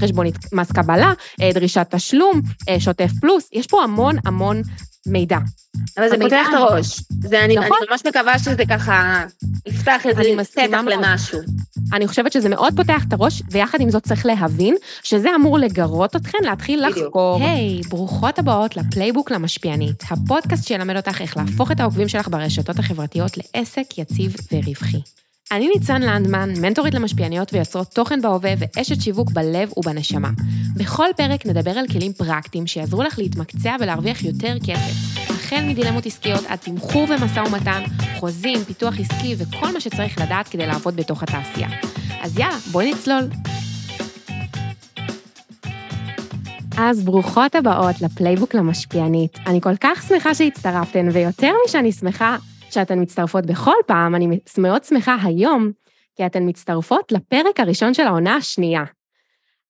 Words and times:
חשבונית 0.00 0.52
מס 0.52 0.72
קבלה, 0.72 1.12
אה, 1.40 1.50
דרישת 1.54 1.86
תשלום, 1.90 2.40
אה, 2.68 2.80
שוטף 2.80 3.10
פלוס, 3.20 3.48
יש 3.52 3.66
פה 3.66 3.82
המון 3.82 4.16
המון 4.24 4.62
מידע. 5.06 5.38
אבל 5.98 6.08
זה 6.08 6.16
פותח 6.20 6.46
את 6.48 6.54
הראש. 6.54 7.00
זה, 7.20 7.44
אני, 7.44 7.58
אני 7.58 7.66
נכון. 7.66 7.78
ממש 7.90 8.02
מקווה 8.06 8.38
שזה 8.38 8.64
ככה 8.68 9.24
יפתח 9.66 10.06
איזה 10.06 10.20
אני 10.20 10.44
פתח. 10.44 10.62
למשהו. 10.90 11.38
אני 11.92 12.08
חושבת 12.08 12.32
שזה 12.32 12.48
מאוד 12.48 12.76
פותח 12.76 13.04
את 13.08 13.12
הראש, 13.12 13.42
ויחד 13.50 13.80
עם 13.80 13.90
זאת 13.90 14.02
צריך 14.02 14.26
להבין 14.26 14.76
שזה 15.02 15.28
אמור 15.34 15.58
לגרות 15.58 16.16
אתכן 16.16 16.38
להתחיל 16.42 16.90
בדיוק. 16.90 17.06
לחקור. 17.06 17.38
היי, 17.40 17.80
hey, 17.84 17.88
ברוכות 17.88 18.38
הבאות 18.38 18.76
לפלייבוק 18.76 19.30
למשפיענית, 19.30 20.02
הפודקאסט 20.10 20.66
שילמד 20.66 20.96
אותך 20.96 21.20
איך 21.20 21.36
להפוך 21.36 21.72
את 21.72 21.80
העוקבים 21.80 22.08
שלך 22.08 22.28
ברשתות 22.28 22.78
החברתיות 22.78 23.32
לעסק 23.36 23.98
יציב 23.98 24.36
ורווחי. 24.52 25.00
אני 25.52 25.68
ניצן 25.74 26.02
לנדמן, 26.02 26.50
מנטורית 26.60 26.94
למשפיעניות 26.94 27.52
ויוצרות 27.52 27.88
תוכן 27.88 28.22
בהווה 28.22 28.54
ואשת 28.58 29.00
שיווק 29.00 29.30
בלב 29.30 29.70
ובנשמה. 29.76 30.30
בכל 30.76 31.06
פרק 31.16 31.46
נדבר 31.46 31.70
על 31.70 31.86
כלים 31.88 32.12
פרקטיים 32.12 32.66
שיעזרו 32.66 33.02
לך 33.02 33.18
להתמקצע 33.18 33.76
ולהרוויח 33.80 34.24
יותר 34.24 34.56
כסף, 34.66 34.92
החל 35.30 35.64
מדילמות 35.68 36.06
עסקיות 36.06 36.44
עד 36.48 36.58
תמחור 36.58 37.06
ומשא 37.08 37.40
ומתן, 37.40 37.82
חוזים, 38.18 38.64
פיתוח 38.64 38.94
עסקי 39.00 39.34
וכל 39.38 39.72
מה 39.72 39.80
שצריך 39.80 40.20
לדעת 40.20 40.48
כדי 40.48 40.66
לעבוד 40.66 40.96
בתוך 40.96 41.22
התעשייה. 41.22 41.68
אז 42.22 42.38
יאללה, 42.38 42.56
בואי 42.72 42.92
נצלול. 42.92 43.24
אז 46.78 47.04
ברוכות 47.04 47.54
הבאות 47.54 48.00
לפלייבוק 48.00 48.54
למשפיענית. 48.54 49.38
אני 49.46 49.60
כל 49.60 49.76
כך 49.80 50.04
שמחה 50.08 50.34
שהצטרפתן, 50.34 51.08
ויותר 51.12 51.52
משאני 51.66 51.92
שמחה 51.92 52.36
שאתן 52.76 53.02
מצטרפות 53.02 53.46
בכל 53.46 53.74
פעם, 53.86 54.14
אני 54.14 54.38
מאוד 54.58 54.84
שמחה 54.84 55.16
היום, 55.22 55.70
כי 56.16 56.26
אתן 56.26 56.48
מצטרפות 56.48 57.12
לפרק 57.12 57.60
הראשון 57.60 57.94
של 57.94 58.02
העונה 58.02 58.36
השנייה. 58.36 58.84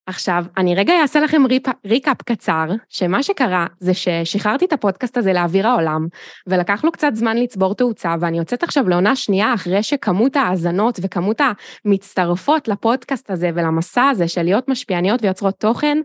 עכשיו, 0.07 0.45
אני 0.57 0.75
רגע 0.75 0.93
אעשה 1.03 1.21
לכם 1.21 1.47
ריפ, 1.47 1.63
ריקאפ 1.87 2.23
קצר, 2.23 2.65
שמה 2.89 3.23
שקרה 3.23 3.67
זה 3.81 3.95
ששחררתי 3.95 4.65
את 4.65 4.73
הפודקאסט 4.73 5.17
הזה 5.17 5.33
לאוויר 5.33 5.69
העולם, 5.69 6.07
ולקח 6.47 6.85
לו 6.85 6.93
קצת 6.93 7.11
זמן 7.15 7.37
לצבור 7.37 7.75
תאוצה, 7.75 8.15
ואני 8.21 8.39
יוצאת 8.39 8.63
עכשיו 8.63 8.89
לעונה 8.89 9.17
שנייה 9.17 9.55
אחרי 9.55 9.83
שכמות 9.83 10.37
ההאזנות 10.37 10.99
וכמות 11.03 11.41
המצטרפות 11.85 12.69
לפודקאסט 12.69 13.31
הזה 13.31 13.51
ולמסע 13.55 14.09
הזה 14.09 14.29
של 14.29 14.43
להיות 14.43 14.69
משפיעניות 14.69 15.23
ויוצרות 15.23 15.55
תוכן, 15.59 15.99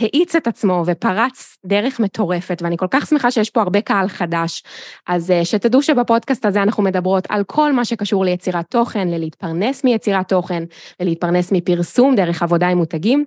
האיץ 0.00 0.36
את 0.36 0.46
עצמו 0.46 0.82
ופרץ 0.86 1.56
דרך 1.66 2.00
מטורפת, 2.00 2.62
ואני 2.62 2.76
כל 2.76 2.86
כך 2.90 3.06
שמחה 3.06 3.30
שיש 3.30 3.50
פה 3.50 3.62
הרבה 3.62 3.80
קהל 3.80 4.08
חדש. 4.08 4.62
אז 5.06 5.30
אה, 5.30 5.44
שתדעו 5.44 5.82
שבפודקאסט 5.82 6.46
הזה 6.46 6.62
אנחנו 6.62 6.82
מדברות 6.82 7.26
על 7.28 7.44
כל 7.44 7.72
מה 7.72 7.84
שקשור 7.84 8.24
ליצירת 8.24 8.66
תוכן, 8.70 9.08
ללהתפרנס 9.08 9.84
מיצירת 9.84 10.28
תוכן, 10.28 10.64
ללהתפרנס 11.00 11.52
מפרסום 11.52 12.14
דרך 12.14 12.42
עבודה 12.42 12.68
עם 12.68 12.78
מותגים. 12.78 13.24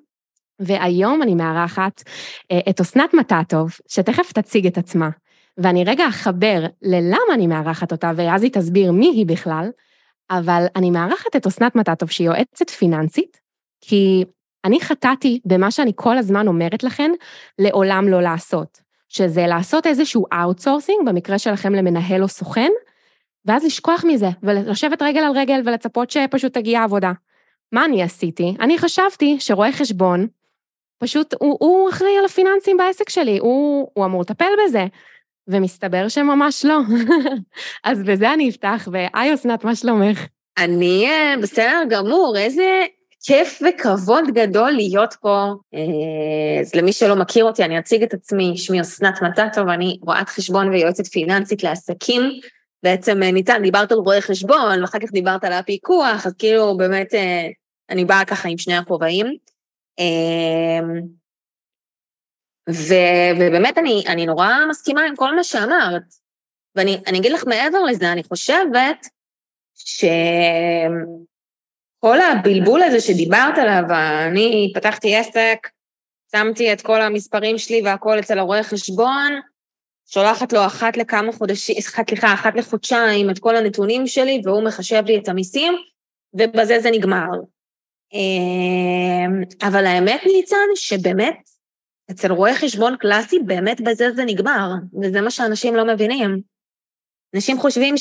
והיום 0.60 1.22
אני 1.22 1.36
מארחת 1.36 2.04
אה, 2.52 2.60
את 2.70 2.80
אסנת 2.80 3.14
מטטוב, 3.14 3.72
שתכף 3.88 4.32
תציג 4.32 4.68
את 4.68 4.78
עצמה. 4.78 5.10
ואני 5.58 5.84
רגע 5.84 6.08
אחבר 6.08 6.66
ללמה 6.82 7.34
אני 7.34 7.48
מארחת 7.48 7.92
אותה, 7.92 8.12
ואז 8.16 8.44
היא 8.44 8.52
תסביר 8.52 8.92
מי 8.92 9.08
היא 9.08 9.26
בכלל, 9.26 9.70
אבל 10.30 10.66
אני 10.76 10.92
מארחת 10.92 11.36
את 11.36 11.48
אסנת 11.48 11.76
מטטוב, 11.76 12.12
שהיא 12.12 12.28
יועצת 12.28 12.70
פיננסית, 12.70 13.40
כי 13.82 14.24
אני 14.68 14.82
חטאתי 14.82 15.40
במה 15.46 15.72
שאני 15.72 15.92
כל 15.96 16.18
הזמן 16.18 16.48
אומרת 16.48 16.84
לכן, 16.84 17.12
לעולם 17.60 18.08
לא 18.08 18.22
לעשות. 18.22 18.88
שזה 19.10 19.48
לעשות 19.48 19.88
איזשהו 19.88 20.26
outsourcing, 20.34 21.10
במקרה 21.10 21.40
שלכם 21.40 21.74
למנהל 21.74 22.24
או 22.24 22.28
סוכן, 22.28 22.72
ואז 23.46 23.66
לשכוח 23.66 24.04
מזה, 24.06 24.30
ולשבת 24.44 25.02
רגל 25.02 25.20
על 25.20 25.32
רגל 25.36 25.62
ולצפות 25.66 26.12
שפשוט 26.12 26.54
תגיע 26.54 26.80
העבודה. 26.80 27.12
מה 27.72 27.86
אני 27.86 28.04
עשיתי? 28.04 28.56
אני 28.60 28.78
חשבתי 28.78 29.38
שרואה 29.40 29.72
חשבון, 29.72 30.28
פשוט 31.00 31.34
הוא, 31.40 31.58
הוא 31.60 31.90
אחראי 31.90 32.18
על 32.20 32.26
הפיננסים 32.26 32.78
בעסק 32.78 33.10
שלי, 33.10 33.38
הוא, 33.38 33.88
הוא 33.94 34.06
אמור 34.06 34.22
לטפל 34.22 34.50
בזה. 34.66 34.86
ומסתבר 35.48 36.08
שממש 36.08 36.66
לא. 36.66 36.80
אז 37.84 38.04
בזה 38.04 38.34
אני 38.34 38.50
אפתח, 38.50 38.88
והי 38.92 39.34
אסנת, 39.34 39.64
מה 39.64 39.76
שלומך? 39.76 40.26
אני 40.58 41.08
אה, 41.10 41.34
בסדר 41.42 41.84
גמור, 41.90 42.36
איזה 42.38 42.86
כיף 43.28 43.62
וכבוד 43.62 44.24
גדול 44.34 44.72
להיות 44.72 45.16
פה. 45.22 45.54
אה, 45.74 46.62
אז 46.62 46.76
למי 46.76 46.94
שלא 46.94 47.16
מכיר 47.16 47.46
אותי, 47.46 47.64
אני 47.64 47.80
אציג 47.80 48.04
את 48.04 48.14
עצמי, 48.14 48.58
שמי 48.58 48.82
אסנת 48.82 49.22
מטטוב, 49.22 49.68
אני 49.70 50.00
רואת 50.02 50.30
חשבון 50.30 50.70
ויועצת 50.70 51.08
פיננסית 51.08 51.64
לעסקים. 51.64 52.22
בעצם 52.84 53.24
אה, 53.24 53.32
ניתן, 53.32 53.62
דיברת 53.64 53.92
על 53.92 53.98
רואי 53.98 54.22
חשבון, 54.22 54.82
ואחר 54.82 55.00
כך 55.00 55.12
דיברת 55.12 55.44
על 55.44 55.54
הפיקוח, 55.54 56.26
אז 56.26 56.34
כאילו 56.34 56.78
באמת 56.78 57.14
אה, 57.14 57.48
אני 57.90 58.06
באה 58.06 58.26
ככה 58.26 58.50
עם 58.50 58.58
שני 58.58 58.78
הכובעים. 58.78 59.26
אה, 60.00 60.88
ו- 62.70 63.34
ובאמת 63.40 63.78
אני, 63.78 64.04
אני 64.08 64.26
נורא 64.26 64.50
מסכימה 64.70 65.02
עם 65.02 65.16
כל 65.16 65.36
מה 65.36 65.44
שאמרת. 65.44 66.04
ואני 66.76 66.98
אני 67.08 67.20
אגיד 67.20 67.32
לך 67.32 67.44
מעבר 67.48 67.84
לזה, 67.84 68.12
אני 68.12 68.24
חושבת 68.24 69.08
שכל 71.98 72.22
הבלבול 72.22 72.84
הזה 72.84 73.00
שדיברת 73.00 73.58
עליו, 73.58 73.84
אני 74.28 74.72
פתחתי 74.76 75.16
עסק, 75.16 75.68
שמתי 76.32 76.74
את 76.74 76.82
כל 76.82 77.02
המספרים 77.02 77.58
שלי 77.58 77.82
והכל 77.86 78.20
אצל 78.20 78.40
הרואה 78.40 78.64
חשבון, 78.64 79.40
שולחת 80.06 80.54
לו 80.54 80.66
אחת 80.66 80.98
לכמה 80.98 81.32
חודשים, 81.32 81.82
סליחה, 81.82 82.34
אחת 82.34 82.56
לחודשיים 82.56 83.30
את 83.30 83.40
כל 83.40 83.56
הנתונים 83.56 84.08
שלי, 84.08 84.42
והוא 84.44 84.64
מחשב 84.64 85.04
לי 85.06 85.18
את 85.18 85.30
המיסים, 85.30 85.74
ובזה 86.34 86.80
זה 86.80 86.92
נגמר. 86.92 87.28
אמ, 88.14 89.44
אבל 89.68 89.86
האמת 89.86 90.22
ניצן, 90.26 90.68
שבאמת, 90.76 91.38
אצל 92.12 92.32
רואה 92.32 92.56
חשבון 92.56 92.98
קלאסי, 92.98 93.40
באמת 93.46 93.82
בזה 93.82 94.12
זה 94.12 94.26
נגמר, 94.26 94.70
וזה 95.02 95.22
מה 95.22 95.32
שאנשים 95.32 95.76
לא 95.76 95.86
מבינים. 95.86 96.42
אנשים 97.36 97.60
חושבים 97.60 97.96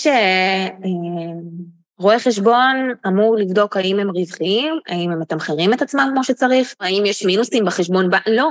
שרואה 2.00 2.18
חשבון 2.18 2.92
אמור 3.06 3.36
לבדוק 3.36 3.76
האם 3.76 3.98
הם 3.98 4.10
רווחיים, 4.10 4.78
האם 4.88 5.10
הם 5.10 5.20
מתמחרים 5.20 5.72
את 5.72 5.82
עצמם 5.82 6.10
כמו 6.12 6.24
שצריך, 6.24 6.74
האם 6.80 7.06
יש 7.06 7.24
מינוסים 7.24 7.64
בחשבון. 7.64 8.10
לא. 8.26 8.48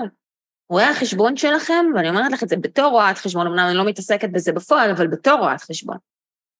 רואה 0.69 0.89
החשבון 0.89 1.37
שלכם, 1.37 1.85
ואני 1.95 2.09
אומרת 2.09 2.31
לך 2.31 2.43
את 2.43 2.49
זה 2.49 2.55
בתור 2.55 2.91
רואת 2.91 3.17
חשבון, 3.17 3.47
אמנם 3.47 3.67
אני 3.67 3.77
לא 3.77 3.85
מתעסקת 3.85 4.29
בזה 4.29 4.51
בפועל, 4.51 4.91
אבל 4.91 5.07
בתור 5.07 5.39
רואת 5.39 5.61
חשבון. 5.61 5.97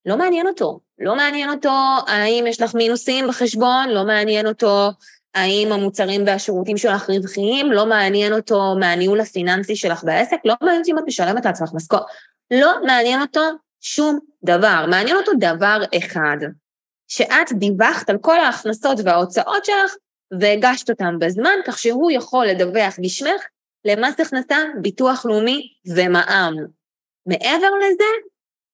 לא 0.06 0.18
מעניין 0.18 0.48
אותו. 0.48 0.80
לא 1.00 1.16
מעניין 1.16 1.50
אותו 1.50 1.72
האם 2.08 2.46
יש 2.48 2.62
לך 2.62 2.76
מינוסים 2.76 3.28
בחשבון, 3.28 3.90
לא 3.90 4.04
מעניין 4.06 4.48
אותו 4.48 4.90
האם 5.36 5.72
המוצרים 5.72 6.24
והשירותים 6.28 6.78
שלך 6.78 7.10
רווחיים, 7.10 7.72
לא 7.72 7.86
מעניין 7.86 8.34
אותו 8.34 8.76
מהניהול 8.80 9.22
הפיננסי 9.22 9.76
שלך 9.76 10.04
בעסק, 10.04 10.38
לא 10.46 10.56
מעניין 10.62 10.80
אותי 10.80 10.92
אם 10.92 10.98
את 10.98 11.04
משלמת 11.08 11.46
לעצמך 11.46 11.70
משכורת. 11.74 12.04
לא 12.52 12.72
מעניין 12.86 13.22
אותו 13.22 13.42
שום 13.82 14.20
דבר. 14.44 14.86
מעניין 14.90 15.16
אותו 15.16 15.32
דבר 15.40 15.82
אחד, 15.98 16.38
שאת 17.08 17.52
דיווחת 17.60 18.10
על 18.10 18.18
כל 18.22 18.40
ההכנסות 18.40 18.98
וההוצאות 19.06 19.66
שלך 19.66 19.96
והגשת 20.42 20.90
אותם 20.90 21.20
בזמן, 21.20 21.60
כך 21.66 21.78
שהוא 21.80 22.12
יכול 22.12 22.46
לדווח 22.46 22.96
בשמך 23.04 23.42
למס 23.86 24.20
הכנסה, 24.20 24.58
ביטוח 24.82 25.26
לאומי 25.26 25.74
ומע"מ. 25.96 26.54
מעבר 27.26 27.70
לזה, 27.78 28.04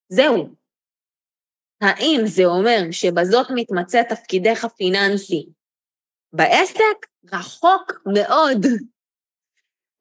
זהו. 0.09 0.55
האם 1.81 2.21
זה 2.25 2.45
אומר 2.45 2.77
שבזאת 2.91 3.47
מתמצא 3.55 4.03
תפקידך 4.03 4.65
הפיננסי 4.65 5.45
בעסק? 6.33 7.07
רחוק 7.33 8.01
מאוד. 8.13 8.65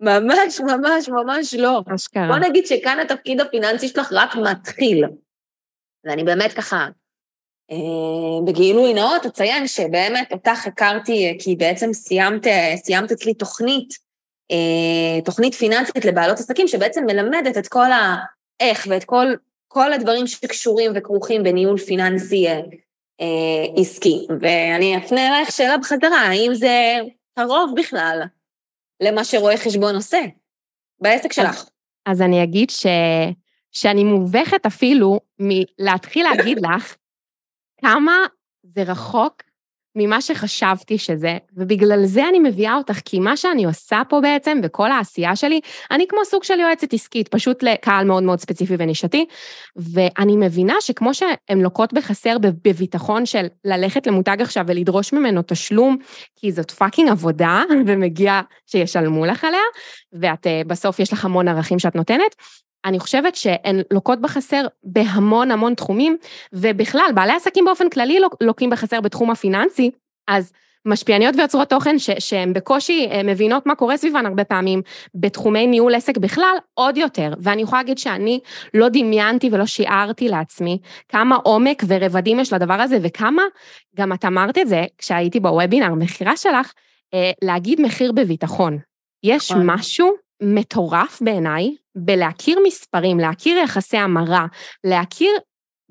ממש, 0.00 0.60
ממש, 0.60 1.08
ממש 1.08 1.54
לא. 1.54 1.82
אשכרה. 1.94 2.26
בוא 2.28 2.48
נגיד 2.48 2.66
שכאן 2.66 2.98
התפקיד 2.98 3.40
הפיננסי 3.40 3.88
שלך 3.88 4.08
רק 4.12 4.30
מתחיל. 4.50 5.04
ואני 6.04 6.24
באמת 6.24 6.52
ככה, 6.52 6.88
בגילוי 8.44 8.94
נאות 8.94 9.26
אציין 9.26 9.66
שבאמת 9.66 10.32
אותך 10.32 10.66
הכרתי, 10.66 11.26
אה, 11.26 11.32
כי 11.38 11.56
בעצם 11.56 11.92
סיימת, 11.92 12.46
אה, 12.46 12.74
סיימת 12.76 13.12
אצלי 13.12 13.34
תוכנית, 13.34 13.94
אה, 14.50 15.20
תוכנית 15.24 15.54
פיננסית 15.54 16.04
לבעלות 16.04 16.38
עסקים, 16.38 16.68
שבעצם 16.68 17.04
מלמדת 17.06 17.58
את 17.58 17.68
כל 17.68 17.86
האיך 17.92 18.86
ואת 18.90 19.04
כל, 19.04 19.26
כל 19.68 19.92
הדברים 19.92 20.26
שקשורים 20.26 20.92
וכרוכים 20.94 21.42
בניהול 21.42 21.78
פיננסי 21.78 22.48
אה, 22.48 22.60
אה, 23.20 23.66
עסקי. 23.76 24.26
ואני 24.40 24.96
אפנה 24.96 25.28
אלייך 25.28 25.52
שאלה 25.52 25.78
בחזרה, 25.78 26.20
האם 26.20 26.54
זה 26.54 26.98
קרוב 27.38 27.74
בכלל 27.76 28.22
למה 29.02 29.24
שרואה 29.24 29.56
חשבון 29.56 29.94
עושה 29.94 30.20
בעסק 31.00 31.32
שלך? 31.32 31.68
אז 32.06 32.22
אני 32.22 32.42
אגיד 32.42 32.70
ש... 32.70 32.86
שאני 33.72 34.04
מובכת 34.04 34.66
אפילו 34.66 35.20
מלהתחיל 35.38 36.26
להגיד 36.28 36.58
לך 36.58 36.96
כמה 37.80 38.16
זה 38.62 38.82
רחוק 38.82 39.42
ממה 39.96 40.20
שחשבתי 40.20 40.98
שזה, 40.98 41.38
ובגלל 41.56 42.04
זה 42.04 42.28
אני 42.28 42.38
מביאה 42.38 42.74
אותך, 42.74 43.00
כי 43.04 43.20
מה 43.20 43.36
שאני 43.36 43.64
עושה 43.64 44.02
פה 44.08 44.20
בעצם, 44.20 44.60
וכל 44.62 44.90
העשייה 44.90 45.36
שלי, 45.36 45.60
אני 45.90 46.06
כמו 46.08 46.24
סוג 46.24 46.44
של 46.44 46.60
יועצת 46.60 46.92
עסקית, 46.92 47.28
פשוט 47.28 47.62
לקהל 47.62 48.06
מאוד 48.06 48.22
מאוד 48.22 48.40
ספציפי 48.40 48.74
ונישתי, 48.78 49.26
ואני 49.76 50.36
מבינה 50.36 50.74
שכמו 50.80 51.14
שהן 51.14 51.60
לוקות 51.60 51.92
בחסר 51.92 52.36
בביטחון 52.38 53.26
של 53.26 53.46
ללכת 53.64 54.06
למותג 54.06 54.36
עכשיו 54.40 54.64
ולדרוש 54.68 55.12
ממנו 55.12 55.40
תשלום, 55.46 55.96
כי 56.36 56.52
זאת 56.52 56.70
fucking 56.70 57.10
עבודה, 57.10 57.62
ומגיע 57.86 58.40
שישלמו 58.66 59.26
לך 59.26 59.44
עליה, 59.44 59.60
ואת 60.12 60.46
אה, 60.46 60.62
בסוף 60.66 60.98
יש 60.98 61.12
לך 61.12 61.24
המון 61.24 61.48
ערכים 61.48 61.78
שאת 61.78 61.94
נותנת, 61.94 62.34
אני 62.84 62.98
חושבת 62.98 63.36
שהן 63.36 63.80
לוקות 63.90 64.20
בחסר 64.20 64.66
בהמון 64.84 65.50
המון 65.50 65.74
תחומים, 65.74 66.16
ובכלל, 66.52 67.10
בעלי 67.14 67.32
עסקים 67.32 67.64
באופן 67.64 67.90
כללי 67.90 68.18
לוקים 68.40 68.70
בחסר 68.70 69.00
בתחום 69.00 69.30
הפיננסי, 69.30 69.90
אז 70.28 70.52
משפיעניות 70.86 71.36
ויוצרות 71.36 71.70
תוכן 71.70 71.96
שהן 71.98 72.52
בקושי 72.52 73.08
אה, 73.10 73.22
מבינות 73.22 73.66
מה 73.66 73.74
קורה 73.74 73.96
סביבן 73.96 74.26
הרבה 74.26 74.44
פעמים, 74.44 74.82
בתחומי 75.14 75.66
ניהול 75.66 75.94
עסק 75.94 76.18
בכלל, 76.18 76.56
עוד 76.74 76.96
יותר. 76.96 77.34
ואני 77.40 77.62
יכולה 77.62 77.80
להגיד 77.80 77.98
שאני 77.98 78.40
לא 78.74 78.88
דמיינתי 78.88 79.48
ולא 79.52 79.66
שיערתי 79.66 80.28
לעצמי 80.28 80.78
כמה 81.08 81.36
עומק 81.36 81.82
ורבדים 81.86 82.40
יש 82.40 82.52
לדבר 82.52 82.74
הזה, 82.74 82.98
וכמה, 83.02 83.42
גם 83.96 84.12
את 84.12 84.24
אמרת 84.24 84.58
את 84.58 84.68
זה 84.68 84.84
כשהייתי 84.98 85.40
בוובינר 85.40 85.94
מכירה 85.94 86.36
שלך, 86.36 86.72
אה, 87.14 87.30
להגיד 87.44 87.80
מחיר 87.80 88.12
בביטחון. 88.12 88.78
יש 89.22 89.50
נכון. 89.52 89.70
משהו 89.70 90.12
מטורף 90.42 91.22
בעיניי 91.22 91.74
בלהכיר 91.96 92.58
מספרים, 92.66 93.20
להכיר 93.20 93.58
יחסי 93.58 93.96
המרה, 93.96 94.46
להכיר 94.84 95.30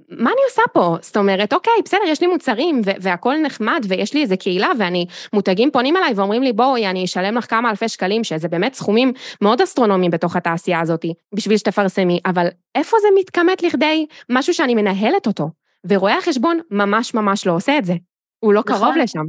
מה 0.09 0.29
אני 0.29 0.41
עושה 0.49 0.61
פה? 0.73 0.97
זאת 1.01 1.17
אומרת, 1.17 1.53
אוקיי, 1.53 1.73
בסדר, 1.85 2.01
יש 2.07 2.21
לי 2.21 2.27
מוצרים 2.27 2.81
והכול 3.01 3.37
נחמד 3.37 3.85
ויש 3.89 4.13
לי 4.13 4.21
איזה 4.21 4.37
קהילה 4.37 4.69
ואני, 4.79 5.05
מותגים 5.33 5.71
פונים 5.71 5.97
אליי 5.97 6.13
ואומרים 6.15 6.43
לי, 6.43 6.53
בואי, 6.53 6.87
אני 6.87 7.05
אשלם 7.05 7.37
לך 7.37 7.49
כמה 7.49 7.69
אלפי 7.69 7.89
שקלים, 7.89 8.23
שזה 8.23 8.47
באמת 8.47 8.73
סכומים 8.73 9.13
מאוד 9.41 9.61
אסטרונומיים 9.61 10.11
בתוך 10.11 10.35
התעשייה 10.35 10.81
הזאת, 10.81 11.05
בשביל 11.35 11.57
שתפרסמי, 11.57 12.19
אבל 12.25 12.47
איפה 12.75 12.97
זה 13.01 13.07
מתכמת 13.19 13.63
לכדי 13.63 14.05
משהו 14.29 14.53
שאני 14.53 14.75
מנהלת 14.75 15.27
אותו? 15.27 15.49
ורואה 15.89 16.17
החשבון 16.17 16.59
ממש 16.71 17.13
ממש 17.13 17.47
לא 17.47 17.55
עושה 17.55 17.77
את 17.77 17.85
זה. 17.85 17.93
הוא 18.39 18.53
לא 18.53 18.61
קרוב 18.61 18.81
נכון. 18.81 18.99
לשם. 18.99 19.25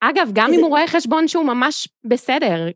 אגב, 0.00 0.30
גם 0.32 0.52
אם 0.52 0.60
הוא 0.60 0.68
רואה 0.68 0.86
חשבון 0.86 1.28
שהוא 1.28 1.44
ממש 1.44 1.88
בסדר, 2.04 2.68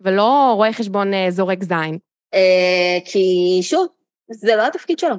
ולא 0.00 0.52
רואה 0.56 0.72
חשבון 0.72 1.14
אה, 1.14 1.26
זורק 1.30 1.62
זין. 1.62 1.98
אה, 2.34 2.98
כי 3.04 3.58
שוב, 3.62 3.86
זה 4.30 4.56
לא 4.56 4.66
התפקיד 4.66 4.98
שלו. 4.98 5.16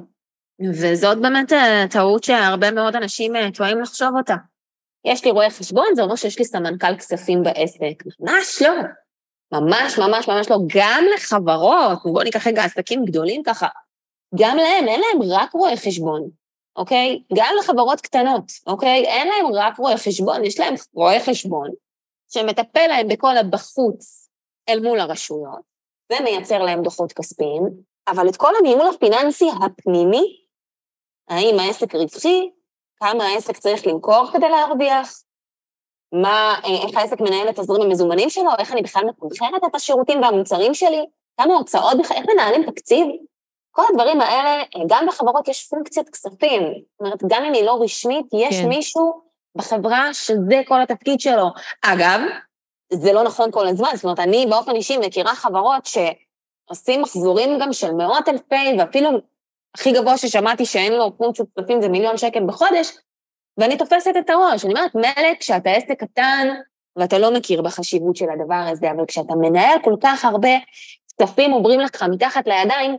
וזאת 0.72 1.18
באמת 1.18 1.52
אה, 1.52 1.84
טעות 1.90 2.24
שהרבה 2.24 2.70
מאוד 2.70 2.96
אנשים 2.96 3.32
טועים 3.54 3.80
לחשוב 3.80 4.16
אותה. 4.16 4.36
יש 5.04 5.24
לי 5.24 5.30
רואה 5.30 5.50
חשבון, 5.50 5.86
זה 5.94 6.02
אומר 6.02 6.16
שיש 6.16 6.38
לי 6.38 6.44
סמנכ"ל 6.44 6.96
כספים 6.96 7.42
בעסק. 7.42 8.02
ממש 8.20 8.62
לא. 8.62 8.72
ממש 9.52 9.98
ממש 9.98 10.28
ממש 10.28 10.50
לא. 10.50 10.56
גם 10.76 11.04
לחברות, 11.14 11.98
בואו 12.04 12.24
ניקח 12.24 12.46
רגע 12.46 12.64
עסקים 12.64 13.04
גדולים 13.04 13.42
ככה, 13.42 13.68
גם 14.34 14.56
להם, 14.56 14.88
אין 14.88 15.00
להם 15.00 15.32
רק 15.32 15.52
רואה 15.52 15.76
חשבון, 15.76 16.30
אוקיי? 16.76 17.22
גם 17.36 17.54
לחברות 17.60 18.00
קטנות, 18.00 18.52
אוקיי? 18.66 19.04
אין 19.04 19.28
להם 19.28 19.54
רק 19.54 19.78
רואה 19.78 19.98
חשבון, 19.98 20.44
יש 20.44 20.60
להם 20.60 20.74
רואה 20.94 21.20
חשבון 21.20 21.70
שמטפל 22.28 22.86
להם 22.86 23.08
בכל 23.08 23.36
הבחוץ 23.36 24.28
אל 24.68 24.80
מול 24.80 25.00
הרשויות, 25.00 25.71
ומייצר 26.12 26.58
להם 26.58 26.82
דוחות 26.82 27.12
כספיים, 27.12 27.62
אבל 28.08 28.28
את 28.28 28.36
כל 28.36 28.52
הניהול 28.58 28.88
הפיננסי 28.94 29.50
הפנימי, 29.64 30.36
האם 31.28 31.58
העסק 31.58 31.94
רווחי, 31.94 32.50
כמה 32.96 33.24
העסק 33.24 33.56
צריך 33.56 33.86
למכור 33.86 34.26
כדי 34.32 34.48
להרוויח, 34.48 35.22
מה, 36.12 36.54
אה, 36.64 36.88
איך 36.88 36.96
העסק 36.96 37.20
מנהל 37.20 37.48
את 37.48 37.58
תזרים 37.58 37.82
המזומנים 37.82 38.30
שלו, 38.30 38.50
איך 38.58 38.72
אני 38.72 38.82
בכלל 38.82 39.02
מתמחרת 39.04 39.64
את 39.66 39.74
השירותים 39.74 40.22
והמוצרים 40.22 40.74
שלי, 40.74 41.04
כמה 41.40 41.54
הוצאות, 41.54 42.00
איך 42.00 42.24
מנהלים 42.28 42.70
תקציב, 42.70 43.06
כל 43.70 43.82
הדברים 43.90 44.20
האלה, 44.20 44.60
אה, 44.60 44.80
גם 44.88 45.06
בחברות 45.08 45.48
יש 45.48 45.68
פונקציית 45.68 46.08
כספים. 46.08 46.62
זאת 46.62 47.00
אומרת, 47.00 47.22
גם 47.26 47.44
אם 47.44 47.52
היא 47.52 47.64
לא 47.64 47.78
רשמית, 47.82 48.26
יש 48.32 48.60
כן. 48.60 48.68
מישהו 48.68 49.22
בחברה 49.56 50.14
שזה 50.14 50.60
כל 50.66 50.82
התפקיד 50.82 51.20
שלו. 51.20 51.46
אגב, 51.82 52.20
זה 52.92 53.12
לא 53.12 53.24
נכון 53.24 53.50
כל 53.50 53.66
הזמן, 53.66 53.88
זאת 53.94 54.04
אומרת, 54.04 54.18
אני 54.18 54.46
באופן 54.50 54.74
אישי 54.74 54.96
מכירה 54.96 55.34
חברות 55.34 55.86
שעושים 55.86 57.02
מחזורים 57.02 57.58
גם 57.60 57.72
של 57.72 57.92
מאות 57.92 58.28
אלפי, 58.28 58.78
ואפילו 58.78 59.10
הכי 59.74 59.92
גבוה 59.92 60.18
ששמעתי 60.18 60.66
שאין 60.66 60.92
לו 60.92 61.16
פונקציות 61.16 61.48
כספים 61.56 61.82
זה 61.82 61.88
מיליון 61.88 62.16
שקל 62.16 62.46
בחודש, 62.46 62.90
ואני 63.58 63.76
תופסת 63.76 64.12
את 64.18 64.30
הראש. 64.30 64.64
אני 64.64 64.74
אומרת, 64.74 64.94
מלא 64.94 65.34
כשאתה 65.40 65.70
עסק 65.70 66.00
קטן 66.00 66.48
ואתה 66.96 67.18
לא 67.18 67.34
מכיר 67.34 67.62
בחשיבות 67.62 68.16
של 68.16 68.26
הדבר 68.30 68.64
הזה, 68.70 68.90
אבל 68.90 69.06
כשאתה 69.06 69.34
מנהל 69.34 69.78
כל 69.84 69.94
כך 70.02 70.24
הרבה 70.24 70.50
כספים 71.08 71.50
עוברים 71.50 71.80
לך 71.80 72.02
מתחת 72.02 72.46
לידיים, 72.46 72.96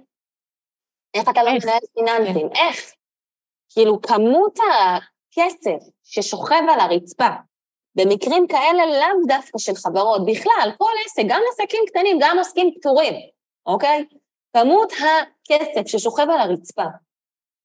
איך 1.14 1.30
אתה 1.30 1.44
לא 1.44 1.52
מנהל 1.52 1.80
פיננסים? 1.96 2.50
כן. 2.50 2.56
איך? 2.56 2.94
כאילו, 3.70 4.02
כמות 4.02 4.60
הכסף 4.60 5.86
ששוכב 6.04 6.62
על 6.74 6.80
הרצפה 6.80 7.30
במקרים 7.96 8.48
כאלה 8.48 8.86
לאו 8.86 9.26
דווקא 9.28 9.58
של 9.58 9.76
חברות, 9.76 10.22
בכלל, 10.26 10.72
כל 10.78 10.92
עסק, 11.06 11.24
גם 11.28 11.42
עסקים 11.52 11.84
קטנים, 11.88 12.18
גם 12.22 12.38
עוסקים 12.40 12.72
פטורים, 12.80 13.14
אוקיי? 13.66 14.06
כמות 14.58 14.94
הכסף 14.94 15.88
ששוכב 15.88 16.28
על 16.30 16.40
הרצפה, 16.40 16.86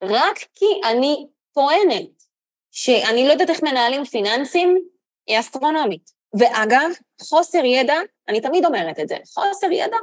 רק 0.02 0.36
כי 0.54 0.80
אני 0.84 1.26
טוענת 1.54 2.22
שאני 2.70 3.26
לא 3.26 3.32
יודעת 3.32 3.50
איך 3.50 3.62
מנהלים 3.62 4.04
פיננסים, 4.04 4.78
היא 5.26 5.40
אסטרונומית. 5.40 6.10
ואגב, 6.38 6.90
חוסר 7.22 7.64
ידע, 7.64 7.94
אני 8.28 8.40
תמיד 8.40 8.64
אומרת 8.64 9.00
את 9.00 9.08
זה, 9.08 9.16
חוסר 9.34 9.70
ידע 9.72 9.96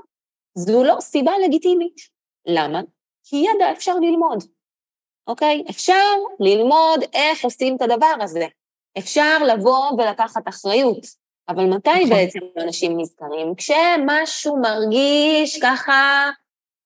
זו 0.55 0.83
לא 0.83 0.95
סיבה 0.99 1.31
לגיטימית. 1.45 1.95
למה? 2.45 2.81
כי 3.23 3.35
ידע 3.35 3.71
אפשר 3.71 3.95
ללמוד, 3.95 4.43
אוקיי? 5.27 5.63
אפשר 5.69 6.13
ללמוד 6.39 7.03
איך 7.13 7.43
עושים 7.43 7.75
את 7.75 7.81
הדבר 7.81 8.13
הזה. 8.21 8.45
אפשר 8.97 9.43
לבוא 9.43 9.91
ולקחת 9.91 10.47
אחריות, 10.47 11.05
אבל 11.49 11.65
מתי 11.65 11.89
נכון. 11.89 12.09
בעצם 12.09 12.39
אנשים 12.57 12.99
נזכרים? 12.99 13.55
כשמשהו 13.55 14.57
מרגיש 14.61 15.59
ככה 15.61 16.29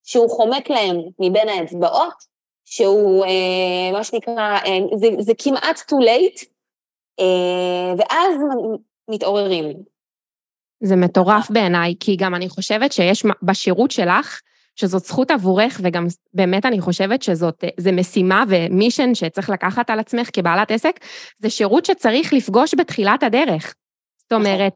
שהוא 0.04 0.30
חומק 0.30 0.70
להם 0.70 0.98
מבין 1.20 1.50
האצבעות, 1.50 2.30
שהוא, 2.66 3.26
אה, 3.26 3.92
מה 3.94 4.04
שנקרא, 4.04 4.58
אה, 4.66 4.98
זה, 4.98 5.08
זה 5.20 5.34
כמעט 5.38 5.78
too 5.78 6.04
late, 6.04 6.46
אה, 7.20 7.94
ואז 7.98 8.36
מתעוררים. 9.10 9.74
זה 10.84 10.96
מטורף 10.96 11.50
בעיניי, 11.50 11.96
כי 12.00 12.16
גם 12.16 12.36
אני 12.36 12.50
חושבת 12.50 12.92
שיש 12.92 13.26
בשירות 13.44 13.92
שלך, 13.92 14.42
שזאת 14.80 15.06
זכות 15.06 15.32
עבורך, 15.32 15.82
וגם 15.84 16.06
באמת 16.34 16.66
אני 16.66 16.82
חושבת 16.82 17.22
שזאת, 17.22 17.64
זה 17.78 17.92
משימה 17.92 18.44
ומישן 18.48 19.16
שצריך 19.16 19.50
לקחת 19.50 19.90
על 19.90 20.00
עצמך 20.00 20.30
כבעלת 20.34 20.72
עסק, 20.72 21.00
זה 21.40 21.50
שירות 21.50 21.86
שצריך 21.86 22.34
לפגוש 22.34 22.76
בתחילת 22.76 23.24
הדרך. 23.24 23.64
זאת 24.20 24.34
נכון. 24.34 24.46
אומרת, 24.46 24.74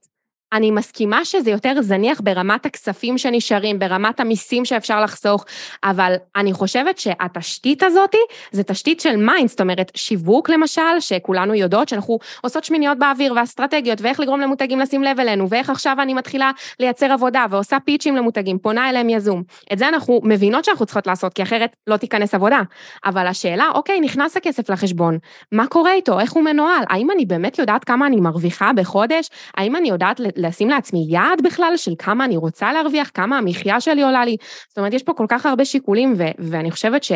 אני 0.54 0.72
מסכימה 0.72 1.26
שזה 1.26 1.52
יותר 1.52 1.82
זניח 1.82 2.22
ברמת 2.22 2.66
הכספים 2.66 3.18
שנשארים, 3.18 3.80
ברמת 3.80 4.20
המיסים 4.20 4.66
שאפשר 4.66 5.02
לחסוך, 5.02 5.46
אבל 5.84 6.16
אני 6.36 6.54
חושבת 6.54 6.98
שהתשתית 6.98 7.84
הזאת 7.84 8.16
זה 8.52 8.64
תשתית 8.64 9.00
של 9.00 9.16
mind, 9.16 9.50
זאת 9.50 9.62
אומרת, 9.62 9.92
שיווק 9.96 10.50
למשל, 10.50 11.00
שכולנו 11.00 11.54
יודעות 11.54 11.90
שאנחנו 11.90 12.20
עושות 12.42 12.64
שמיניות 12.64 13.00
באוויר 13.00 13.34
ואסטרטגיות, 13.36 14.02
ואיך 14.02 14.20
לגרום 14.20 14.42
למותגים 14.42 14.80
לשים 14.80 15.04
לב 15.04 15.20
אלינו, 15.20 15.50
ואיך 15.50 15.70
עכשיו 15.70 15.98
אני 16.00 16.14
מתחילה 16.14 16.52
לייצר 16.80 17.12
עבודה 17.12 17.46
ועושה 17.50 17.78
פיצ'ים 17.80 18.16
למותגים, 18.16 18.58
פונה 18.60 18.90
אליהם 18.90 19.10
יזום. 19.10 19.44
את 19.74 19.78
זה 19.78 19.88
אנחנו 19.88 20.22
מבינות 20.24 20.66
שאנחנו 20.66 20.86
צריכות 20.86 21.08
לעשות, 21.08 21.34
כי 21.34 21.44
אחרת 21.44 21.76
לא 21.88 21.98
תיכנס 21.98 22.34
עבודה. 22.34 22.62
אבל 23.06 23.28
השאלה, 23.28 23.70
אוקיי, 23.74 24.00
נכנס 24.00 24.38
הכסף 24.38 24.70
לחשבון, 24.70 25.18
מה 25.52 25.68
קורה 25.68 25.94
איתו? 25.94 26.20
איך 26.20 26.32
הוא 26.32 26.44
מנוהל? 26.44 26.84
האם 26.90 27.12
אני 27.12 27.26
באמת 27.26 27.60
יודעת 27.60 27.84
כמה 27.84 28.08
אני 28.08 28.22
מרוויחה 28.22 28.72
בחודש? 28.76 29.30
האם 29.58 29.76
אני 29.76 29.90
יודעת 29.90 30.20
לשים 30.44 30.70
לעצמי 30.70 31.06
יעד 31.10 31.42
בכלל 31.44 31.74
של 31.76 31.92
כמה 32.00 32.26
אני 32.26 32.38
רוצה 32.38 32.74
להרוויח, 32.74 33.12
כמה 33.14 33.38
המחיה 33.38 33.82
שלי 33.82 34.04
עולה 34.04 34.26
לי. 34.26 34.36
זאת 34.70 34.78
אומרת, 34.78 34.94
יש 34.94 35.04
פה 35.04 35.14
כל 35.14 35.26
כך 35.30 35.46
הרבה 35.46 35.66
שיקולים, 35.66 36.14
ו- 36.18 36.32
ואני 36.40 36.72
חושבת 36.72 37.04
ש... 37.04 37.12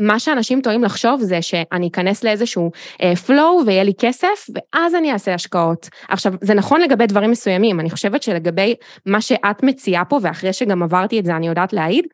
מה 0.00 0.18
שאנשים 0.18 0.60
טועים 0.60 0.84
לחשוב 0.84 1.20
זה 1.20 1.42
שאני 1.42 1.88
אכנס 1.88 2.24
לאיזשהו 2.24 2.70
פלואו 3.26 3.60
uh, 3.60 3.62
ויהיה 3.66 3.84
לי 3.84 3.92
כסף, 3.98 4.46
ואז 4.54 4.94
אני 4.94 5.12
אעשה 5.12 5.34
השקעות. 5.34 5.88
עכשיו, 6.08 6.32
זה 6.40 6.54
נכון 6.54 6.80
לגבי 6.80 7.06
דברים 7.06 7.30
מסוימים, 7.30 7.80
אני 7.80 7.90
חושבת 7.90 8.22
שלגבי 8.22 8.74
מה 9.06 9.20
שאת 9.20 9.62
מציעה 9.62 10.04
פה, 10.04 10.18
ואחרי 10.22 10.52
שגם 10.52 10.82
עברתי 10.82 11.20
את 11.20 11.24
זה, 11.24 11.36
אני 11.36 11.48
יודעת 11.48 11.72
להעיד, 11.72 12.06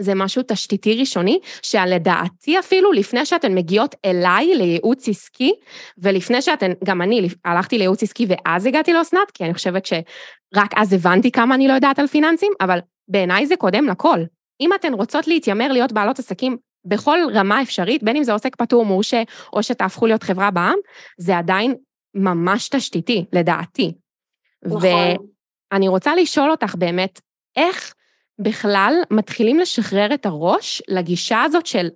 זה 0.00 0.14
משהו 0.14 0.42
תשתיתי 0.46 1.00
ראשוני, 1.00 1.38
שלדעתי 1.62 2.58
אפילו 2.58 2.92
לפני 2.92 3.26
שאתן 3.26 3.54
מגיעות 3.54 3.94
אליי 4.04 4.54
לייעוץ 4.54 5.08
עסקי, 5.08 5.52
ולפני 5.98 6.42
שאתן, 6.42 6.72
גם 6.84 7.02
אני 7.02 7.28
הלכתי 7.44 7.78
לייעוץ 7.78 8.02
עסקי 8.02 8.26
ואז 8.28 8.66
הגעתי 8.66 8.92
לאסנת, 8.92 9.30
כי 9.34 9.44
אני 9.44 9.54
חושבת 9.54 9.86
שרק 9.86 10.70
אז 10.76 10.92
הבנתי 10.92 11.30
כמה 11.30 11.54
אני 11.54 11.68
לא 11.68 11.72
יודעת 11.72 11.98
על 11.98 12.06
פיננסים, 12.06 12.52
אבל 12.60 12.78
בעיניי 13.08 13.46
זה 13.46 13.56
קודם 13.56 13.86
לכל. 13.88 14.18
אם 14.60 14.70
אתן 14.74 14.94
רוצות 14.94 15.26
להתיימר 15.26 15.72
להיות 15.72 15.92
בעלות 15.92 16.18
עסקים 16.18 16.56
בכל 16.84 17.18
רמה 17.34 17.62
אפשרית, 17.62 18.02
בין 18.02 18.16
אם 18.16 18.24
זה 18.24 18.32
עוסק 18.32 18.56
פטור 18.56 18.84
מורשה, 18.84 19.22
או 19.52 19.62
שתהפכו 19.62 20.06
להיות 20.06 20.22
חברה 20.22 20.50
בעם, 20.50 20.78
זה 21.18 21.38
עדיין 21.38 21.74
ממש 22.14 22.68
תשתיתי, 22.68 23.24
לדעתי. 23.32 23.92
נכון. 24.64 24.80
ואני 25.72 25.88
רוצה 25.88 26.14
לשאול 26.16 26.50
אותך 26.50 26.74
באמת, 26.74 27.20
איך 27.56 27.94
בכלל 28.38 28.94
מתחילים 29.10 29.58
לשחרר 29.58 30.14
את 30.14 30.26
הראש 30.26 30.82
לגישה 30.88 31.42
הזאת 31.42 31.66
של, 31.66 31.88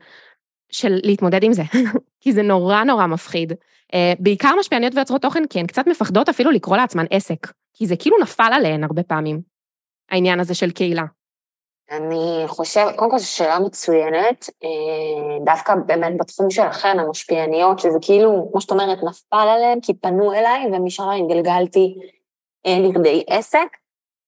של 0.70 0.98
להתמודד 1.02 1.42
עם 1.42 1.52
זה? 1.52 1.62
כי 2.20 2.32
זה 2.32 2.42
נורא 2.42 2.84
נורא 2.84 3.06
מפחיד. 3.06 3.52
Uh, 3.52 3.96
בעיקר 4.18 4.54
משפיעניות 4.60 4.94
ויוצרות 4.94 5.22
תוכן, 5.22 5.46
כי 5.46 5.60
הן 5.60 5.66
קצת 5.66 5.86
מפחדות 5.86 6.28
אפילו 6.28 6.50
לקרוא 6.50 6.76
לעצמן 6.76 7.04
עסק, 7.10 7.52
כי 7.74 7.86
זה 7.86 7.96
כאילו 7.96 8.16
נפל 8.22 8.50
עליהן 8.52 8.84
הרבה 8.84 9.02
פעמים, 9.02 9.40
העניין 10.10 10.40
הזה 10.40 10.54
של 10.54 10.70
קהילה. 10.70 11.04
אני 11.90 12.44
חושבת, 12.46 12.96
קודם 12.96 13.10
כל 13.10 13.18
זו 13.18 13.28
שאלה 13.28 13.58
מצוינת, 13.58 14.50
אה, 14.64 15.44
דווקא 15.44 15.74
באמת 15.86 16.12
בתחום 16.18 16.50
שלכן, 16.50 16.98
המשפיעניות, 16.98 17.78
שזה 17.78 17.98
כאילו, 18.02 18.48
כמו 18.50 18.60
שאת 18.60 18.70
אומרת, 18.70 18.98
נפל 19.02 19.48
עליהן, 19.56 19.80
כי 19.80 19.94
פנו 19.94 20.32
אליי, 20.32 20.66
ומשם 20.72 21.04
התגלגלתי 21.10 21.94
אה, 22.66 22.78
לכדי 22.88 23.24
עסק. 23.28 23.76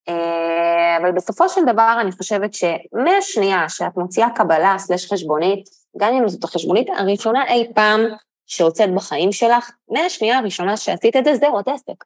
אה, 0.09 0.97
אבל 1.01 1.13
בסופו 1.13 1.49
של 1.49 1.61
דבר 1.73 1.97
אני 2.01 2.13
חושבת 2.13 2.51
שמהשנייה 2.55 3.69
שאת 3.69 3.97
מוציאה 3.97 4.31
קבלה 4.31 4.75
סלש 4.79 5.13
חשבונית, 5.13 5.65
גם 5.99 6.15
אם 6.15 6.29
זאת 6.29 6.45
החשבונית 6.45 6.89
הראשונה 6.97 7.47
אי 7.49 7.73
פעם 7.75 8.01
שהוצאת 8.47 8.95
בחיים 8.95 9.33
שלך, 9.33 9.71
מהשנייה 9.91 10.39
הראשונה 10.39 10.77
שעשית 10.77 11.17
את 11.17 11.25
זה, 11.25 11.35
זהו, 11.35 11.61
את 11.61 11.69
עסק, 11.69 12.05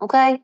אוקיי? 0.00 0.36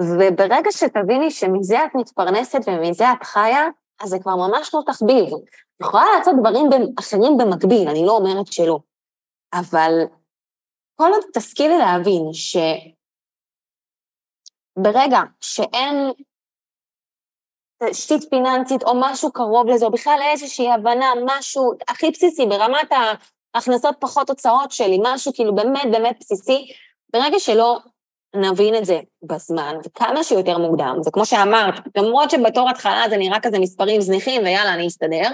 וברגע 0.00 0.70
שתביני 0.70 1.30
שמזה 1.30 1.84
את 1.84 1.94
מתפרנסת 1.94 2.60
ומזה 2.66 3.12
את 3.12 3.22
חיה, 3.22 3.66
אז 4.02 4.08
זה 4.08 4.18
כבר 4.18 4.36
ממש 4.36 4.74
לא 4.74 4.80
תחביב. 4.86 5.24
את 5.34 5.80
יכולה 5.80 6.04
לעשות 6.18 6.34
דברים 6.40 6.66
אחרים 6.98 7.36
במקביל, 7.38 7.88
אני 7.88 8.06
לא 8.06 8.12
אומרת 8.12 8.52
שלא. 8.52 8.78
אבל 9.54 9.92
כל 10.96 11.10
עוד 11.12 11.24
תשכילי 11.34 11.78
להבין 11.78 12.32
שברגע 14.78 15.20
שאין 15.40 16.10
תשתית 17.90 18.30
פיננסית 18.30 18.82
או 18.82 18.92
משהו 19.00 19.32
קרוב 19.32 19.66
לזה, 19.66 19.86
או 19.86 19.90
בכלל 19.90 20.18
איזושהי 20.32 20.70
הבנה, 20.70 21.12
משהו 21.26 21.72
הכי 21.88 22.10
בסיסי 22.10 22.46
ברמת 22.46 22.88
ההכנסות 23.54 23.96
פחות 24.00 24.30
הוצאות 24.30 24.72
שלי, 24.72 24.98
משהו 25.02 25.32
כאילו 25.34 25.54
באמת 25.54 25.92
באמת 25.92 26.16
בסיסי, 26.20 26.72
ברגע 27.12 27.38
שלא 27.38 27.78
נבין 28.36 28.74
את 28.74 28.84
זה 28.84 29.00
בזמן, 29.22 29.76
וכמה 29.84 30.24
שיותר 30.24 30.58
מוקדם. 30.58 30.96
זה 31.00 31.10
כמו 31.10 31.26
שאמרת, 31.26 31.74
למרות 31.96 32.30
שבתור 32.30 32.70
התחלה 32.70 33.02
זה 33.10 33.16
נראה 33.16 33.40
כזה 33.40 33.58
מספרים 33.58 34.00
זניחים, 34.00 34.42
ויאללה, 34.42 34.74
אני 34.74 34.86
אסתדר, 34.86 35.30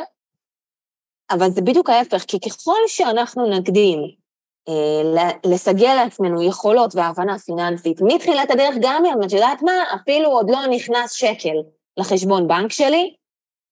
אבל 1.31 1.51
זה 1.51 1.61
בדיוק 1.61 1.91
ההפך, 1.91 2.25
כי 2.29 2.41
ככל 2.41 2.79
שאנחנו 2.87 3.51
נקדים 3.59 4.22
לסגל 5.47 5.95
לעצמנו 5.95 6.43
יכולות 6.43 6.95
והבנה 6.95 7.39
פיננסית 7.39 8.01
מתחילת 8.01 8.51
הדרך, 8.51 8.75
גם 8.81 9.05
אם 9.07 9.23
את 9.27 9.33
יודעת 9.33 9.63
מה, 9.63 9.73
אפילו 9.95 10.31
עוד 10.31 10.51
לא 10.51 10.67
נכנס 10.67 11.13
שקל 11.13 11.57
לחשבון 11.97 12.49
בנק 12.49 12.73
שלי, 12.73 13.15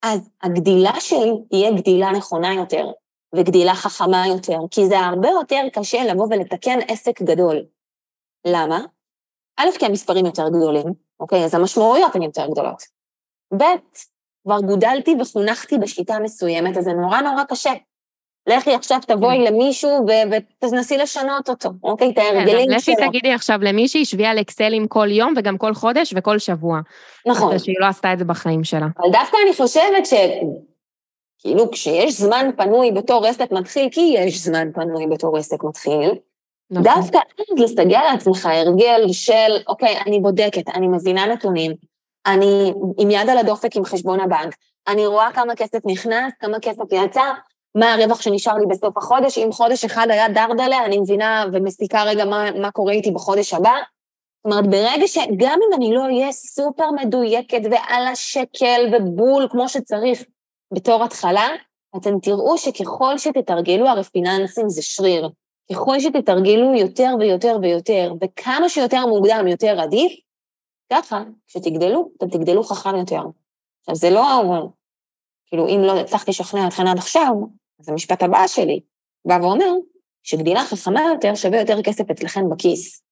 אז 0.03 0.31
הגדילה 0.43 1.01
שלי 1.01 1.33
תהיה 1.51 1.73
גדילה 1.73 2.11
נכונה 2.11 2.55
יותר, 2.55 2.91
וגדילה 3.35 3.75
חכמה 3.75 4.27
יותר, 4.27 4.59
כי 4.71 4.87
זה 4.87 4.99
הרבה 4.99 5.29
יותר 5.29 5.61
קשה 5.73 6.05
לבוא 6.05 6.27
ולתקן 6.31 6.79
עסק 6.89 7.23
גדול. 7.23 7.65
למה? 8.47 8.81
א', 9.57 9.79
כי 9.79 9.87
המספרים 9.87 10.27
יותר 10.27 10.49
גדולים, 10.49 10.87
אוקיי? 11.21 11.45
אז 11.45 11.55
המשמעויות 11.55 12.15
הן 12.15 12.23
יותר 12.23 12.47
גדולות. 12.47 12.83
ב', 13.57 13.65
כבר 14.43 14.61
גודלתי 14.61 15.15
וחונכתי 15.21 15.79
בשיטה 15.79 16.19
מסוימת, 16.23 16.77
אז 16.77 16.85
זה 16.85 16.93
נורא 16.93 17.21
נורא 17.21 17.45
קשה. 17.45 17.73
לכי 18.47 18.75
עכשיו 18.75 18.99
תבואי 19.07 19.37
כן. 19.47 19.53
למישהו 19.53 20.07
ותנסי 20.31 20.99
לשנות 20.99 21.49
אותו, 21.49 21.71
אוקיי? 21.83 22.11
את 22.11 22.19
ההרגלים 22.19 22.67
שלו. 22.67 22.95
לכי 22.95 23.07
תגידי 23.07 23.33
עכשיו 23.33 23.59
למישהי 23.63 24.05
שבי 24.05 24.27
על 24.27 24.41
אקסלים 24.41 24.89
כל 24.89 25.09
יום 25.11 25.35
וגם 25.37 25.59
כל 25.59 25.75
חודש 25.75 26.15
וכל 26.17 26.39
שבוע. 26.39 26.81
נכון. 27.27 27.59
שהיא 27.59 27.77
לא 27.81 27.87
עשתה 27.87 28.13
את 28.13 28.19
זה 28.19 28.25
בחיים 28.25 28.65
שלה. 28.65 28.87
אבל 28.99 29.11
דווקא 29.13 29.37
אני 29.45 29.55
חושבת 29.55 30.07
ש... 30.07 30.15
כאילו, 31.43 31.71
כשיש 31.71 32.21
זמן 32.21 32.51
פנוי 32.57 32.93
בתור 32.93 33.27
עסק 33.27 33.53
מתחיל, 33.53 33.89
כי 33.93 34.15
יש 34.19 34.39
זמן 34.39 34.73
פנוי 34.73 35.07
בתור 35.07 35.37
עסק 35.37 35.65
מתחיל, 35.65 36.11
נכון. 36.71 36.83
דווקא 36.83 37.19
אז 37.19 37.61
לסגל 37.63 38.01
לעצמך 38.13 38.47
הרגל 38.47 39.13
של, 39.13 39.57
אוקיי, 39.69 39.99
אני 40.07 40.21
בודקת, 40.21 40.69
אני 40.75 40.89
מבינה 40.89 41.27
נתונים, 41.27 41.73
אני 42.27 42.73
עם 42.99 43.11
יד 43.11 43.29
על 43.29 43.39
הדופק 43.39 43.77
עם 43.77 43.85
חשבון 43.85 44.21
הבנק, 44.21 44.55
אני 44.89 45.07
רואה 45.07 45.33
כמה 45.33 45.57
כסף 45.57 45.79
נכנס, 45.85 46.33
כמה 46.41 46.61
כסף 46.61 46.85
יצא, 46.93 47.23
מה 47.75 47.95
הרווח 47.95 48.23
שנשאר 48.23 48.55
לי 48.55 48.67
בסוף 48.67 48.97
החודש, 48.97 49.39
אם 49.39 49.53
חודש 49.53 49.85
אחד 49.85 50.07
היה 50.11 50.29
דרדלה, 50.29 50.85
אני 50.85 50.99
מבינה 50.99 51.45
ומסיקה 51.53 52.03
רגע 52.03 52.25
מה, 52.25 52.51
מה 52.61 52.71
קורה 52.71 52.93
איתי 52.93 53.11
בחודש 53.11 53.55
הבא. 53.55 53.75
זאת 54.45 54.53
אומרת, 54.53 54.71
ברגע 54.71 55.07
שגם 55.07 55.59
אם 55.69 55.77
אני 55.77 55.95
לא 55.95 56.03
אהיה 56.03 56.33
סופר 56.33 56.91
מדויקת 56.91 57.61
ועל 57.71 58.07
השקל 58.07 58.93
ובול 58.93 59.49
כמו 59.51 59.69
שצריך 59.69 60.25
בתור 60.75 61.05
התחלה, 61.05 61.49
אתם 61.97 62.21
תראו 62.23 62.59
שככל 62.59 63.19
שתתרגלו, 63.19 63.89
הרי 63.89 64.05
פיננסים 64.05 64.69
זה 64.69 64.83
שריר. 64.83 65.29
ככל 65.73 66.01
שתתרגלו 66.01 66.75
יותר 66.75 67.15
ויותר 67.21 67.57
ויותר, 67.63 68.13
וכמה 68.21 68.69
שיותר 68.69 69.07
מוקדם 69.07 69.47
יותר 69.49 69.81
עדיף, 69.81 70.13
ככה, 70.93 71.23
כשתגדלו, 71.47 72.11
אתם 72.17 72.29
תגדלו 72.29 72.63
חכם 72.63 72.97
יותר. 72.97 73.23
עכשיו, 73.81 73.95
זה 73.95 74.11
לא, 74.11 74.43
כאילו, 75.47 75.67
אם 75.69 75.81
לא 75.83 76.01
הצלחתי 76.01 76.31
לשכנע 76.31 76.69
אתכם 76.69 76.87
עד 76.87 76.99
עכשיו, 76.99 77.33
אז 77.81 77.89
המשפט 77.89 78.23
הבא 78.23 78.47
שלי 78.47 78.81
בא 79.25 79.39
ואומר, 79.43 79.73
שגדילה 80.23 80.65
חכמה 80.65 81.01
יותר 81.15 81.35
שווה 81.35 81.61
יותר 81.61 81.83
כסף 81.83 82.11
אצלכם 82.11 82.51
בכיס. 82.51 83.03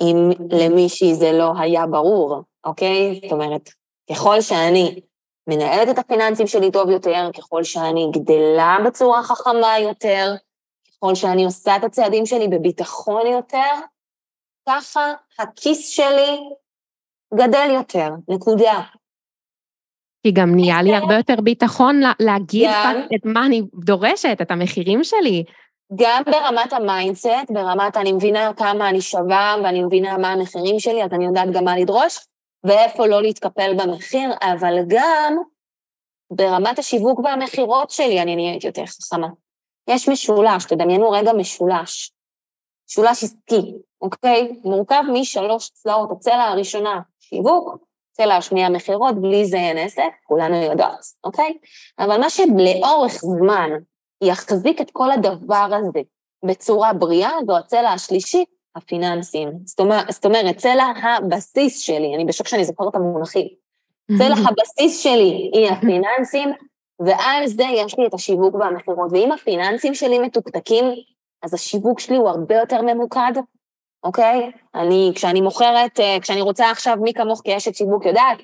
אם 0.00 0.30
למישהי 0.50 1.14
זה 1.14 1.32
לא 1.32 1.52
היה 1.58 1.86
ברור, 1.86 2.42
אוקיי? 2.64 3.20
זאת 3.22 3.32
אומרת, 3.32 3.70
ככל 4.10 4.40
שאני 4.40 5.00
מנהלת 5.46 5.88
את 5.88 5.98
הפיננסים 5.98 6.46
שלי 6.46 6.70
טוב 6.70 6.90
יותר, 6.90 7.30
ככל 7.36 7.64
שאני 7.64 8.10
גדלה 8.12 8.76
בצורה 8.86 9.22
חכמה 9.22 9.78
יותר, 9.78 10.34
ככל 10.88 11.14
שאני 11.14 11.44
עושה 11.44 11.76
את 11.76 11.84
הצעדים 11.84 12.26
שלי 12.26 12.48
בביטחון 12.48 13.26
יותר, 13.26 13.72
ככה 14.68 15.12
הכיס 15.38 15.88
שלי 15.88 16.38
גדל 17.34 17.70
יותר, 17.74 18.08
נקודה. 18.28 18.80
כי 20.22 20.32
גם 20.32 20.54
נהיה 20.54 20.82
לי 20.82 20.94
הרבה 20.94 21.14
יותר 21.14 21.34
ביטחון 21.42 22.00
להגיד 22.20 22.70
את 23.14 23.20
מה 23.24 23.46
אני 23.46 23.62
דורשת, 23.84 24.36
את 24.42 24.50
המחירים 24.50 25.04
שלי. 25.04 25.44
גם 25.94 26.22
ברמת 26.26 26.72
ה 26.72 26.81
mindset, 26.81 27.50
ברמת 27.50 27.96
אני 27.96 28.12
מבינה 28.12 28.52
כמה 28.56 28.88
אני 28.88 29.00
שווה 29.00 29.56
ואני 29.64 29.82
מבינה 29.82 30.18
מה 30.18 30.32
המחירים 30.32 30.80
שלי, 30.80 31.04
אז 31.04 31.12
אני 31.12 31.24
יודעת 31.24 31.50
גם 31.52 31.64
מה 31.64 31.78
לדרוש, 31.78 32.18
ואיפה 32.64 33.06
לא 33.06 33.22
להתקפל 33.22 33.74
במחיר, 33.74 34.30
אבל 34.42 34.74
גם 34.88 35.36
ברמת 36.32 36.78
השיווק 36.78 37.18
והמכירות 37.18 37.90
שלי 37.90 38.22
אני 38.22 38.36
נהיית 38.36 38.64
יותר 38.64 38.86
חכמה. 38.86 39.28
יש 39.90 40.08
משולש, 40.08 40.64
תדמיינו 40.64 41.10
רגע 41.10 41.32
משולש, 41.32 42.12
משולש 42.90 43.24
עסקי, 43.24 43.72
אוקיי? 44.00 44.60
מורכב 44.64 45.02
משלוש 45.12 45.70
צלעות, 45.70 46.10
הצלע 46.12 46.44
הראשונה, 46.44 47.00
שיווק, 47.20 47.76
צלע 48.12 48.36
השנייה 48.36 48.68
מכירות, 48.68 49.20
בלי 49.20 49.44
זה 49.44 49.56
אין 49.56 49.78
עסק, 49.78 50.10
כולנו 50.22 50.56
יודעות, 50.56 51.00
אוקיי? 51.24 51.58
אבל 51.98 52.20
מה 52.20 52.30
שלאורך 52.30 53.12
זמן 53.12 53.70
יחזיק 54.24 54.80
את 54.80 54.90
כל 54.90 55.10
הדבר 55.10 55.68
הזה 55.78 56.00
בצורה 56.44 56.92
בריאה, 56.92 57.30
זו 57.46 57.56
הצלע 57.56 57.92
השלישית, 57.92 58.48
הפיננסים. 58.76 59.50
זאת 59.64 59.80
אומרת, 59.80 60.10
זאת 60.10 60.24
אומרת, 60.24 60.56
צלע 60.56 60.84
הבסיס 61.02 61.78
שלי, 61.78 62.14
אני 62.14 62.24
בשוק 62.24 62.46
שאני 62.46 62.64
זוכרת 62.64 62.88
את 62.88 62.94
המונחים, 62.94 63.48
צלע 64.18 64.34
הבסיס 64.48 65.02
שלי 65.02 65.50
היא 65.52 65.70
הפיננסים, 65.70 66.48
ועל 67.00 67.46
זה 67.46 67.64
יש 67.74 67.98
לי 67.98 68.06
את 68.06 68.14
השיווק 68.14 68.54
והמכירות. 68.54 69.12
ואם 69.12 69.32
הפיננסים 69.32 69.94
שלי 69.94 70.18
מתוקתקים, 70.18 70.84
אז 71.42 71.54
השיווק 71.54 72.00
שלי 72.00 72.16
הוא 72.16 72.28
הרבה 72.28 72.56
יותר 72.56 72.82
ממוקד, 72.82 73.32
אוקיי? 74.04 74.50
אני, 74.74 75.12
כשאני 75.14 75.40
מוכרת, 75.40 76.00
אה, 76.00 76.16
כשאני 76.20 76.40
רוצה 76.40 76.70
עכשיו, 76.70 76.96
מי 77.00 77.14
כמוך 77.14 77.40
כאשת 77.44 77.74
שיווק 77.74 78.06
יודעת, 78.06 78.38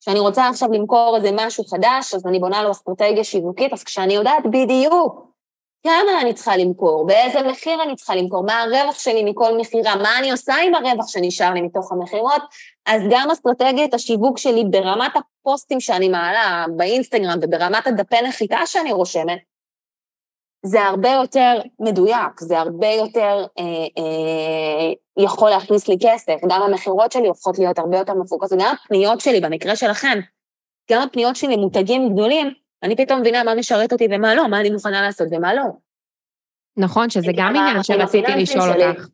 כשאני 0.00 0.18
רוצה 0.18 0.48
עכשיו 0.48 0.68
למכור 0.72 1.16
איזה 1.16 1.30
משהו 1.32 1.64
חדש, 1.64 2.14
אז 2.14 2.26
אני 2.26 2.38
בונה 2.38 2.62
לו 2.62 2.70
אסטרטגיה 2.70 3.24
שיווקית, 3.24 3.72
אז 3.72 3.84
כשאני 3.84 4.14
יודעת 4.14 4.46
בדיוק 4.50 5.34
כמה 5.82 6.20
אני 6.20 6.34
צריכה 6.34 6.56
למכור, 6.56 7.06
באיזה 7.06 7.42
מחיר 7.42 7.82
אני 7.82 7.96
צריכה 7.96 8.14
למכור, 8.14 8.44
מה 8.44 8.62
הרווח 8.62 8.98
שלי 8.98 9.24
מכל 9.24 9.56
מכירה, 9.58 9.96
מה 9.96 10.18
אני 10.18 10.30
עושה 10.30 10.54
עם 10.54 10.74
הרווח 10.74 11.08
שנשאר 11.08 11.52
לי 11.52 11.60
מתוך 11.60 11.92
המכירות, 11.92 12.42
אז 12.86 13.02
גם 13.10 13.30
אסטרטגיית 13.30 13.94
השיווק 13.94 14.38
שלי 14.38 14.64
ברמת 14.70 15.12
הפוסטים 15.16 15.80
שאני 15.80 16.08
מעלה 16.08 16.64
באינסטגרם 16.76 17.38
וברמת 17.42 17.86
הדפי 17.86 18.22
נחיתה 18.22 18.58
שאני 18.66 18.92
רושמת, 18.92 19.38
זה 20.66 20.82
הרבה 20.82 21.08
יותר 21.08 21.60
מדויק, 21.80 22.40
זה 22.40 22.58
הרבה 22.58 22.86
יותר 22.86 23.46
אה, 23.58 23.64
אה, 23.98 24.92
יכול 25.24 25.50
להכניס 25.50 25.88
לי 25.88 25.96
כסף, 26.00 26.34
גם 26.48 26.62
המכירות 26.62 27.12
שלי 27.12 27.28
הופכות 27.28 27.58
להיות 27.58 27.78
הרבה 27.78 27.98
יותר 27.98 28.14
מפוקסות, 28.14 28.58
גם 28.58 28.74
הפניות 28.84 29.20
שלי, 29.20 29.40
במקרה 29.40 29.76
שלכם, 29.76 30.18
גם 30.90 31.02
הפניות 31.02 31.36
שלי 31.36 31.56
למותגים 31.56 32.12
גדולים, 32.12 32.50
אני 32.82 32.96
פתאום 32.96 33.20
מבינה 33.20 33.44
מה 33.44 33.54
משרת 33.54 33.92
אותי 33.92 34.06
ומה 34.10 34.34
לא, 34.34 34.48
מה 34.48 34.60
אני 34.60 34.70
מוכנה 34.70 35.02
לעשות 35.02 35.28
ומה 35.30 35.54
לא. 35.54 35.62
נכון, 36.76 37.10
שזה 37.10 37.32
גם 37.36 37.56
עניין 37.56 37.82
שרציתי 37.82 38.32
לשאול 38.36 38.68
אותך. 38.70 39.06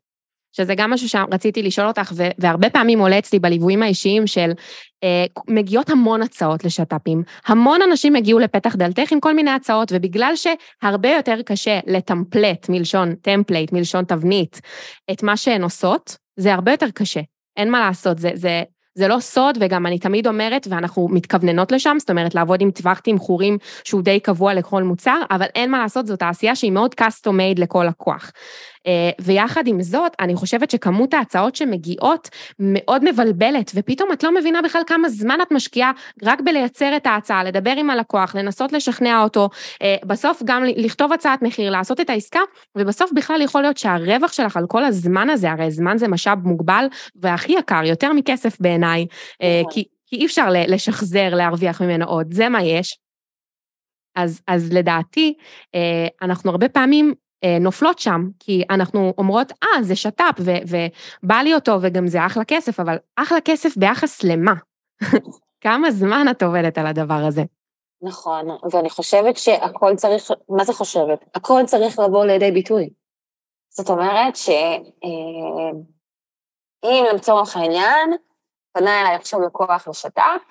שזה 0.51 0.75
גם 0.75 0.91
משהו 0.91 1.09
שרציתי 1.09 1.63
לשאול 1.63 1.87
אותך, 1.87 2.13
והרבה 2.37 2.69
פעמים 2.69 2.99
עולה 2.99 3.19
אצלי 3.19 3.39
בליוויים 3.39 3.83
האישיים 3.83 4.27
של 4.27 4.51
אה, 5.03 5.25
מגיעות 5.47 5.89
המון 5.89 6.21
הצעות 6.21 6.63
לשת"פים. 6.63 7.23
המון 7.45 7.81
אנשים 7.81 8.15
הגיעו 8.15 8.39
לפתח 8.39 8.75
דלתך 8.75 9.11
עם 9.11 9.19
כל 9.19 9.33
מיני 9.33 9.51
הצעות, 9.51 9.91
ובגלל 9.95 10.33
שהרבה 10.35 11.09
יותר 11.09 11.41
קשה 11.41 11.79
לטמפלט, 11.87 12.69
מלשון 12.69 13.15
template, 13.15 13.71
מלשון 13.71 14.05
תבנית, 14.05 14.61
את 15.11 15.23
מה 15.23 15.37
שהן 15.37 15.63
עושות, 15.63 16.17
זה 16.37 16.53
הרבה 16.53 16.71
יותר 16.71 16.89
קשה. 16.93 17.21
אין 17.57 17.71
מה 17.71 17.79
לעשות, 17.79 18.19
זה, 18.19 18.31
זה, 18.33 18.63
זה 18.95 19.07
לא 19.07 19.19
סוד, 19.19 19.57
וגם 19.61 19.85
אני 19.85 19.99
תמיד 19.99 20.27
אומרת, 20.27 20.67
ואנחנו 20.69 21.07
מתכווננות 21.11 21.71
לשם, 21.71 21.95
זאת 21.99 22.09
אומרת, 22.09 22.35
לעבוד 22.35 22.61
עם 22.61 22.71
טווח 22.71 22.99
תמחורים 22.99 23.57
שהוא 23.83 24.01
די 24.01 24.19
קבוע 24.19 24.53
לכל 24.53 24.83
מוצר, 24.83 25.21
אבל 25.31 25.45
אין 25.55 25.71
מה 25.71 25.79
לעשות, 25.79 26.07
זאת 26.07 26.19
תעשייה 26.19 26.55
שהיא 26.55 26.71
מאוד 26.71 26.95
custom 27.01 27.31
made 27.31 27.61
לכל 27.61 27.85
לקוח. 27.89 28.31
אה, 28.87 29.09
ויחד 29.21 29.67
עם 29.67 29.81
זאת, 29.81 30.11
אני 30.19 30.35
חושבת 30.35 30.71
שכמות 30.71 31.13
ההצעות 31.13 31.55
שמגיעות 31.55 32.29
מאוד 32.59 33.09
מבלבלת, 33.09 33.71
ופתאום 33.75 34.11
את 34.13 34.23
לא 34.23 34.35
מבינה 34.35 34.61
בכלל 34.61 34.81
כמה 34.87 35.09
זמן 35.09 35.37
את 35.41 35.51
משקיעה 35.51 35.91
רק 36.23 36.41
בלייצר 36.41 36.97
את 36.97 37.05
ההצעה, 37.05 37.43
לדבר 37.43 37.73
עם 37.77 37.89
הלקוח, 37.89 38.35
לנסות 38.35 38.73
לשכנע 38.73 39.23
אותו, 39.23 39.49
אה, 39.81 39.95
בסוף 40.05 40.41
גם 40.45 40.63
לכתוב 40.65 41.13
הצעת 41.13 41.41
מחיר, 41.41 41.71
לעשות 41.71 41.99
את 41.99 42.09
העסקה, 42.09 42.39
ובסוף 42.77 43.11
בכלל 43.15 43.41
יכול 43.41 43.61
להיות 43.61 43.77
שהרווח 43.77 44.33
שלך 44.33 44.57
על 44.57 44.67
כל 44.67 44.83
הזמן 44.83 45.29
הזה, 45.29 45.51
הרי 45.51 45.71
זמן 45.71 45.97
זה 45.97 46.07
משאב 46.07 46.39
מוגבל 46.47 46.85
והכי 47.15 47.51
יקר, 47.51 47.81
יותר 47.85 48.13
מכסף 48.13 48.61
בעיניי, 48.61 49.05
אה, 49.41 49.59
נכון. 49.61 49.73
כי, 49.73 49.83
כי 50.07 50.15
אי 50.15 50.25
אפשר 50.25 50.47
לשחזר, 50.67 51.35
להרוויח 51.35 51.81
ממנו 51.81 52.05
עוד, 52.05 52.33
זה 52.33 52.49
מה 52.49 52.63
יש. 52.63 52.97
אז, 54.15 54.41
אז 54.47 54.73
לדעתי, 54.73 55.33
אנחנו 56.21 56.51
הרבה 56.51 56.69
פעמים 56.69 57.13
נופלות 57.61 57.99
שם, 57.99 58.29
כי 58.39 58.63
אנחנו 58.69 59.13
אומרות, 59.17 59.51
אה, 59.63 59.83
זה 59.83 59.95
שת"פ, 59.95 60.39
ובא 60.39 61.35
לי 61.35 61.55
אותו, 61.55 61.77
וגם 61.81 62.07
זה 62.07 62.25
אחלה 62.25 62.43
כסף, 62.45 62.79
אבל 62.79 62.97
אחלה 63.15 63.41
כסף 63.45 63.77
ביחס 63.77 64.23
למה? 64.23 64.53
כמה 65.63 65.91
זמן 65.91 66.25
את 66.31 66.43
עובדת 66.43 66.77
על 66.77 66.87
הדבר 66.87 67.23
הזה? 67.27 67.41
נכון, 68.01 68.47
ואני 68.71 68.89
חושבת 68.89 69.37
שהכל 69.37 69.95
צריך, 69.95 70.31
מה 70.49 70.63
זה 70.63 70.73
חושבת? 70.73 71.25
הכל 71.35 71.61
צריך 71.65 71.99
לבוא 71.99 72.25
לידי 72.25 72.51
ביטוי. 72.51 72.89
זאת 73.69 73.89
אומרת 73.89 74.35
שאם 74.35 74.83
אה, 76.85 77.13
לצורך 77.13 77.57
העניין, 77.57 78.13
פנה 78.73 79.01
אליי 79.01 79.15
עכשיו 79.15 79.41
לקוח 79.41 79.87
לשת"פ, 79.87 80.41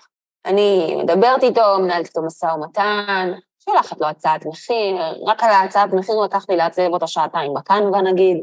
אני 0.47 0.97
מדברת 1.02 1.42
איתו, 1.42 1.78
מנהלת 1.78 2.06
איתו 2.06 2.23
משא 2.23 2.47
ומתן, 2.47 3.32
שולחת 3.64 4.00
לו 4.00 4.06
הצעת 4.06 4.46
מחיר, 4.46 4.96
רק 5.26 5.42
על 5.42 5.50
ההצעת 5.50 5.92
מחיר 5.92 6.14
לקח 6.24 6.46
לי 6.48 6.56
לעצב 6.56 6.82
אותה 6.92 7.06
שעתיים 7.06 7.54
בקנבה 7.54 8.00
נגיד, 8.00 8.38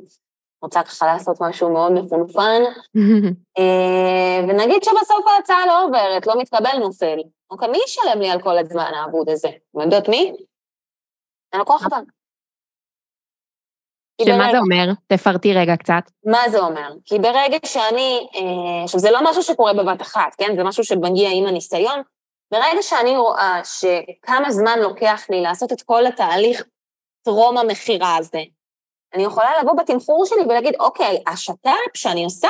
רוצה 0.61 0.83
ככה 0.83 1.05
לעשות 1.05 1.41
משהו 1.41 1.73
מאוד 1.73 1.91
מפונפן, 1.91 2.61
אה, 3.57 4.39
ונגיד 4.43 4.83
שבסוף 4.83 5.25
ההצעה 5.35 5.65
לא 5.67 5.85
עוברת, 5.85 6.27
לא 6.27 6.33
מתקבל 6.37 6.79
נופל. 6.79 7.17
אוקיי, 7.51 7.67
מי 7.67 7.77
ישלם 7.85 8.21
לי 8.21 8.29
על 8.29 8.41
כל 8.41 8.57
הזמן 8.57 8.91
האבוד 8.93 9.29
הזה? 9.29 9.47
אתם 9.47 9.81
יודעות 9.81 10.09
מי? 10.09 10.33
הלקוח 11.53 11.85
הבא. 11.85 11.97
שמה 14.25 14.51
זה 14.51 14.57
אומר? 14.59 14.91
תפרטי 15.07 15.53
רגע 15.53 15.75
קצת. 15.75 16.11
מה 16.25 16.49
זה 16.49 16.59
אומר? 16.59 16.93
כי 17.05 17.19
ברגע 17.19 17.57
שאני, 17.65 18.27
אה, 18.35 18.83
עכשיו 18.83 18.99
זה 18.99 19.11
לא 19.11 19.19
משהו 19.29 19.43
שקורה 19.43 19.73
בבת 19.73 20.01
אחת, 20.01 20.35
כן? 20.37 20.55
זה 20.55 20.63
משהו 20.63 20.83
שמגיע 20.83 21.29
עם 21.33 21.45
הניסיון, 21.45 22.01
ברגע 22.51 22.81
שאני 22.81 23.17
רואה 23.17 23.61
שכמה 23.63 24.51
זמן 24.51 24.79
לוקח 24.79 25.25
לי 25.29 25.41
לעשות 25.41 25.71
את 25.71 25.81
כל 25.81 26.05
התהליך 26.05 26.63
טרום 27.23 27.57
המכירה 27.57 28.17
הזה, 28.17 28.41
אני 29.13 29.23
יכולה 29.23 29.49
לבוא 29.61 29.73
בתמחור 29.73 30.25
שלי 30.25 30.41
ולהגיד, 30.41 30.75
אוקיי, 30.79 31.23
השת"פ 31.27 31.97
שאני 31.97 32.23
עושה 32.23 32.49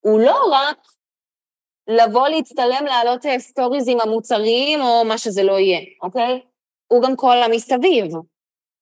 הוא 0.00 0.20
לא 0.20 0.50
רק 0.52 0.76
לבוא 1.88 2.28
להצטלם, 2.28 2.84
להעלות 2.84 3.24
stories 3.38 3.88
עם 3.88 4.00
המוצרים 4.00 4.80
או 4.80 5.04
מה 5.04 5.18
שזה 5.18 5.42
לא 5.42 5.58
יהיה, 5.58 5.80
אוקיי? 6.02 6.40
הוא 6.86 7.02
גם 7.02 7.16
כל 7.16 7.42
המסביב. 7.42 8.12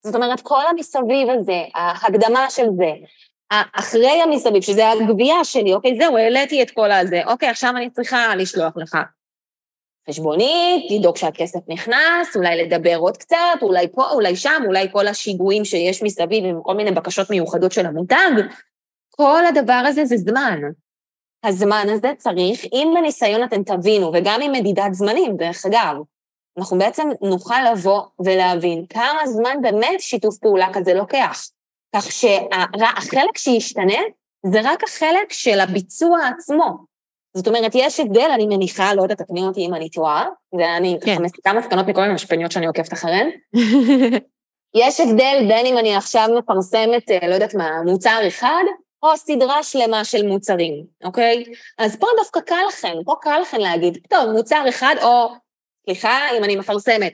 זאת 0.05 0.15
אומרת, 0.15 0.41
כל 0.41 0.67
המסביב 0.71 1.31
הזה, 1.31 1.63
ההקדמה 1.75 2.51
של 2.51 2.67
זה, 2.77 2.93
אחרי 3.73 4.23
המסביב, 4.23 4.63
שזה 4.63 4.91
הגבייה 4.91 5.45
שלי, 5.45 5.75
אוקיי, 5.75 5.99
זהו, 6.01 6.17
העליתי 6.17 6.63
את 6.63 6.71
כל 6.71 6.93
הזה, 6.93 7.21
אוקיי, 7.27 7.49
עכשיו 7.49 7.71
אני 7.77 7.91
צריכה 7.91 8.37
לשלוח 8.37 8.77
לך 8.77 8.97
חשבונית, 10.09 10.91
לדאוג 10.91 11.17
שהכסף 11.17 11.59
נכנס, 11.69 12.37
אולי 12.37 12.65
לדבר 12.65 12.97
עוד 12.97 13.17
קצת, 13.17 13.37
אולי 13.63 13.89
פה, 13.89 14.11
אולי 14.11 14.37
שם, 14.37 14.63
אולי 14.67 14.89
כל 14.93 15.09
השיגועים 15.09 15.65
שיש 15.65 16.03
מסביב 16.03 16.45
עם 16.45 16.61
כל 16.63 16.75
מיני 16.75 16.91
בקשות 16.91 17.31
מיוחדות 17.31 17.73
של 17.73 17.87
המותג. 17.87 18.31
כל 19.11 19.47
הדבר 19.47 19.83
הזה 19.87 20.05
זה 20.05 20.17
זמן. 20.17 20.61
הזמן 21.45 21.87
הזה 21.91 22.13
צריך, 22.19 22.65
אם 22.73 22.95
בניסיון 22.97 23.45
אתם 23.45 23.63
תבינו, 23.63 24.11
וגם 24.15 24.41
עם 24.43 24.53
מדידת 24.53 24.95
זמנים, 24.95 25.37
דרך 25.37 25.67
אגב, 25.67 25.97
אנחנו 26.59 26.79
בעצם 26.79 27.09
נוכל 27.23 27.73
לבוא 27.73 28.03
ולהבין 28.25 28.87
כמה 28.87 29.21
זמן 29.27 29.57
באמת 29.63 30.01
שיתוף 30.01 30.39
פעולה 30.39 30.69
כזה 30.73 30.95
לוקח. 30.95 31.41
כך 31.97 32.13
שהחלק 32.13 33.39
שישתנה 33.39 33.99
זה 34.47 34.61
רק 34.65 34.85
החלק 34.85 35.33
של 35.33 35.61
הביצוע 35.61 36.19
עצמו. 36.27 36.89
זאת 37.35 37.49
אומרת, 37.49 37.73
יש 37.75 38.01
הבדל, 38.01 38.31
אני 38.35 38.47
מניחה, 38.47 38.95
לא 38.95 39.03
יודעת, 39.03 39.19
תקני 39.19 39.41
אותי 39.41 39.67
אם 39.67 39.75
אני 39.75 39.91
טועה, 39.91 40.27
ואני 40.53 40.99
כן. 41.05 41.23
מסיקה 41.23 41.53
מסקנות 41.53 41.87
מכל 41.87 42.01
מיני 42.01 42.15
משפניות 42.15 42.53
שאני 42.53 42.67
עוקבת 42.67 42.93
אחריהן. 42.93 43.31
יש 44.85 45.01
הבדל 45.01 45.45
בין 45.49 45.67
אם 45.67 45.79
אני 45.79 45.97
עכשיו 45.97 46.29
מפרסמת, 46.39 47.11
אה, 47.11 47.29
לא 47.29 47.35
יודעת 47.35 47.55
מה, 47.55 47.71
מוצר 47.87 48.21
אחד, 48.29 48.63
או 49.03 49.17
סדרה 49.17 49.63
שלמה 49.63 50.05
של 50.05 50.27
מוצרים, 50.27 50.85
אוקיי? 51.05 51.45
אז 51.79 51.97
פה 51.97 52.07
דווקא 52.19 52.41
קל 52.41 52.65
לכם, 52.69 52.95
פה 53.05 53.15
קל 53.21 53.39
לכם 53.43 53.59
להגיד, 53.59 53.99
טוב, 54.09 54.31
מוצר 54.31 54.65
אחד, 54.69 54.95
או, 55.03 55.29
סליחה, 55.85 56.19
אם 56.39 56.45
אני 56.45 56.57
מפרסמת 56.57 57.13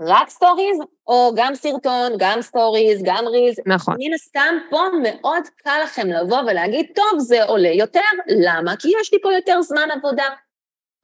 רק 0.00 0.30
stories, 0.30 0.78
או 1.06 1.32
גם 1.36 1.54
סרטון, 1.54 2.12
גם 2.18 2.42
stories, 2.42 3.02
גם 3.04 3.24
reels. 3.26 3.56
נכון. 3.66 3.94
מן 3.98 4.14
הסתם, 4.14 4.54
פה 4.70 4.80
מאוד 5.02 5.42
קל 5.56 5.80
לכם 5.84 6.06
לבוא 6.08 6.38
ולהגיד, 6.38 6.86
טוב, 6.94 7.18
זה 7.18 7.44
עולה 7.44 7.68
יותר, 7.68 8.00
למה? 8.26 8.76
כי 8.76 8.88
יש 9.00 9.12
לי 9.12 9.18
פה 9.22 9.32
יותר 9.32 9.62
זמן 9.62 9.88
עבודה, 9.90 10.28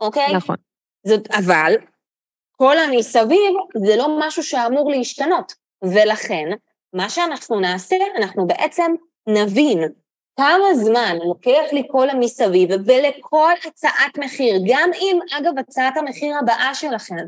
אוקיי? 0.00 0.32
נכון. 0.36 0.56
זאת, 1.06 1.30
אבל, 1.30 1.74
כל 2.56 2.78
המסביב 2.78 3.54
זה 3.86 3.96
לא 3.96 4.16
משהו 4.20 4.42
שאמור 4.42 4.90
להשתנות, 4.90 5.52
ולכן, 5.82 6.48
מה 6.92 7.10
שאנחנו 7.10 7.60
נעשה, 7.60 7.96
אנחנו 8.16 8.46
בעצם 8.46 8.94
נבין 9.26 9.88
כמה 10.36 10.74
זמן 10.74 11.16
לוקח 11.24 11.72
לי 11.72 11.82
כל 11.90 12.10
המסביב, 12.10 12.70
ולכל 12.86 13.52
הצעת 13.66 14.18
מחיר, 14.18 14.56
גם 14.66 14.90
אם, 15.00 15.18
אגב, 15.38 15.58
הצעת 15.58 15.96
המחיר 15.96 16.36
הבאה 16.38 16.74
שלכם, 16.74 17.26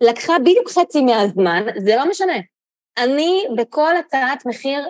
לקחה 0.00 0.38
בדיוק 0.38 0.70
חצי 0.70 1.00
מהזמן, 1.02 1.62
זה 1.78 1.96
לא 1.96 2.10
משנה. 2.10 2.36
אני 2.98 3.44
בכל 3.56 3.96
הצעת 3.96 4.46
מחיר 4.46 4.88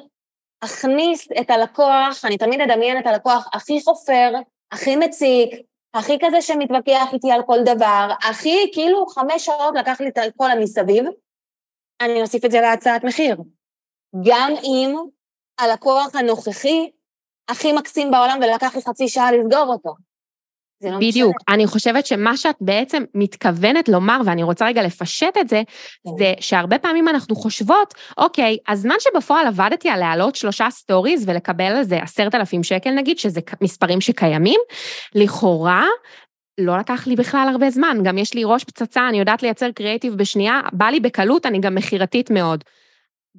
אכניס 0.61 1.29
את 1.41 1.51
הלקוח, 1.51 2.25
אני 2.25 2.39
תמיד 2.39 2.61
אדמיין 2.61 2.99
את 2.99 3.07
הלקוח 3.07 3.49
הכי 3.53 3.81
חופר, 3.85 4.33
הכי 4.73 4.97
מציק, 4.97 5.51
הכי 5.95 6.19
כזה 6.21 6.43
שמתווכח 6.43 7.13
איתי 7.13 7.31
על 7.31 7.43
כל 7.47 7.59
דבר, 7.65 8.09
הכי 8.29 8.71
כאילו 8.73 9.07
חמש 9.07 9.47
שעות 9.47 9.75
לקח 9.75 10.01
לי 10.01 10.09
את 10.09 10.19
כל 10.37 10.51
המסביב, 10.51 11.05
אני 12.01 12.23
אוסיף 12.23 12.45
את 12.45 12.51
זה 12.51 12.61
להצעת 12.61 13.05
מחיר. 13.05 13.37
גם 14.29 14.53
אם 14.65 14.97
הלקוח 15.59 16.15
הנוכחי 16.15 16.91
הכי 17.49 17.73
מקסים 17.73 18.11
בעולם 18.11 18.39
ולקח 18.43 18.77
לי 18.77 18.83
חצי 18.83 19.09
שעה 19.09 19.33
לסגור 19.33 19.73
אותו. 19.73 19.95
לא 20.83 20.97
בדיוק. 20.97 21.37
משנה. 21.43 21.55
אני 21.55 21.67
חושבת 21.67 22.07
שמה 22.07 22.37
שאת 22.37 22.57
בעצם 22.61 23.05
מתכוונת 23.15 23.89
לומר, 23.89 24.21
ואני 24.25 24.43
רוצה 24.43 24.67
רגע 24.67 24.83
לפשט 24.83 25.37
את 25.41 25.49
זה, 25.49 25.63
כן. 26.05 26.11
זה 26.19 26.35
שהרבה 26.41 26.79
פעמים 26.79 27.09
אנחנו 27.09 27.37
חושבות, 27.37 27.95
אוקיי, 28.19 28.57
הזמן 28.69 28.95
שבפועל 28.99 29.47
עבדתי 29.47 29.89
על 29.89 30.01
להעלות 30.01 30.37
שלושה 30.37 30.71
stories 30.71 31.29
ולקבל 31.29 31.65
על 31.65 31.83
זה 31.83 32.03
עשרת 32.03 32.35
אלפים 32.35 32.63
שקל 32.63 32.91
נגיד, 32.91 33.19
שזה 33.19 33.41
מספרים 33.61 34.01
שקיימים, 34.01 34.61
לכאורה 35.15 35.85
לא 36.61 36.79
לקח 36.79 37.07
לי 37.07 37.17
בכלל 37.17 37.49
הרבה 37.51 37.71
זמן, 37.71 37.99
גם 38.05 38.19
יש 38.19 38.35
לי 38.35 38.45
ראש 38.45 38.65
פצצה, 38.65 39.09
אני 39.09 39.19
יודעת 39.19 39.43
לייצר 39.43 39.71
קריאיטיב 39.71 40.15
בשנייה, 40.15 40.61
בא 40.73 40.87
לי 40.87 41.01
בקלות, 41.01 41.47
אני 41.47 41.61
גם 41.61 41.75
מכירתית 41.75 42.31
מאוד. 42.31 42.65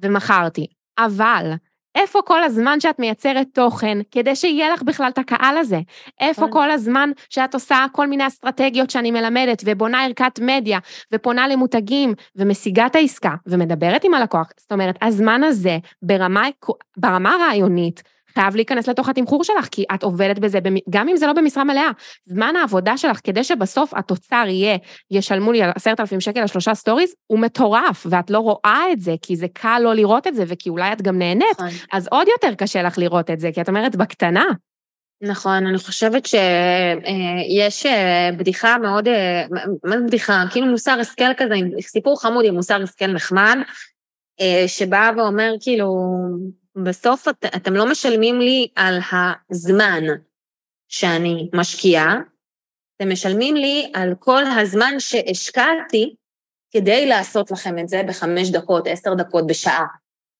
ומכרתי. 0.02 0.66
אבל 0.98 1.52
איפה 1.98 2.22
כל 2.24 2.42
הזמן 2.42 2.80
שאת 2.80 2.98
מייצרת 2.98 3.46
תוכן 3.52 3.98
כדי 4.10 4.36
שיהיה 4.36 4.72
לך 4.72 4.82
בכלל 4.82 5.08
את 5.08 5.18
הקהל 5.18 5.56
הזה? 5.56 5.80
איפה 6.20 6.46
כן. 6.46 6.52
כל 6.52 6.70
הזמן 6.70 7.10
שאת 7.30 7.54
עושה 7.54 7.86
כל 7.92 8.06
מיני 8.06 8.26
אסטרטגיות 8.26 8.90
שאני 8.90 9.10
מלמדת 9.10 9.62
ובונה 9.66 10.04
ערכת 10.04 10.40
מדיה 10.42 10.78
ופונה 11.12 11.48
למותגים 11.48 12.14
ומשיגה 12.36 12.86
את 12.86 12.96
העסקה 12.96 13.34
ומדברת 13.46 14.04
עם 14.04 14.14
הלקוח? 14.14 14.48
זאת 14.60 14.72
אומרת, 14.72 14.98
הזמן 15.02 15.44
הזה 15.44 15.78
ברמה, 16.02 16.48
ברמה 16.96 17.34
הרעיונית 17.34 18.02
חייב 18.34 18.56
להיכנס 18.56 18.88
לתוך 18.88 19.08
התמחור 19.08 19.44
שלך, 19.44 19.68
כי 19.70 19.84
את 19.94 20.02
עובדת 20.02 20.38
בזה, 20.38 20.58
גם 20.90 21.08
אם 21.08 21.16
זה 21.16 21.26
לא 21.26 21.32
במשרה 21.32 21.64
מלאה. 21.64 21.90
זמן 22.24 22.56
העבודה 22.56 22.96
שלך, 22.96 23.20
כדי 23.24 23.44
שבסוף 23.44 23.94
התוצר 23.94 24.44
יהיה, 24.48 24.76
ישלמו 25.10 25.52
לי 25.52 25.62
עשרת 25.62 26.00
אלפים 26.00 26.20
שקל 26.20 26.40
על 26.40 26.46
שלושה 26.46 26.74
stories, 26.74 27.14
הוא 27.26 27.38
מטורף, 27.38 28.06
ואת 28.10 28.30
לא 28.30 28.38
רואה 28.38 28.82
את 28.92 29.00
זה, 29.00 29.14
כי 29.22 29.36
זה 29.36 29.46
קל 29.52 29.80
לא 29.84 29.94
לראות 29.94 30.26
את 30.26 30.34
זה, 30.34 30.44
וכי 30.46 30.68
אולי 30.68 30.92
את 30.92 31.02
גם 31.02 31.18
נהנית, 31.18 31.60
נכון. 31.60 31.68
אז 31.92 32.08
עוד 32.10 32.28
יותר 32.28 32.54
קשה 32.54 32.82
לך 32.82 32.98
לראות 32.98 33.30
את 33.30 33.40
זה, 33.40 33.50
כי 33.54 33.60
את 33.60 33.68
אומרת, 33.68 33.96
בקטנה. 33.96 34.44
נכון, 35.22 35.66
אני 35.66 35.78
חושבת 35.78 36.26
שיש 36.26 37.86
אה, 37.86 38.30
בדיחה 38.38 38.78
מאוד, 38.78 39.08
אה, 39.08 39.44
מה 39.84 39.98
זה 39.98 40.04
בדיחה? 40.06 40.44
כאילו 40.50 40.66
מוסר 40.66 40.96
השכל 41.00 41.34
כזה, 41.36 41.54
סיפור 41.80 42.22
חמוד 42.22 42.44
עם 42.44 42.54
מוסר 42.54 42.82
השכל 42.82 43.06
נחמד, 43.06 43.56
אה, 44.40 44.64
שבא 44.66 45.10
ואומר 45.16 45.52
כאילו, 45.60 45.94
בסוף 46.84 47.28
את, 47.28 47.44
אתם 47.56 47.74
לא 47.74 47.90
משלמים 47.90 48.40
לי 48.40 48.68
על 48.76 48.98
הזמן 49.50 50.04
שאני 50.88 51.50
משקיעה, 51.54 52.16
אתם 52.96 53.10
משלמים 53.12 53.56
לי 53.56 53.92
על 53.94 54.14
כל 54.18 54.42
הזמן 54.46 54.94
שהשקעתי 54.98 56.14
כדי 56.70 57.06
לעשות 57.06 57.50
לכם 57.50 57.78
את 57.78 57.88
זה 57.88 58.02
בחמש 58.08 58.50
דקות, 58.50 58.86
עשר 58.86 59.14
דקות, 59.14 59.46
בשעה, 59.46 59.86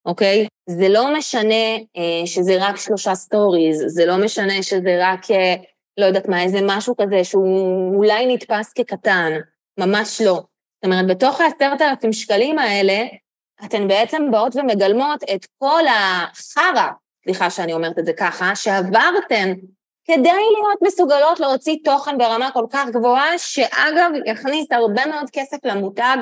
אוקיי? 0.05 0.47
זה 0.69 0.89
לא 0.89 1.17
משנה 1.17 1.75
אה, 1.97 2.25
שזה 2.25 2.57
רק 2.59 2.75
שלושה 2.75 3.15
stories, 3.15 3.83
זה 3.87 4.05
לא 4.05 4.17
משנה 4.17 4.63
שזה 4.63 4.97
רק, 5.01 5.31
אה, 5.31 5.55
לא 5.97 6.05
יודעת 6.05 6.27
מה, 6.27 6.43
איזה 6.43 6.59
משהו 6.67 6.95
כזה 6.97 7.23
שהוא 7.23 7.95
אולי 7.95 8.33
נתפס 8.33 8.73
כקטן, 8.73 9.31
ממש 9.79 10.21
לא. 10.21 10.33
זאת 10.33 10.85
אומרת, 10.85 11.07
בתוך 11.07 11.41
העשרת 11.41 11.81
אלפים 11.81 12.13
שקלים 12.13 12.59
האלה, 12.59 13.03
אתן 13.65 13.87
בעצם 13.87 14.31
באות 14.31 14.55
ומגלמות 14.55 15.23
את 15.35 15.45
כל 15.57 15.83
החרא, 15.87 16.87
סליחה 17.23 17.49
שאני 17.49 17.73
אומרת 17.73 17.99
את 17.99 18.05
זה 18.05 18.13
ככה, 18.13 18.55
שעברתן 18.55 19.53
כדי 20.05 20.23
להיות 20.23 20.81
מסוגלות 20.81 21.39
להוציא 21.39 21.75
תוכן 21.83 22.17
ברמה 22.17 22.51
כל 22.51 22.65
כך 22.69 22.89
גבוהה, 22.89 23.37
שאגב, 23.37 24.11
יכניס 24.25 24.71
הרבה 24.71 25.05
מאוד 25.05 25.29
כסף 25.33 25.57
למותג 25.63 26.17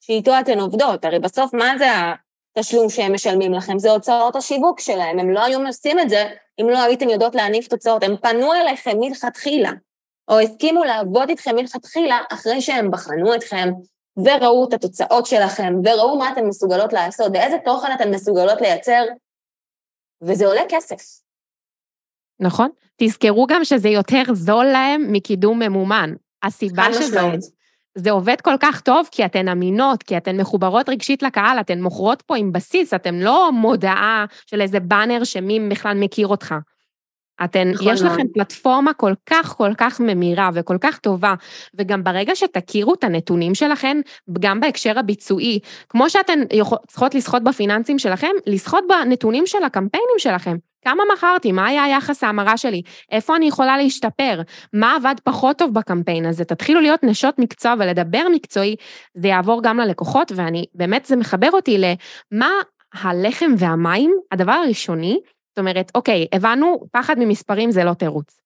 שאיתו 0.00 0.32
אתן 0.40 0.60
עובדות. 0.60 1.04
הרי 1.04 1.18
בסוף 1.18 1.54
מה 1.54 1.78
זה 1.78 1.86
התשלום 2.56 2.90
שהם 2.90 3.14
משלמים 3.14 3.54
לכם? 3.54 3.78
זה 3.78 3.90
הוצאות 3.90 4.36
השיווק 4.36 4.80
שלהם. 4.80 5.18
הם 5.18 5.30
לא 5.30 5.44
היו 5.44 5.66
עושים 5.66 6.00
את 6.00 6.08
זה 6.08 6.24
אם 6.60 6.68
לא 6.68 6.82
הייתם 6.82 7.08
יודעות 7.08 7.34
להניף 7.34 7.68
תוצאות. 7.68 8.02
הם 8.02 8.16
פנו 8.16 8.54
אליכם 8.54 8.96
מלכתחילה, 9.00 9.70
או 10.28 10.40
הסכימו 10.40 10.84
לעבוד 10.84 11.28
איתכם 11.28 11.56
מלכתחילה 11.56 12.18
אחרי 12.32 12.60
שהם 12.60 12.90
בחנו 12.90 13.34
אתכם, 13.34 13.68
וראו 14.16 14.68
את 14.68 14.72
התוצאות 14.72 15.26
שלכם, 15.26 15.74
וראו 15.84 16.18
מה 16.18 16.32
אתן 16.32 16.44
מסוגלות 16.46 16.92
לעשות, 16.92 17.32
ואיזה 17.34 17.56
תוכן 17.64 17.92
אתן 17.94 18.10
מסוגלות 18.10 18.60
לייצר, 18.60 19.04
וזה 20.22 20.46
עולה 20.46 20.62
כסף. 20.68 20.96
נכון. 22.40 22.70
תזכרו 22.96 23.46
גם 23.46 23.64
שזה 23.64 23.88
יותר 23.88 24.22
זול 24.32 24.64
להם 24.64 25.12
מקידום 25.12 25.58
ממומן. 25.58 26.14
הסיבה 26.42 26.92
שזה 26.92 27.20
זה 27.94 28.10
עובד 28.10 28.40
כל 28.40 28.54
כך 28.60 28.80
טוב 28.80 29.08
כי 29.10 29.24
אתן 29.24 29.48
אמינות, 29.48 30.02
כי 30.02 30.16
אתן 30.16 30.36
מחוברות 30.36 30.88
רגשית 30.88 31.22
לקהל, 31.22 31.60
אתן 31.60 31.82
מוכרות 31.82 32.22
פה 32.22 32.36
עם 32.36 32.52
בסיס, 32.52 32.94
אתן 32.94 33.14
לא 33.14 33.52
מודעה 33.52 34.24
של 34.46 34.60
איזה 34.60 34.80
באנר 34.80 35.24
שמי 35.24 35.68
בכלל 35.70 35.96
מכיר 35.96 36.26
אותך. 36.26 36.54
אתן, 37.44 37.70
נכון 37.70 37.92
יש 37.92 38.02
לכם 38.02 38.28
פלטפורמה 38.34 38.94
כל 38.94 39.12
כך 39.26 39.54
כל 39.56 39.70
כך 39.78 40.00
ממירה 40.00 40.50
וכל 40.54 40.76
כך 40.80 40.98
טובה, 40.98 41.34
וגם 41.74 42.04
ברגע 42.04 42.36
שתכירו 42.36 42.94
את 42.94 43.04
הנתונים 43.04 43.54
שלכם, 43.54 44.00
גם 44.40 44.60
בהקשר 44.60 44.98
הביצועי, 44.98 45.58
כמו 45.88 46.10
שאתן 46.10 46.38
צריכות 46.86 47.14
לסחוט 47.14 47.42
בפיננסים 47.42 47.98
שלכם, 47.98 48.30
לסחוט 48.46 48.84
בנתונים 48.88 49.46
של 49.46 49.64
הקמפיינים 49.64 50.18
שלכם. 50.18 50.56
כמה 50.84 51.02
מכרתי, 51.14 51.52
מה 51.52 51.66
היה 51.66 51.84
היחס 51.84 52.24
ההמרה 52.24 52.56
שלי, 52.56 52.82
איפה 53.10 53.36
אני 53.36 53.46
יכולה 53.46 53.76
להשתפר, 53.76 54.40
מה 54.72 54.96
עבד 54.96 55.14
פחות 55.24 55.58
טוב 55.58 55.74
בקמפיין 55.74 56.26
הזה, 56.26 56.44
תתחילו 56.44 56.80
להיות 56.80 57.04
נשות 57.04 57.38
מקצוע 57.38 57.74
ולדבר 57.78 58.26
מקצועי, 58.32 58.76
זה 59.14 59.28
יעבור 59.28 59.62
גם 59.62 59.78
ללקוחות, 59.78 60.32
ואני, 60.36 60.64
באמת 60.74 61.06
זה 61.06 61.16
מחבר 61.16 61.50
אותי 61.52 61.78
למה 61.78 62.50
הלחם 62.94 63.52
והמים, 63.58 64.16
הדבר 64.32 64.52
הראשוני 64.52 65.20
זאת 65.54 65.58
אומרת, 65.58 65.90
אוקיי, 65.94 66.26
הבנו, 66.32 66.80
פחד 66.92 67.14
ממספרים 67.18 67.70
זה 67.70 67.84
לא 67.84 67.94
תירוץ. 67.94 68.40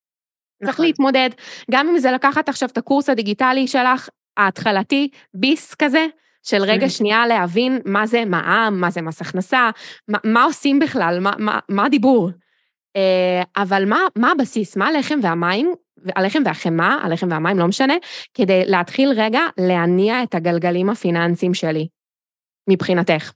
נכון. 0.61 0.67
צריך 0.67 0.79
להתמודד, 0.79 1.29
גם 1.71 1.87
אם 1.87 1.97
זה 1.97 2.11
לקחת 2.11 2.49
עכשיו 2.49 2.69
את 2.69 2.77
הקורס 2.77 3.09
הדיגיטלי 3.09 3.67
שלך, 3.67 4.09
ההתחלתי, 4.37 5.09
ביס 5.33 5.75
כזה, 5.75 6.05
של 6.43 6.61
רגע 6.61 6.89
שנייה 6.89 7.27
להבין 7.27 7.81
מה 7.85 8.07
זה 8.07 8.25
מע"מ, 8.25 8.81
מה 8.81 8.89
זה 8.89 9.01
מס 9.01 9.21
הכנסה, 9.21 9.69
מה, 10.07 10.17
מה 10.23 10.43
עושים 10.43 10.79
בכלל, 10.79 11.19
מה, 11.21 11.31
מה, 11.39 11.59
מה 11.69 11.85
הדיבור. 11.85 12.29
אה, 12.95 13.43
אבל 13.57 13.85
מה, 13.85 13.99
מה 14.15 14.31
הבסיס, 14.31 14.77
מה 14.77 14.87
הלחם 14.87 15.19
והמים, 15.23 15.73
הלחם 16.15 16.41
והחמאה, 16.45 16.97
הלחם 17.03 17.27
והמים, 17.31 17.59
לא 17.59 17.67
משנה, 17.67 17.93
כדי 18.33 18.63
להתחיל 18.65 19.09
רגע 19.15 19.41
להניע 19.57 20.23
את 20.23 20.35
הגלגלים 20.35 20.89
הפיננסיים 20.89 21.53
שלי, 21.53 21.87
מבחינתך. 22.69 23.31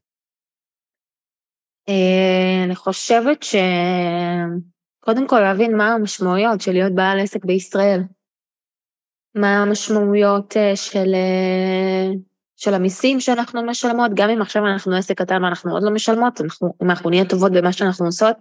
אה, 1.90 2.64
אני 2.66 2.76
חושבת 2.76 3.44
שקודם 3.44 5.28
כל 5.28 5.40
להבין 5.40 5.78
מה 5.78 5.94
המשמעויות 5.94 6.62
של 6.62 6.72
להיות 6.72 6.96
בעל 6.96 7.20
עסק 7.20 7.46
בישראל. 7.46 8.02
מה 9.36 9.62
המשמעויות 9.62 10.58
אה, 10.58 10.76
של, 10.76 11.14
אה, 11.14 12.12
של 12.56 12.74
המיסים 12.74 13.20
שאנחנו 13.20 13.64
משלמות, 13.64 14.12
גם 14.14 14.30
אם 14.30 14.42
עכשיו 14.42 14.68
אנחנו 14.68 14.96
עסק 14.96 15.18
קטן 15.18 15.44
ואנחנו 15.44 15.74
עוד 15.74 15.84
לא 15.84 15.92
משלמות, 15.92 16.42
אנחנו, 16.42 16.74
אם 16.84 16.90
אנחנו 16.90 17.10
נהיה 17.10 17.26
טובות 17.26 17.52
במה 17.52 17.74
שאנחנו 17.74 18.06
עושות, 18.06 18.36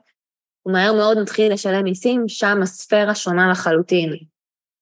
ומהר 0.66 0.92
מאוד 0.92 1.18
נתחיל 1.18 1.52
לשלם 1.52 1.84
מיסים, 1.84 2.24
שם 2.28 2.62
הספירה 2.62 3.14
שונה 3.14 3.50
לחלוטין. 3.50 4.12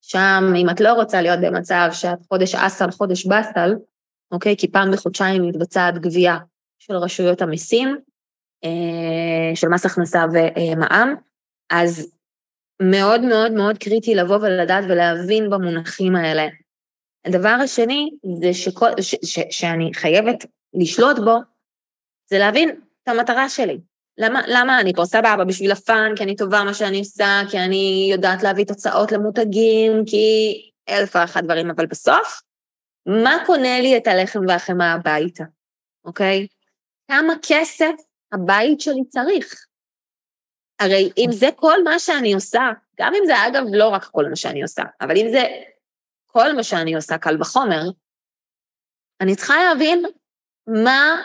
שם, 0.00 0.52
אם 0.56 0.70
את 0.70 0.80
לא 0.80 0.92
רוצה 0.92 1.22
להיות 1.22 1.38
במצב 1.42 1.88
שאת 1.92 2.18
חודש 2.28 2.54
אסל, 2.54 2.90
חודש 2.90 3.26
באסל, 3.26 3.74
אוקיי? 4.32 4.56
כי 4.56 4.70
פעם 4.70 4.92
בחודשיים 4.92 5.42
מתבצעת 5.42 5.98
גבייה 5.98 6.38
של 6.78 6.96
רשויות 6.96 7.42
המיסים, 7.42 7.96
של 9.54 9.68
מס 9.68 9.86
הכנסה 9.86 10.24
ומע"מ, 10.32 11.14
אז 11.70 12.12
מאוד 12.82 13.20
מאוד 13.20 13.52
מאוד 13.52 13.78
קריטי 13.78 14.14
לבוא 14.14 14.36
ולדעת 14.36 14.84
ולהבין 14.88 15.50
במונחים 15.50 16.16
האלה. 16.16 16.46
הדבר 17.24 17.56
השני 17.64 18.10
זה 18.40 18.54
שכל, 18.54 18.90
ש, 19.00 19.14
ש, 19.24 19.38
שאני 19.50 19.90
חייבת 19.94 20.46
לשלוט 20.74 21.18
בו, 21.18 21.36
זה 22.30 22.38
להבין 22.38 22.68
את 23.02 23.08
המטרה 23.08 23.48
שלי. 23.48 23.78
למה, 24.18 24.40
למה 24.46 24.80
אני 24.80 24.92
פה 24.94 25.04
סבבה 25.04 25.44
בשביל 25.44 25.72
הפאן, 25.72 26.12
כי 26.16 26.24
אני 26.24 26.36
טובה 26.36 26.64
מה 26.64 26.74
שאני 26.74 26.98
עושה, 26.98 27.40
כי 27.50 27.58
אני 27.58 28.08
יודעת 28.12 28.42
להביא 28.42 28.64
תוצאות 28.64 29.12
למותגים, 29.12 30.04
כי 30.06 30.54
אלף 30.88 31.16
ואחת 31.16 31.44
דברים, 31.44 31.70
אבל 31.70 31.86
בסוף, 31.86 32.42
מה 33.06 33.36
קונה 33.46 33.80
לי 33.80 33.96
את 33.96 34.06
הלחם 34.06 34.40
והחמאה 34.48 34.92
הביתה, 34.92 35.44
אוקיי? 36.04 36.46
כמה 37.10 37.32
כסף 37.42 37.92
הבית 38.32 38.80
שלי 38.80 39.04
צריך. 39.08 39.66
הרי 40.80 41.10
אם 41.18 41.28
זה 41.32 41.48
כל 41.56 41.84
מה 41.84 41.98
שאני 41.98 42.34
עושה, 42.34 42.70
גם 42.98 43.12
אם 43.14 43.26
זה 43.26 43.32
אגב 43.46 43.64
לא 43.72 43.88
רק 43.88 44.04
כל 44.04 44.24
מה 44.28 44.36
שאני 44.36 44.62
עושה, 44.62 44.82
אבל 45.00 45.16
אם 45.16 45.26
זה 45.30 45.42
כל 46.26 46.52
מה 46.52 46.62
שאני 46.62 46.94
עושה, 46.94 47.18
קל 47.18 47.40
וחומר, 47.40 47.82
אני 49.20 49.36
צריכה 49.36 49.54
להבין 49.64 50.04
מה 50.66 51.22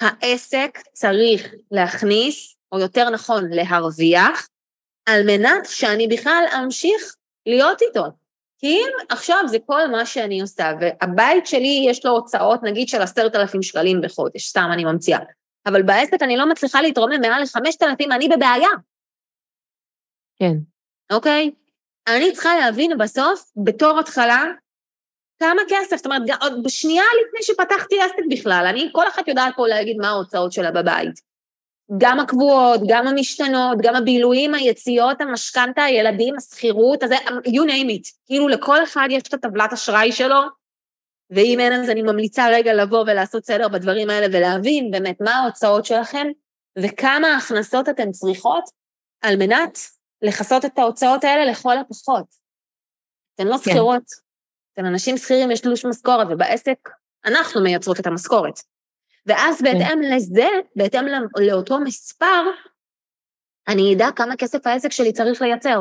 העסק 0.00 0.78
צריך 0.92 1.54
להכניס, 1.70 2.56
או 2.72 2.78
יותר 2.78 3.10
נכון 3.10 3.50
להרוויח, 3.50 4.48
על 5.06 5.22
מנת 5.26 5.66
שאני 5.66 6.08
בכלל 6.08 6.44
אמשיך 6.64 7.16
להיות 7.46 7.82
איתו. 7.82 8.04
כי 8.58 8.66
אם 8.66 8.88
עכשיו 9.08 9.42
זה 9.46 9.58
כל 9.66 9.86
מה 9.86 10.06
שאני 10.06 10.40
עושה, 10.40 10.72
והבית 10.80 11.46
שלי 11.46 11.86
יש 11.88 12.04
לו 12.04 12.12
הוצאות 12.12 12.60
נגיד 12.62 12.88
של 12.88 13.02
עשרת 13.02 13.36
אלפים 13.36 13.62
שקלים 13.62 14.00
בחודש, 14.00 14.48
סתם 14.48 14.68
אני 14.72 14.84
ממציאה, 14.84 15.18
אבל 15.66 15.82
בעסק 15.82 16.22
אני 16.22 16.36
לא 16.36 16.48
מצליחה 16.48 16.82
להתרומם 16.82 17.20
מעל 17.20 17.42
לחמשת 17.42 17.82
אלפים, 17.82 18.12
אני 18.12 18.28
בבעיה. 18.28 18.68
כן. 20.38 20.54
אוקיי? 21.12 21.50
אני 22.08 22.32
צריכה 22.32 22.56
להבין 22.56 22.98
בסוף, 22.98 23.50
בתור 23.64 23.98
התחלה, 23.98 24.44
כמה 25.38 25.62
כסף, 25.68 25.96
זאת 25.96 26.06
אומרת, 26.06 26.22
עוד 26.40 26.62
בשנייה 26.62 27.04
לפני 27.20 27.42
שפתחתי 27.42 28.00
עסק 28.00 28.22
בכלל, 28.30 28.66
אני, 28.68 28.88
כל 28.92 29.08
אחת 29.08 29.28
יודעת 29.28 29.52
פה 29.56 29.68
להגיד 29.68 29.96
מה 29.96 30.08
ההוצאות 30.08 30.52
שלה 30.52 30.70
בבית. 30.70 31.20
גם 31.98 32.20
הקבועות, 32.20 32.80
גם 32.88 33.06
המשתנות, 33.06 33.78
גם 33.82 33.96
הבילויים, 33.96 34.54
היציאות, 34.54 35.20
המשכנתה, 35.20 35.82
הילדים, 35.82 36.34
השכירות, 36.36 37.02
אז 37.02 37.10
you 37.46 37.66
name 37.68 37.90
it. 37.90 38.12
כאילו 38.26 38.48
לכל 38.48 38.82
אחד 38.82 39.08
יש 39.10 39.22
את 39.22 39.34
הטבלת 39.34 39.72
אשראי 39.72 40.12
שלו, 40.12 40.40
ואם 41.30 41.60
אין 41.60 41.72
אז 41.72 41.90
אני 41.90 42.02
ממליצה 42.02 42.46
רגע 42.52 42.74
לבוא 42.74 43.00
ולעשות 43.00 43.44
סדר 43.44 43.68
בדברים 43.68 44.10
האלה 44.10 44.26
ולהבין 44.32 44.90
באמת 44.90 45.20
מה 45.20 45.30
ההוצאות 45.30 45.84
שלכם 45.84 46.26
וכמה 46.78 47.36
הכנסות 47.36 47.88
אתן 47.88 48.10
צריכות 48.10 48.64
על 49.20 49.36
מנת 49.36 49.78
לכסות 50.22 50.64
את 50.64 50.78
ההוצאות 50.78 51.24
האלה 51.24 51.50
לכל 51.50 51.78
הפחות. 51.78 52.24
אתן 53.34 53.46
לא 53.46 53.56
כן. 53.56 53.70
שכירות, 53.70 54.02
אתן 54.72 54.84
אנשים 54.84 55.16
שכירים, 55.16 55.50
יש 55.50 55.60
תלוש 55.60 55.84
משכורת, 55.84 56.26
ובעסק 56.30 56.88
אנחנו 57.24 57.62
מייצרות 57.62 58.00
את 58.00 58.06
המשכורת. 58.06 58.60
ואז 59.26 59.58
כן. 59.58 59.64
בהתאם 59.64 59.98
כן. 60.02 60.14
לזה, 60.16 60.48
בהתאם 60.76 61.04
לאותו 61.36 61.80
מספר, 61.80 62.42
אני 63.68 63.94
אדע 63.94 64.08
כמה 64.16 64.36
כסף 64.36 64.66
העסק 64.66 64.92
שלי 64.92 65.12
צריך 65.12 65.42
לייצר. 65.42 65.78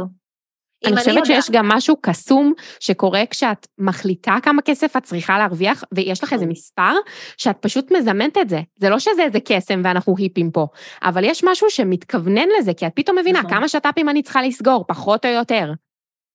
אני 0.85 0.97
חושבת 0.97 1.25
שיש 1.25 1.51
גם 1.51 1.67
משהו 1.67 1.95
קסום 2.01 2.53
שקורה 2.79 3.23
כשאת 3.29 3.67
מחליטה 3.77 4.35
כמה 4.43 4.61
כסף 4.61 4.97
את 4.97 5.03
צריכה 5.03 5.37
להרוויח, 5.37 5.83
ויש 5.91 6.23
לך 6.23 6.33
איזה 6.33 6.45
נכון. 6.45 6.51
מספר, 6.51 6.93
שאת 7.37 7.57
פשוט 7.61 7.91
מזמנת 7.91 8.37
את 8.37 8.49
זה. 8.49 8.59
זה 8.79 8.89
לא 8.89 8.99
שזה 8.99 9.23
איזה 9.23 9.39
קסם 9.39 9.81
ואנחנו 9.83 10.15
היפים 10.17 10.51
פה, 10.51 10.67
אבל 11.03 11.23
יש 11.23 11.43
משהו 11.43 11.69
שמתכוונן 11.69 12.47
לזה, 12.59 12.73
כי 12.73 12.87
את 12.87 12.91
פתאום 12.95 13.17
מבינה 13.17 13.39
נכון. 13.39 13.51
כמה 13.51 13.67
שת"פים 13.67 14.09
אני 14.09 14.23
צריכה 14.23 14.41
לסגור, 14.41 14.85
פחות 14.87 15.25
או 15.25 15.31
יותר. 15.31 15.71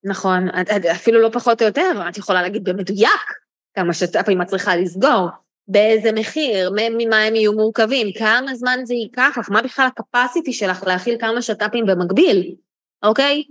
נכון, 0.05 0.49
אפילו 0.93 1.21
לא 1.21 1.29
פחות 1.33 1.63
או 1.63 1.67
יותר, 1.67 2.03
את 2.09 2.19
יכולה 2.19 2.43
להגיד 2.43 2.65
במדויק 2.65 3.33
כמה 3.75 3.95
שת"פים 3.95 4.43
את 4.43 4.47
צריכה 4.47 4.77
לסגור, 4.77 5.29
באיזה 5.69 6.13
מחיר, 6.13 6.73
ממה 6.99 7.23
הם 7.23 7.35
יהיו 7.35 7.53
מורכבים, 7.53 8.13
כמה 8.19 8.55
זמן 8.55 8.79
זה 8.85 8.95
ייקח 8.95 9.37
לך, 9.41 9.51
מה 9.51 9.63
בכלל 9.63 9.87
הקפסיטי 9.87 10.53
שלך 10.53 10.85
להכיל 10.87 11.17
כמה 11.21 11.43
שת"פים 11.43 11.87
במקביל, 11.87 12.55
אוקיי? 13.03 13.43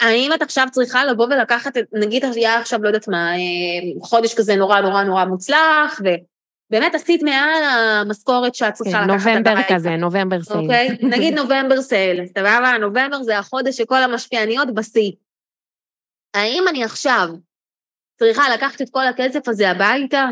האם 0.00 0.32
את 0.32 0.42
עכשיו 0.42 0.66
צריכה 0.70 1.04
לבוא 1.04 1.26
ולקחת, 1.26 1.76
נגיד 1.92 2.24
היה 2.24 2.58
עכשיו, 2.58 2.82
לא 2.82 2.88
יודעת 2.88 3.08
מה, 3.08 3.32
אה, 3.32 4.02
חודש 4.02 4.34
כזה 4.34 4.56
נורא 4.56 4.80
נורא 4.80 5.02
נורא 5.02 5.24
מוצלח, 5.24 6.00
ובאמת 6.00 6.94
עשית 6.94 7.22
מעל 7.22 7.62
המשכורת 7.64 8.54
שאת 8.54 8.72
צריכה 8.72 9.04
כן, 9.04 9.10
לקחת 9.10 9.26
את 9.26 9.36
נובמבר 9.36 9.62
כזה, 9.68 9.96
נובמבר 9.96 10.42
סייל. 10.42 10.60
אוקיי? 10.60 10.88
נגיד 11.02 11.34
נובמבר 11.34 11.82
סייל, 11.82 12.26
סבבה? 12.38 12.78
נובמבר 12.80 13.22
זה 13.22 13.38
החודש 13.38 13.76
שכל 13.76 14.02
המשפיעניות 14.02 14.74
בשיא. 14.74 15.12
האם 16.34 16.64
אני 16.68 16.84
עכשיו 16.84 17.28
צריכה 18.18 18.42
לקחת 18.54 18.82
את 18.82 18.90
כל 18.90 19.06
הכסף 19.06 19.48
הזה 19.48 19.70
הביתה? 19.70 20.28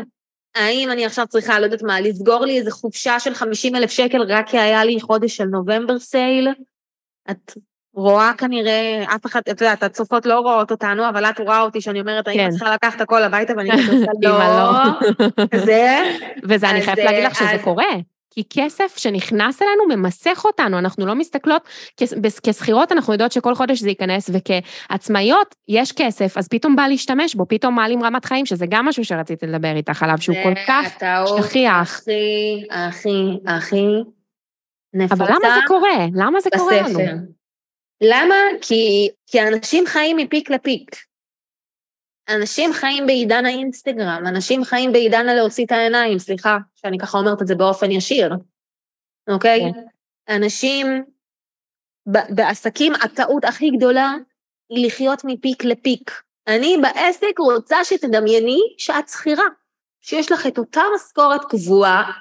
האם 0.55 0.91
אני 0.91 1.05
עכשיו 1.05 1.27
צריכה, 1.27 1.59
לא 1.59 1.65
יודעת 1.65 1.83
מה, 1.83 2.01
לסגור 2.01 2.45
לי 2.45 2.57
איזה 2.57 2.71
חופשה 2.71 3.19
של 3.19 3.33
50 3.33 3.75
אלף 3.75 3.91
שקל 3.91 4.21
רק 4.21 4.49
כי 4.49 4.59
היה 4.59 4.83
לי 4.83 5.01
חודש 5.01 5.37
של 5.37 5.45
נובמבר 5.45 5.99
סייל? 5.99 6.47
את 7.31 7.53
רואה 7.99 8.31
כנראה, 8.37 9.03
אף 9.15 9.25
אחד, 9.25 9.41
את 9.51 9.61
יודעת, 9.61 9.83
הצופות 9.83 10.25
לא 10.25 10.39
רואות 10.39 10.71
אותנו, 10.71 11.09
אבל 11.09 11.25
את 11.25 11.39
רואה 11.39 11.61
אותי 11.61 11.81
שאני 11.81 12.01
אומרת, 12.01 12.27
האם 12.27 12.39
את 12.39 12.43
כן. 12.43 12.49
צריכה 12.49 12.73
לקחת 12.73 13.01
הכל 13.01 13.23
הביתה, 13.23 13.53
ואני 13.57 13.69
אומרת, 13.71 14.07
לא, 14.23 14.39
לא. 14.39 14.83
זה. 15.65 15.99
וזה, 16.43 16.69
אני 16.69 16.81
חייבת 16.81 17.03
להגיד 17.03 17.23
לך 17.23 17.35
שזה 17.35 17.57
קורה. 17.63 17.85
כי 18.31 18.43
כסף 18.49 18.97
שנכנס 18.97 19.61
אלינו 19.61 19.97
ממסך 19.97 20.41
אותנו, 20.45 20.79
אנחנו 20.79 21.05
לא 21.05 21.15
מסתכלות, 21.15 21.67
כשכירות 22.43 22.91
אנחנו 22.91 23.13
יודעות 23.13 23.31
שכל 23.31 23.55
חודש 23.55 23.79
זה 23.79 23.89
ייכנס, 23.89 24.29
וכעצמאיות 24.33 25.55
יש 25.67 25.91
כסף, 25.91 26.37
אז 26.37 26.47
פתאום 26.47 26.75
בא 26.75 26.87
להשתמש 26.87 27.35
בו, 27.35 27.47
פתאום 27.47 27.75
מעלים 27.75 28.03
רמת 28.03 28.25
חיים, 28.25 28.45
שזה 28.45 28.65
גם 28.69 28.85
משהו 28.85 29.05
שרציתי 29.05 29.47
לדבר 29.47 29.75
איתך 29.75 30.03
עליו, 30.03 30.17
שהוא 30.17 30.37
כל 30.43 30.53
כך 30.67 30.85
שכיח. 31.25 31.99
הכי, 31.99 32.63
הכי, 32.69 33.37
הכי 33.47 33.85
נפוצה 34.93 35.23
אבל 35.23 35.33
למה 35.33 35.55
זה 35.55 35.61
קורה? 35.67 36.05
למה 36.15 36.39
זה 36.39 36.49
קורה 36.57 36.81
לנו? 36.81 37.38
למה? 38.01 38.35
כי, 38.61 39.09
כי 39.27 39.41
אנשים 39.41 39.83
חיים 39.87 40.17
מפיק 40.17 40.49
לפיק. 40.49 40.95
אנשים 42.29 42.73
חיים 42.73 43.05
בעידן 43.07 43.45
האינסטגרם, 43.45 44.23
אנשים 44.27 44.63
חיים 44.63 44.91
בעידן 44.91 45.29
הלהוציא 45.29 45.65
את 45.65 45.71
העיניים, 45.71 46.19
סליחה 46.19 46.57
שאני 46.75 46.97
ככה 46.97 47.17
אומרת 47.17 47.41
את 47.41 47.47
זה 47.47 47.55
באופן 47.55 47.91
ישיר, 47.91 48.33
אוקיי? 49.29 49.59
Okay. 49.59 49.73
כן. 49.73 49.79
Okay. 49.79 50.35
אנשים, 50.35 51.03
בעסקים 52.05 52.93
הטעות 52.95 53.45
הכי 53.45 53.69
גדולה 53.69 54.13
היא 54.69 54.87
לחיות 54.87 55.21
מפיק 55.23 55.63
לפיק. 55.63 56.11
אני 56.47 56.77
בעסק 56.81 57.39
רוצה 57.39 57.83
שתדמייני 57.83 58.59
שאת 58.77 59.09
שכירה, 59.09 59.43
שיש 60.01 60.31
לך 60.31 60.47
את 60.47 60.57
אותה 60.57 60.81
משכורת 60.95 61.45
קבועה, 61.49 62.11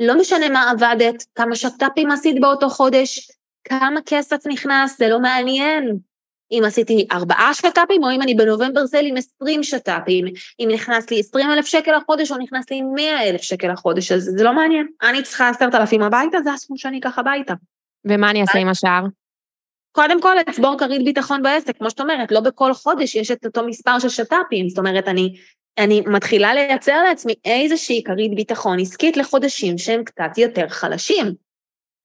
לא 0.00 0.18
משנה 0.18 0.48
מה 0.48 0.70
עבדת, 0.70 1.24
כמה 1.34 1.56
שת"פים 1.56 2.10
עשית 2.10 2.40
באותו 2.40 2.68
חודש, 2.68 3.30
כמה 3.64 4.00
כסף 4.06 4.46
נכנס, 4.46 4.98
זה 4.98 5.08
לא 5.08 5.20
מעניין. 5.20 5.98
אם 6.52 6.62
עשיתי 6.66 7.06
ארבעה 7.12 7.54
שת"פים, 7.54 8.04
או 8.04 8.10
אם 8.10 8.22
אני 8.22 8.34
בנובמבר 8.34 8.86
סל 8.86 9.04
עם 9.04 9.16
עשרים 9.16 9.62
שת"פים, 9.62 10.24
אם 10.60 10.68
נכנס 10.72 11.10
לי 11.10 11.20
עשרים 11.20 11.50
אלף 11.50 11.66
שקל 11.66 11.96
לחודש, 11.96 12.32
או 12.32 12.36
נכנס 12.36 12.70
לי 12.70 12.82
מאה 12.82 13.28
אלף 13.28 13.42
שקל 13.42 13.72
לחודש, 13.72 14.12
אז 14.12 14.22
זה 14.36 14.44
לא 14.44 14.52
מעניין. 14.52 14.86
אני 15.02 15.22
צריכה 15.22 15.48
עשרת 15.48 15.74
אלפים 15.74 16.02
הביתה, 16.02 16.38
זה 16.44 16.52
הסכום 16.52 16.76
שאני 16.76 16.98
אקח 16.98 17.18
הביתה. 17.18 17.54
ומה 18.04 18.30
אני 18.30 18.40
אעשה 18.40 18.58
עם 18.58 18.68
השאר? 18.68 19.02
קודם 19.92 20.20
כל, 20.20 20.34
לצבור 20.40 20.78
כרית 20.78 21.04
ביטחון 21.04 21.42
בעסק, 21.42 21.78
כמו 21.78 21.90
שאת 21.90 22.00
אומרת, 22.00 22.32
לא 22.32 22.40
בכל 22.40 22.74
חודש 22.74 23.14
יש 23.14 23.30
את 23.30 23.46
אותו 23.46 23.66
מספר 23.66 23.98
של 23.98 24.08
שת"פים, 24.08 24.68
זאת 24.68 24.78
אומרת, 24.78 25.08
אני, 25.08 25.34
אני 25.78 26.00
מתחילה 26.00 26.54
לייצר 26.54 27.02
לעצמי 27.02 27.34
איזושהי 27.44 28.02
כרית 28.04 28.34
ביטחון 28.34 28.80
עסקית 28.80 29.16
לחודשים 29.16 29.78
שהם 29.78 30.04
קצת 30.04 30.38
יותר 30.38 30.68
חלשים. 30.68 31.49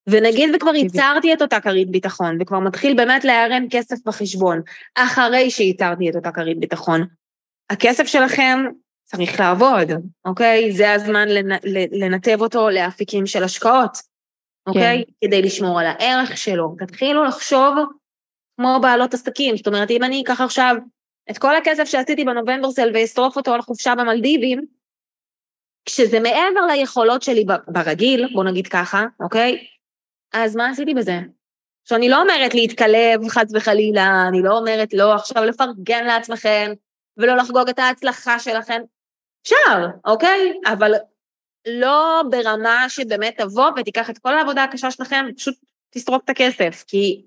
ונגיד 0.09 0.49
וכבר 0.55 0.75
ייצרתי 0.75 1.33
את 1.33 1.41
אותה 1.41 1.59
כרית 1.59 1.89
ביטחון, 1.89 2.37
וכבר 2.41 2.59
מתחיל 2.59 2.97
באמת 2.97 3.23
להיערם 3.23 3.65
כסף 3.69 3.95
בחשבון, 4.05 4.61
אחרי 4.95 5.49
שייצרתי 5.49 6.09
את 6.09 6.15
אותה 6.15 6.31
כרית 6.31 6.59
ביטחון, 6.59 7.05
הכסף 7.69 8.05
שלכם 8.05 8.59
צריך 9.03 9.39
לעבוד, 9.39 9.91
אוקיי? 10.25 10.71
זה 10.71 10.93
הזמן 10.93 11.27
לנתב 11.91 12.37
אותו 12.41 12.69
לאפיקים 12.69 13.25
של 13.25 13.43
השקעות, 13.43 13.97
אוקיי? 14.67 15.03
כן. 15.07 15.27
כדי 15.27 15.41
לשמור 15.41 15.79
על 15.79 15.85
הערך 15.85 16.37
שלו. 16.37 16.75
תתחילו 16.79 17.23
לחשוב 17.23 17.75
כמו 18.57 18.79
בעלות 18.81 19.13
עסקים, 19.13 19.57
זאת 19.57 19.67
אומרת, 19.67 19.91
אם 19.91 20.03
אני 20.03 20.21
אקח 20.21 20.41
עכשיו 20.41 20.75
את 21.31 21.37
כל 21.37 21.55
הכסף 21.55 21.83
שעשיתי 21.83 22.25
בנובמברסל 22.25 22.91
ואשרוף 22.93 23.35
אותו 23.35 23.53
על 23.53 23.61
חופשה 23.61 23.95
במלדיבים, 23.95 24.65
כשזה 25.85 26.19
מעבר 26.19 26.65
ליכולות 26.71 27.21
שלי 27.21 27.45
ברגיל, 27.67 28.27
בוא 28.33 28.43
נגיד 28.43 28.67
ככה, 28.67 29.03
אוקיי? 29.19 29.65
אז 30.33 30.55
מה 30.55 30.69
עשיתי 30.69 30.93
בזה? 30.93 31.19
עכשיו, 31.81 31.97
אני 31.97 32.09
לא 32.09 32.21
אומרת 32.21 32.53
להתקלב 32.53 33.29
חס 33.29 33.51
וחלילה, 33.53 34.27
אני 34.27 34.41
לא 34.41 34.57
אומרת 34.57 34.93
לא 34.93 35.15
עכשיו 35.15 35.43
לפרגן 35.43 36.05
לעצמכם 36.05 36.71
ולא 37.17 37.35
לחגוג 37.35 37.69
את 37.69 37.79
ההצלחה 37.79 38.39
שלכם. 38.39 38.81
אפשר, 39.43 39.87
אוקיי? 40.05 40.53
אבל 40.65 40.91
לא 41.67 42.21
ברמה 42.29 42.85
שבאמת 42.89 43.41
תבוא 43.41 43.69
ותיקח 43.77 44.09
את 44.09 44.17
כל 44.17 44.37
העבודה 44.37 44.63
הקשה 44.63 44.91
שלכם 44.91 45.25
ופשוט 45.29 45.55
תסרוק 45.89 46.23
את 46.23 46.29
הכסף, 46.29 46.83
כי 46.87 47.25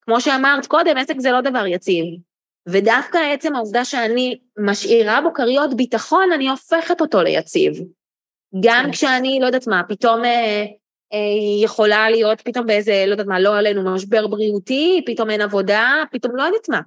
כמו 0.00 0.20
שאמרת 0.20 0.66
קודם, 0.66 0.96
עסק 0.96 1.18
זה 1.18 1.30
לא 1.30 1.40
דבר 1.40 1.66
יציב. 1.66 2.04
ודווקא 2.68 3.18
עצם 3.18 3.54
העובדה 3.54 3.84
שאני 3.84 4.38
משאירה 4.58 5.20
בו 5.20 5.34
כריות 5.34 5.76
ביטחון, 5.76 6.32
אני 6.34 6.48
הופכת 6.48 7.00
אותו 7.00 7.22
ליציב. 7.22 7.72
גם 8.64 8.84
כן. 8.84 8.92
כשאני, 8.92 9.38
לא 9.40 9.46
יודעת 9.46 9.66
מה, 9.66 9.82
פתאום 9.88 10.24
אה, 10.24 10.64
יכולה 11.62 12.10
להיות 12.10 12.40
פתאום 12.40 12.66
באיזה, 12.66 13.04
לא 13.06 13.10
יודעת 13.10 13.26
מה, 13.26 13.40
לא 13.40 13.58
עלינו 13.58 13.94
משבר 13.94 14.26
בריאותי, 14.26 15.02
פתאום 15.06 15.30
אין 15.30 15.40
עבודה, 15.40 16.02
פתאום 16.10 16.36
לא 16.36 16.42
יודעת 16.42 16.68
מה, 16.68 16.80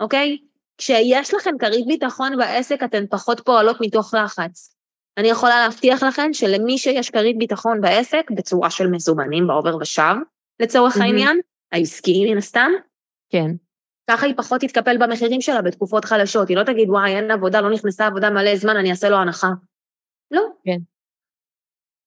אוקיי? 0.00 0.38
כשיש 0.78 1.34
לכם 1.34 1.58
כרית 1.58 1.86
ביטחון 1.86 2.36
בעסק, 2.36 2.82
אתן 2.84 3.04
פחות 3.10 3.40
פועלות 3.40 3.76
מתוך 3.80 4.14
לחץ. 4.14 4.74
אני 5.16 5.28
יכולה 5.28 5.60
להבטיח 5.60 6.02
לכם 6.02 6.32
שלמי 6.32 6.78
שיש 6.78 7.10
כרית 7.10 7.38
ביטחון 7.38 7.80
בעסק, 7.80 8.30
בצורה 8.30 8.70
של 8.70 8.86
מזומנים 8.86 9.46
בעובר 9.46 9.76
ושב, 9.76 10.14
לצורך 10.60 10.96
mm-hmm. 10.96 11.02
העניין, 11.02 11.40
העסקי 11.72 12.32
מן 12.32 12.38
הסתם, 12.38 12.70
כן. 13.30 13.50
ככה 14.10 14.26
היא 14.26 14.34
פחות 14.36 14.60
תתקפל 14.60 14.98
במחירים 14.98 15.40
שלה 15.40 15.62
בתקופות 15.62 16.04
חלשות, 16.04 16.48
היא 16.48 16.56
לא 16.56 16.62
תגיד, 16.62 16.90
וואי, 16.90 17.16
אין 17.16 17.30
עבודה, 17.30 17.60
לא 17.60 17.70
נכנסה 17.70 18.06
עבודה 18.06 18.30
מלא 18.30 18.56
זמן, 18.56 18.76
אני 18.76 18.90
אעשה 18.90 19.08
לו 19.08 19.16
הנחה. 19.16 19.48
לא. 20.30 20.42
כן. 20.64 20.78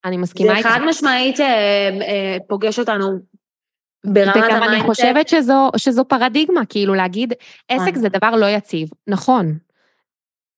אני 0.05 0.17
מסכימה 0.17 0.57
איתך. 0.57 0.69
זה 0.69 0.75
חד 0.75 0.81
משמעית 0.85 1.39
אה, 1.39 1.45
אה, 2.01 2.37
פוגש 2.47 2.79
אותנו 2.79 3.07
ברמת 4.05 4.35
ה 4.35 4.37
mindset. 4.37 4.53
וגם 4.53 4.63
אני 4.63 4.81
חושבת 4.81 5.27
שזו, 5.27 5.69
שזו 5.77 6.05
פרדיגמה, 6.05 6.65
כאילו 6.65 6.93
להגיד, 6.93 7.33
עסק 7.67 7.95
זה 7.95 8.09
דבר 8.09 8.35
לא 8.35 8.45
יציב, 8.45 8.89
נכון, 9.07 9.57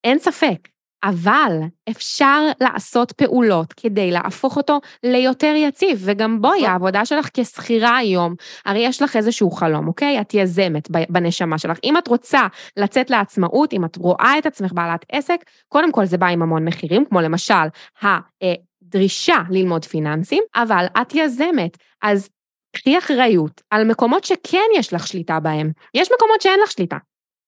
אין 0.04 0.20
ספק, 0.20 0.68
אבל 1.04 1.60
אפשר 1.90 2.42
לעשות 2.62 3.12
פעולות 3.12 3.74
כדי 3.74 4.12
להפוך 4.12 4.58
אותו 4.58 4.80
ליותר 5.04 5.54
יציב, 5.58 6.02
וגם 6.06 6.42
בואי, 6.42 6.58
נכון. 6.58 6.72
העבודה 6.72 7.06
שלך 7.06 7.30
כשכירה 7.34 7.98
היום, 7.98 8.36
הרי 8.66 8.80
יש 8.80 9.02
לך 9.02 9.16
איזשהו 9.16 9.52
חלום, 9.52 9.88
אוקיי? 9.88 10.22
את 10.22 10.34
יזמת 10.34 10.90
בנשמה 11.10 11.58
שלך. 11.58 11.78
אם 11.84 11.98
את 11.98 12.08
רוצה 12.08 12.48
לצאת 12.78 13.10
לעצמאות, 13.10 13.74
אם 13.74 13.86
את 13.86 13.96
רואה 13.96 14.36
את 14.38 14.46
עצמך 14.46 14.72
בעלת 14.74 15.06
עסק, 15.12 15.38
קודם 15.70 15.92
כל 15.92 16.06
זה 16.06 16.18
בא 16.18 16.28
עם 16.28 16.42
המון 16.42 16.66
מחירים, 16.66 17.06
כמו 17.06 17.22
למשל, 17.22 17.68
דרישה 18.94 19.38
ללמוד 19.50 19.86
פיננסים, 19.86 20.44
אבל 20.56 20.86
את 21.02 21.16
יזמת, 21.16 21.78
אז 22.02 22.30
קחי 22.76 22.98
אחריות 22.98 23.62
על 23.70 23.84
מקומות 23.84 24.24
שכן 24.24 24.68
יש 24.76 24.94
לך 24.94 25.08
שליטה 25.08 25.40
בהם. 25.40 25.72
יש 25.94 26.10
מקומות 26.16 26.42
שאין 26.42 26.60
לך 26.64 26.72
שליטה, 26.72 26.98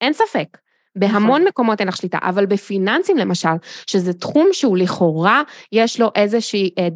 אין 0.02 0.14
ספק. 0.14 0.58
בהמון 0.96 1.30
נכון. 1.30 1.44
מקומות 1.44 1.80
אין 1.80 1.88
לך 1.88 1.98
שליטה, 1.98 2.18
אבל 2.22 2.46
בפיננסים 2.46 3.18
למשל, 3.18 3.50
שזה 3.88 4.14
תחום 4.14 4.50
שהוא 4.52 4.78
לכאורה, 4.78 5.42
יש 5.72 6.00
לו 6.00 6.12
איזושהי 6.16 6.70
אה, 6.78 6.88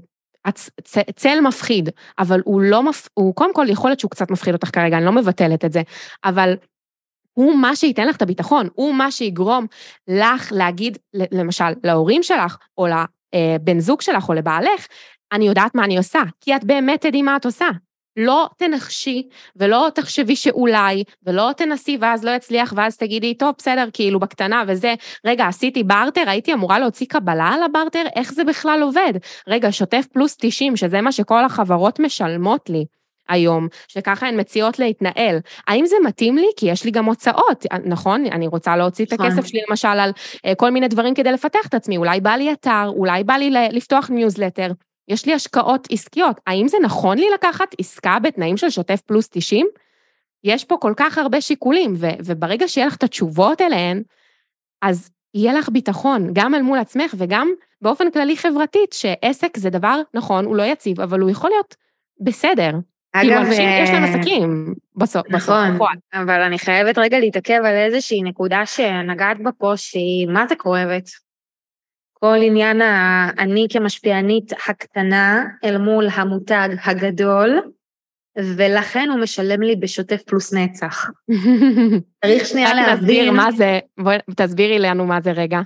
צל 1.16 1.42
מפחיד, 1.42 1.90
אבל 2.20 2.42
הוא 2.46 2.62
לא, 2.62 2.84
מפ... 2.84 3.08
הוא 3.14 3.36
קודם 3.36 3.54
כל 3.54 3.66
יכול 3.70 3.90
להיות 3.90 4.00
שהוא 4.00 4.12
קצת 4.12 4.32
מפחיד 4.32 4.54
אותך 4.54 4.70
כרגע, 4.74 4.98
אני 4.98 5.06
לא 5.06 5.12
מבטלת 5.12 5.66
את 5.66 5.72
זה, 5.72 5.82
אבל 6.24 6.54
הוא 7.34 7.56
מה 7.56 7.76
שייתן 7.76 8.08
לך 8.08 8.16
את 8.16 8.22
הביטחון, 8.22 8.68
הוא 8.74 8.94
מה 8.94 9.12
שיגרום 9.12 9.68
לך 10.08 10.52
להגיד, 10.52 10.98
למשל, 11.14 11.74
להורים 11.84 12.24
שלך, 12.24 12.58
או 12.78 12.88
לבן 13.36 13.80
זוג 13.80 14.02
שלך 14.02 14.30
או 14.30 14.34
לבעלך, 14.34 14.88
אני 15.32 15.48
יודעת 15.48 15.76
מה 15.76 15.84
אני 15.84 15.98
עושה, 15.98 16.22
כי 16.42 16.56
את 16.56 16.64
באמת 16.64 17.02
תדעי 17.02 17.22
מה 17.22 17.36
את 17.36 17.46
עושה. 17.46 17.68
לא 18.18 18.50
תנחשי 18.58 19.28
ולא 19.56 19.88
תחשבי 19.96 20.36
שאולי, 20.36 21.04
ולא 21.26 21.50
תנסי 21.58 21.98
ואז 22.02 22.26
לא 22.26 22.32
יצליח 22.32 22.74
ואז 22.76 22.98
תגידי, 22.98 23.34
טוב, 23.34 23.56
בסדר, 23.58 23.90
כאילו 23.94 24.20
בקטנה 24.20 24.64
וזה, 24.68 24.94
רגע, 25.26 25.48
עשיתי 25.48 25.84
בארטר, 25.84 26.30
הייתי 26.30 26.54
אמורה 26.54 26.80
להוציא 26.80 27.06
קבלה 27.10 27.48
על 27.48 27.64
הברטר, 27.64 28.04
איך 28.16 28.34
זה 28.34 28.44
בכלל 28.44 28.80
עובד? 28.84 29.14
רגע, 29.48 29.72
שוטף 29.72 30.06
פלוס 30.14 30.36
90, 30.40 30.76
שזה 30.76 31.02
מה 31.02 31.12
שכל 31.12 31.46
החברות 31.46 32.00
משלמות 32.00 32.70
לי. 32.70 32.86
היום, 33.30 33.68
שככה 33.88 34.28
הן 34.28 34.40
מציעות 34.40 34.80
להתנהל. 34.80 35.40
האם 35.68 35.86
זה 35.86 35.96
מתאים 36.06 36.38
לי? 36.38 36.48
כי 36.58 36.72
יש 36.72 36.86
לי 36.86 36.92
גם 36.92 37.06
הוצאות, 37.06 37.66
נכון? 37.86 38.26
אני 38.26 38.48
רוצה 38.48 38.78
להוציא 38.78 39.06
את 39.06 39.14
נכון. 39.14 39.26
הכסף 39.26 39.46
שלי 39.46 39.60
למשל 39.70 39.88
על 39.88 40.12
אה, 40.46 40.56
כל 40.56 40.70
מיני 40.70 40.88
דברים 40.88 41.14
כדי 41.14 41.32
לפתח 41.32 41.68
את 41.68 41.74
עצמי, 41.74 41.98
אולי 41.98 42.22
בא 42.22 42.32
לי 42.32 42.54
אתר, 42.54 42.86
אולי 42.88 43.24
בא 43.24 43.34
לי 43.34 43.50
לפתוח 43.72 44.10
ניוזלטר. 44.10 44.72
יש 45.08 45.26
לי 45.26 45.34
השקעות 45.34 45.88
עסקיות. 45.92 46.42
האם 46.48 46.68
זה 46.68 46.78
נכון 46.84 47.18
לי 47.18 47.26
לקחת 47.34 47.76
עסקה 47.80 48.20
בתנאים 48.20 48.58
של 48.58 48.70
שוטף 48.70 49.02
פלוס 49.06 49.30
90? 49.30 49.68
יש 50.44 50.66
פה 50.66 50.78
כל 50.78 50.94
כך 50.98 51.18
הרבה 51.18 51.42
שיקולים, 51.42 51.94
ו- 51.98 52.08
וברגע 52.26 52.68
שיהיה 52.68 52.88
לך 52.88 52.96
את 52.96 53.04
התשובות 53.04 53.62
אליהן, 53.62 54.04
אז 54.82 55.10
יהיה 55.34 55.54
לך 55.54 55.70
ביטחון, 55.70 56.30
גם 56.34 56.56
אל 56.56 56.62
מול 56.62 56.80
עצמך 56.80 57.14
וגם 57.18 57.52
באופן 57.82 58.12
כללי 58.12 58.38
חברתית, 58.38 58.94
שעסק 58.94 59.58
זה 59.58 59.70
דבר, 59.70 60.02
נכון, 60.14 60.46
הוא 60.46 60.56
לא 60.56 60.64
יציב, 60.64 61.02
אבל 61.02 61.20
הוא 61.20 61.30
יכול 61.30 61.50
להיות 61.50 61.76
בסדר. 62.22 62.72
כאילו, 63.22 63.38
אנשים 63.38 63.70
יש 63.84 63.90
להם 63.90 64.04
אה, 64.04 64.10
עסקים 64.14 64.74
בסוף, 64.96 65.24
בסוף, 65.30 65.50
נכון, 65.50 65.76
בפועל. 65.76 65.96
אבל 66.14 66.42
אני 66.42 66.60
חייבת 66.60 66.98
רגע 66.98 67.20
להתעכב 67.20 67.60
על 67.66 67.76
איזושהי 67.76 68.24
נקודה 68.24 68.66
שנגעת 68.66 69.38
בה 69.44 69.52
פה, 69.52 69.74
שהיא 69.76 70.28
מה 70.28 70.48
זה 70.50 70.56
כואבת. 70.56 71.10
כל 72.14 72.38
עניין 72.42 72.82
האני 72.82 73.68
כמשפיענית 73.70 74.52
הקטנה 74.70 75.46
אל 75.64 75.78
מול 75.78 76.08
המותג 76.14 76.70
הגדול, 76.86 77.60
ולכן 78.38 79.10
הוא 79.10 79.20
משלם 79.20 79.62
לי 79.62 79.76
בשוטף 79.76 80.22
פלוס 80.24 80.54
נצח. 80.54 81.10
צריך 82.26 82.46
שנייה 82.46 82.70
רק 82.70 82.76
להבין, 82.76 83.36
מה 83.36 83.52
זה, 83.52 83.80
בואי 84.00 84.18
תסבירי 84.36 84.80
לנו 84.80 85.06
מה 85.06 85.22
זה 85.22 85.32
רגע. 85.32 85.60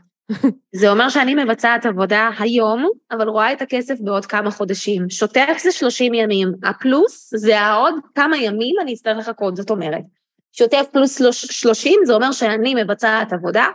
זה 0.75 0.89
אומר 0.89 1.09
שאני 1.09 1.35
מבצעת 1.35 1.85
עבודה 1.85 2.29
היום, 2.39 2.89
אבל 3.11 3.27
רואה 3.27 3.53
את 3.53 3.61
הכסף 3.61 3.95
בעוד 3.99 4.25
כמה 4.25 4.51
חודשים. 4.51 5.09
שוטף 5.09 5.57
זה 5.63 5.71
30 5.71 6.13
ימים, 6.13 6.51
הפלוס 6.63 7.33
זה 7.35 7.59
העוד 7.59 7.93
כמה 8.15 8.37
ימים 8.37 8.75
אני 8.81 8.93
אצטרך 8.93 9.17
לחכות, 9.17 9.55
זאת 9.55 9.69
אומרת. 9.69 10.03
שוטף 10.51 10.85
פלוס 10.91 11.21
30 11.31 11.99
זה 12.05 12.13
אומר 12.13 12.31
שאני 12.31 12.75
מבצעת 12.75 13.33
עבודה, 13.33 13.65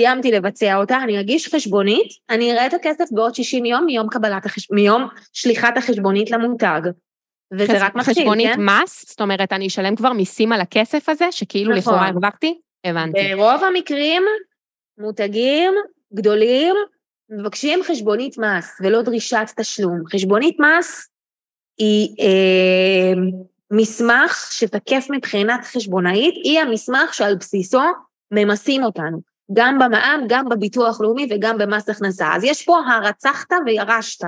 סיימתי 0.00 0.32
לבצע 0.32 0.76
אותה, 0.76 0.98
אני 1.02 1.20
אגיש 1.20 1.54
חשבונית, 1.54 2.08
אני 2.30 2.52
אראה 2.52 2.66
את 2.66 2.74
הכסף 2.74 3.04
בעוד 3.10 3.34
60 3.34 3.64
יום 3.64 3.84
מיום 3.84 4.08
קבלת 4.08 4.46
החש... 4.46 4.70
מיום 4.70 5.08
שליחת 5.32 5.76
החשבונית 5.76 6.30
למותג. 6.30 6.80
וזה 7.52 7.84
רק 7.84 7.94
מתחיל, 7.94 8.14
חשבונית 8.14 8.54
כן? 8.54 8.64
מס, 8.64 9.04
זאת 9.08 9.20
אומרת, 9.20 9.52
אני 9.52 9.66
אשלם 9.66 9.96
כבר 9.96 10.12
מיסים 10.12 10.52
על 10.52 10.60
הכסף 10.60 11.08
הזה, 11.08 11.32
שכאילו 11.32 11.70
נכון. 11.70 11.78
לכאורה 11.78 12.08
הרווחתי? 12.08 12.60
הבנתי. 12.84 13.34
ברוב 13.34 13.64
המקרים, 13.64 14.22
מותגים 14.98 15.74
גדולים 16.14 16.74
מבקשים 17.30 17.80
חשבונית 17.82 18.38
מס 18.38 18.80
ולא 18.80 19.02
דרישת 19.02 19.46
תשלום. 19.56 20.02
חשבונית 20.12 20.56
מס 20.60 21.08
היא 21.78 22.16
אה, 22.20 23.12
מסמך 23.70 24.48
שתקף 24.52 25.06
מבחינת 25.10 25.64
חשבונאית, 25.64 26.34
היא 26.44 26.60
המסמך 26.60 27.14
שעל 27.14 27.34
בסיסו 27.34 27.80
ממסים 28.30 28.84
אותנו, 28.84 29.20
גם 29.52 29.78
במע"מ, 29.78 30.24
גם 30.28 30.48
בביטוח 30.48 31.00
לאומי 31.00 31.26
וגם 31.30 31.58
במס 31.58 31.88
הכנסה. 31.88 32.28
אז 32.34 32.44
יש 32.44 32.64
פה 32.64 32.78
הרצחת 32.78 33.48
וירשת. 33.66 34.24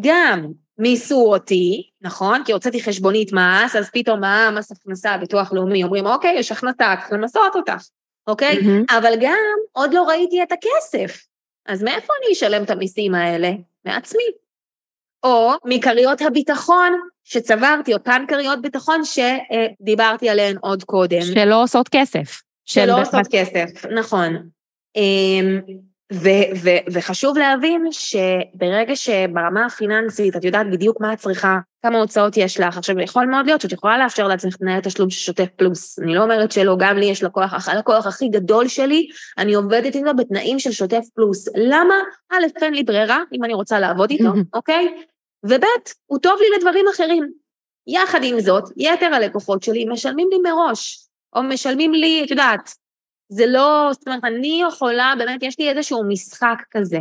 גם 0.00 0.46
מיסו 0.78 1.32
אותי, 1.32 1.90
נכון? 2.00 2.44
כי 2.44 2.52
הוצאתי 2.52 2.82
חשבונית 2.82 3.32
מס, 3.32 3.76
אז 3.76 3.90
פתאום 3.92 4.20
מע"מ, 4.20 4.54
מס 4.54 4.72
הכנסה, 4.72 5.16
ביטוח 5.18 5.52
לאומי, 5.52 5.84
אומרים, 5.84 6.06
אוקיי, 6.06 6.34
יש 6.38 6.52
הכנסה, 6.52 6.94
צריך 7.00 7.12
למסות 7.12 7.56
אותך, 7.56 7.82
אוקיי? 8.26 8.58
מהמם. 8.62 8.84
אבל 8.90 9.12
גם 9.20 9.38
עוד 9.72 9.94
לא 9.94 10.02
ראיתי 10.02 10.42
את 10.42 10.52
הכסף. 10.52 11.26
אז 11.66 11.82
מאיפה 11.82 12.12
אני 12.22 12.32
אשלם 12.32 12.62
את 12.62 12.70
המיסים 12.70 13.14
האלה? 13.14 13.50
מעצמי. 13.84 14.22
או 15.24 15.52
מכריות 15.64 16.22
הביטחון 16.22 16.92
שצברתי, 17.24 17.94
אותן 17.94 18.24
כריות 18.28 18.62
ביטחון 18.62 19.00
שדיברתי 19.04 20.28
עליהן 20.28 20.56
עוד 20.60 20.84
קודם. 20.84 21.20
שלא 21.34 21.62
עושות 21.62 21.88
כסף. 21.88 22.42
של- 22.64 22.80
שלא 22.84 23.00
עושות 23.00 23.26
כסף, 23.30 23.86
נכון. 23.96 24.48
ו- 26.12 26.56
ו- 26.62 26.92
וחשוב 26.92 27.38
להבין 27.38 27.86
שברגע 27.90 28.96
שברמה 28.96 29.66
הפיננסית 29.66 30.36
את 30.36 30.44
יודעת 30.44 30.70
בדיוק 30.70 31.00
מה 31.00 31.12
את 31.12 31.18
צריכה, 31.18 31.58
כמה 31.82 31.98
הוצאות 31.98 32.36
יש 32.36 32.60
לך, 32.60 32.78
עכשיו 32.78 33.00
יכול 33.00 33.26
מאוד 33.26 33.46
להיות 33.46 33.60
שאת 33.60 33.72
יכולה 33.72 33.98
לאפשר 33.98 34.28
לעצמך 34.28 34.56
תנאי 34.56 34.80
תשלום 34.82 35.10
של 35.10 35.20
שוטף 35.20 35.48
פלוס, 35.56 35.98
אני 35.98 36.14
לא 36.14 36.22
אומרת 36.22 36.52
שלא, 36.52 36.76
גם 36.78 36.96
לי 36.96 37.06
יש 37.06 37.22
לקוח, 37.22 37.68
הלקוח 37.68 38.06
הכי 38.06 38.28
גדול 38.28 38.68
שלי, 38.68 39.08
אני 39.38 39.54
עובדת 39.54 39.94
איתו 39.94 40.14
בתנאים 40.14 40.58
של 40.58 40.72
שוטף 40.72 41.04
פלוס. 41.14 41.48
למה? 41.54 41.94
א', 42.32 42.62
אין 42.62 42.74
לי 42.74 42.82
ברירה 42.82 43.18
אם 43.32 43.44
אני 43.44 43.54
רוצה 43.54 43.80
לעבוד 43.80 44.10
איתו, 44.10 44.32
אוקיי? 44.54 44.88
וב', 45.44 45.64
הוא 46.06 46.18
טוב 46.18 46.38
לי 46.40 46.56
לדברים 46.56 46.84
אחרים. 46.94 47.32
יחד 47.86 48.24
עם 48.24 48.40
זאת, 48.40 48.64
יתר 48.76 49.14
הלקוחות 49.14 49.62
שלי 49.62 49.84
משלמים 49.84 50.28
לי 50.32 50.50
מראש, 50.50 51.06
או 51.36 51.42
משלמים 51.42 51.92
לי, 51.94 52.22
את 52.24 52.30
יודעת, 52.30 52.74
זה 53.34 53.46
לא, 53.46 53.88
זאת 53.92 54.08
אומרת, 54.08 54.24
אני 54.24 54.62
יכולה, 54.68 55.14
באמת, 55.18 55.42
יש 55.42 55.58
לי 55.58 55.70
איזשהו 55.70 56.04
משחק 56.08 56.62
כזה. 56.70 56.98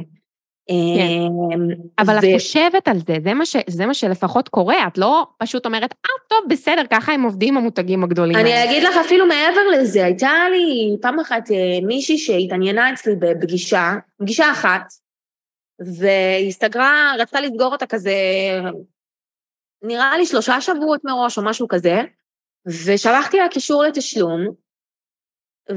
אמ, 0.69 1.67
אבל 1.99 2.17
את 2.17 2.23
חושבת 2.33 2.87
על 2.87 2.97
זה, 3.07 3.15
זה 3.23 3.33
מה, 3.33 3.45
ש, 3.45 3.55
זה 3.67 3.85
מה 3.85 3.93
שלפחות 3.93 4.49
קורה, 4.49 4.87
את 4.87 4.97
לא 4.97 5.27
פשוט 5.37 5.65
אומרת, 5.65 5.91
אה, 5.91 6.27
טוב, 6.29 6.39
בסדר, 6.49 6.81
ככה 6.89 7.11
הם 7.11 7.23
עובדים 7.23 7.57
המותגים 7.57 8.03
הגדולים 8.03 8.35
אני. 8.35 8.63
אגיד 8.63 8.83
לך 8.83 8.97
אפילו 9.05 9.25
מעבר 9.25 9.61
לזה, 9.73 10.05
הייתה 10.05 10.31
לי 10.51 10.97
פעם 11.01 11.19
אחת 11.19 11.51
אה, 11.51 11.87
מישהי 11.87 12.17
שהתעניינה 12.17 12.93
אצלי 12.93 13.15
בפגישה, 13.19 13.93
פגישה 14.17 14.51
אחת, 14.51 14.83
והסתגרה, 15.79 17.13
רצתה 17.19 17.41
לסגור 17.41 17.71
אותה 17.71 17.85
כזה, 17.85 18.13
נראה 19.83 20.17
לי 20.17 20.25
שלושה 20.25 20.61
שבועות 20.61 21.01
מראש 21.03 21.37
או 21.37 21.43
משהו 21.43 21.67
כזה, 21.67 22.01
ושלחתי 22.85 23.37
לה 23.37 23.47
קישור 23.47 23.83
לתשלום, 23.83 24.60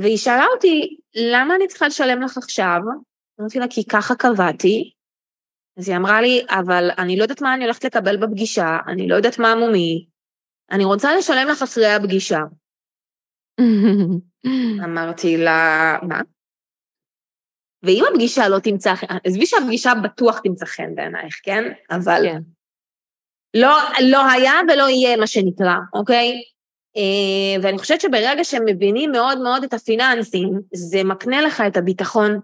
והיא 0.01 0.17
שאלה 0.17 0.47
אותי, 0.55 0.97
למה 1.15 1.55
אני 1.55 1.67
צריכה 1.67 1.87
לשלם 1.87 2.23
לך 2.23 2.39
עכשיו? 2.39 2.81
אמרתי 3.41 3.59
לה, 3.59 3.67
כי 3.71 3.85
ככה 3.85 4.15
קבעתי. 4.15 4.91
אז 5.79 5.89
היא 5.89 5.97
אמרה 5.97 6.21
לי, 6.21 6.47
אבל 6.51 6.91
אני 6.99 7.17
לא 7.17 7.23
יודעת 7.23 7.43
מה 7.43 7.55
אני 7.55 7.65
הולכת 7.65 7.85
לקבל 7.85 8.17
בפגישה, 8.17 8.79
אני 8.89 9.09
לא 9.09 9.15
יודעת 9.15 9.39
מה 9.39 9.55
מומי, 9.55 10.07
אני 10.71 10.85
רוצה 10.85 11.17
לשלם 11.17 11.49
לך 11.49 11.63
אחרי 11.63 11.93
הפגישה. 11.93 12.41
אמרתי 14.85 15.37
לה, 15.37 15.99
מה? 16.03 16.21
ואם 17.83 18.05
הפגישה 18.11 18.49
לא 18.49 18.59
תמצא 18.59 18.95
חן, 18.95 19.07
עזבי 19.25 19.47
שהפגישה 19.47 19.93
בטוח 20.05 20.39
תמצא 20.39 20.67
חן 20.67 20.95
בעינייך, 20.95 21.41
כן? 21.43 21.73
אבל 21.91 22.23
כן. 22.23 22.43
לא, 23.55 23.77
לא 24.11 24.31
היה 24.31 24.53
ולא 24.69 24.89
יהיה 24.89 25.17
מה 25.17 25.27
שנקרא, 25.27 25.75
אוקיי? 25.93 26.43
אה, 26.97 27.63
ואני 27.63 27.79
חושבת 27.79 28.01
שברגע 28.01 28.45
שהם 28.45 28.63
מבינים 28.67 29.13
מאוד 29.13 29.41
מאוד 29.41 29.65
את 29.65 29.75
הפיננסים, 29.75 30.61
זה 30.75 31.05
מקנה 31.05 31.43
לך 31.43 31.63
את 31.67 31.77
הביטחון, 31.77 32.41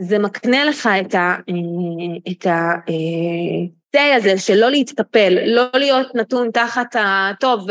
זה 0.00 0.18
מקנה 0.18 0.64
לך 0.64 0.88
את 1.00 1.14
ה... 1.14 1.18
אה, 1.18 2.32
את 2.32 2.46
ה... 2.46 2.72
אה, 2.88 4.16
הזה 4.16 4.38
של 4.38 4.54
לא 4.54 4.70
להתקפל, 4.70 5.34
לא 5.46 5.62
להיות 5.74 6.14
נתון 6.14 6.50
תחת 6.50 6.96
ה... 6.96 7.30
טוב, 7.40 7.66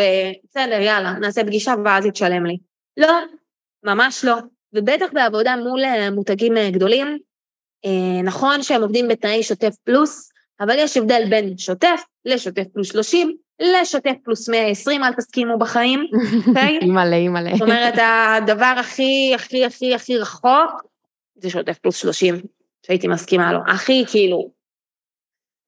בסדר, 0.49 0.82
יאללה, 0.82 1.13
נעשה 1.13 1.43
פגישה 1.43 1.73
ואז 1.86 2.06
יתשלם 2.06 2.45
לי. 2.45 2.58
לא, 2.97 3.19
ממש 3.84 4.25
לא. 4.25 4.36
ובטח 4.73 5.06
בעבודה 5.13 5.56
מול 5.56 5.82
מותגים 6.12 6.54
גדולים, 6.71 7.17
נכון 8.23 8.63
שהם 8.63 8.82
עובדים 8.82 9.08
בתנאי 9.08 9.43
שוטף 9.43 9.75
פלוס, 9.84 10.32
אבל 10.60 10.75
יש 10.78 10.97
הבדל 10.97 11.23
בין 11.30 11.58
שוטף 11.58 12.02
לשוטף 12.25 12.63
פלוס 12.73 12.91
30, 12.91 13.38
לשוטף 13.60 14.13
פלוס 14.24 14.50
120, 14.50 15.04
אל 15.04 15.13
תסכימו 15.13 15.60
בחיים, 15.60 16.06
אוקיי? 16.48 16.80
אימא'לה, 16.82 17.15
אימא'לה. 17.15 17.52
זאת 17.52 17.62
אומרת, 17.62 17.93
הדבר 17.98 18.76
הכי, 18.80 19.32
הכי, 19.36 19.65
הכי, 19.65 19.95
הכי 19.95 20.17
רחוק, 20.17 20.84
זה 21.36 21.50
שוטף 21.50 21.78
פלוס 21.78 21.95
30, 21.95 22.36
שהייתי 22.86 23.08
מסכימה 23.08 23.54
לו. 23.54 23.60
הכי, 23.67 24.04
כאילו. 24.08 24.52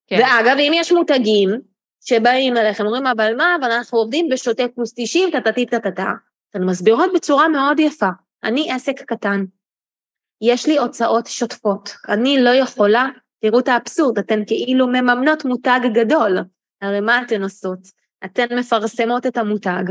כן. 0.07 0.19
ואגב, 0.19 0.57
אם 0.57 0.71
יש 0.75 0.91
מותגים 0.91 1.49
שבאים 2.01 2.57
אליכם, 2.57 2.85
אומרים, 2.85 3.07
אבל 3.07 3.35
מה, 3.37 3.55
אבל 3.59 3.71
אנחנו 3.71 3.97
עובדים 3.97 4.29
בשוטף 4.31 4.67
פלוס 4.75 4.93
90, 4.95 5.29
טטטי 5.31 5.65
טטטה. 5.65 6.11
אתן 6.49 6.63
מסבירות 6.63 7.09
בצורה 7.15 7.47
מאוד 7.47 7.79
יפה. 7.79 8.09
אני 8.43 8.71
עסק 8.71 9.01
קטן. 9.01 9.45
יש 10.41 10.67
לי 10.67 10.77
הוצאות 10.77 11.27
שוטפות. 11.27 11.95
אני 12.09 12.43
לא 12.43 12.49
יכולה, 12.49 13.07
תראו 13.41 13.59
את 13.59 13.67
האבסורד, 13.67 14.17
אתן 14.17 14.45
כאילו 14.47 14.87
מממנות 14.87 15.45
מותג 15.45 15.79
גדול. 15.93 16.37
הרי 16.81 16.99
מה 16.99 17.21
אתן 17.21 17.43
עושות? 17.43 17.79
אתן 18.25 18.57
מפרסמות 18.59 19.25
את 19.25 19.37
המותג. 19.37 19.83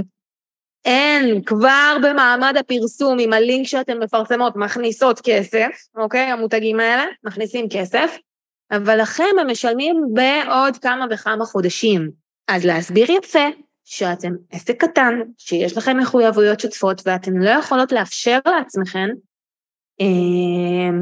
אין, 0.85 1.43
כבר 1.45 1.97
במעמד 2.03 2.55
הפרסום 2.59 3.19
עם 3.21 3.33
הלינק 3.33 3.67
שאתן 3.67 3.99
מפרסמות 3.99 4.57
מכניסות 4.57 5.21
כסף, 5.25 5.69
אוקיי? 5.97 6.21
המותגים 6.21 6.81
האלה 6.81 7.05
מכניסים 7.25 7.67
כסף, 7.71 8.17
אבל 8.71 9.01
לכם 9.01 9.25
הם 9.41 9.51
משלמים 9.51 9.97
בעוד 10.13 10.77
כמה 10.77 11.07
וכמה 11.11 11.45
חודשים. 11.45 12.11
אז 12.49 12.65
להסביר 12.65 13.11
יפה 13.11 13.49
שאתם 13.85 14.33
עסק 14.51 14.81
קטן, 14.81 15.21
שיש 15.39 15.77
לכם 15.77 15.99
מחויבויות 15.99 16.61
שוטפות 16.61 17.03
ואתן 17.07 17.33
לא 17.35 17.51
יכולות 17.51 17.93
לאפשר 17.93 18.39
לעצמכם 18.47 19.09
אה, 20.01 20.99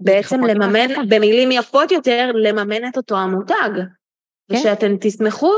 בעצם 0.00 0.44
לממן, 0.44 1.08
במילים 1.08 1.52
יפות 1.52 1.92
יותר, 1.92 2.30
לממן 2.34 2.88
את 2.88 2.96
אותו 2.96 3.16
המותג. 3.16 3.70
כן. 4.48 4.54
ושאתם 4.54 4.96
תשמחו 5.00 5.52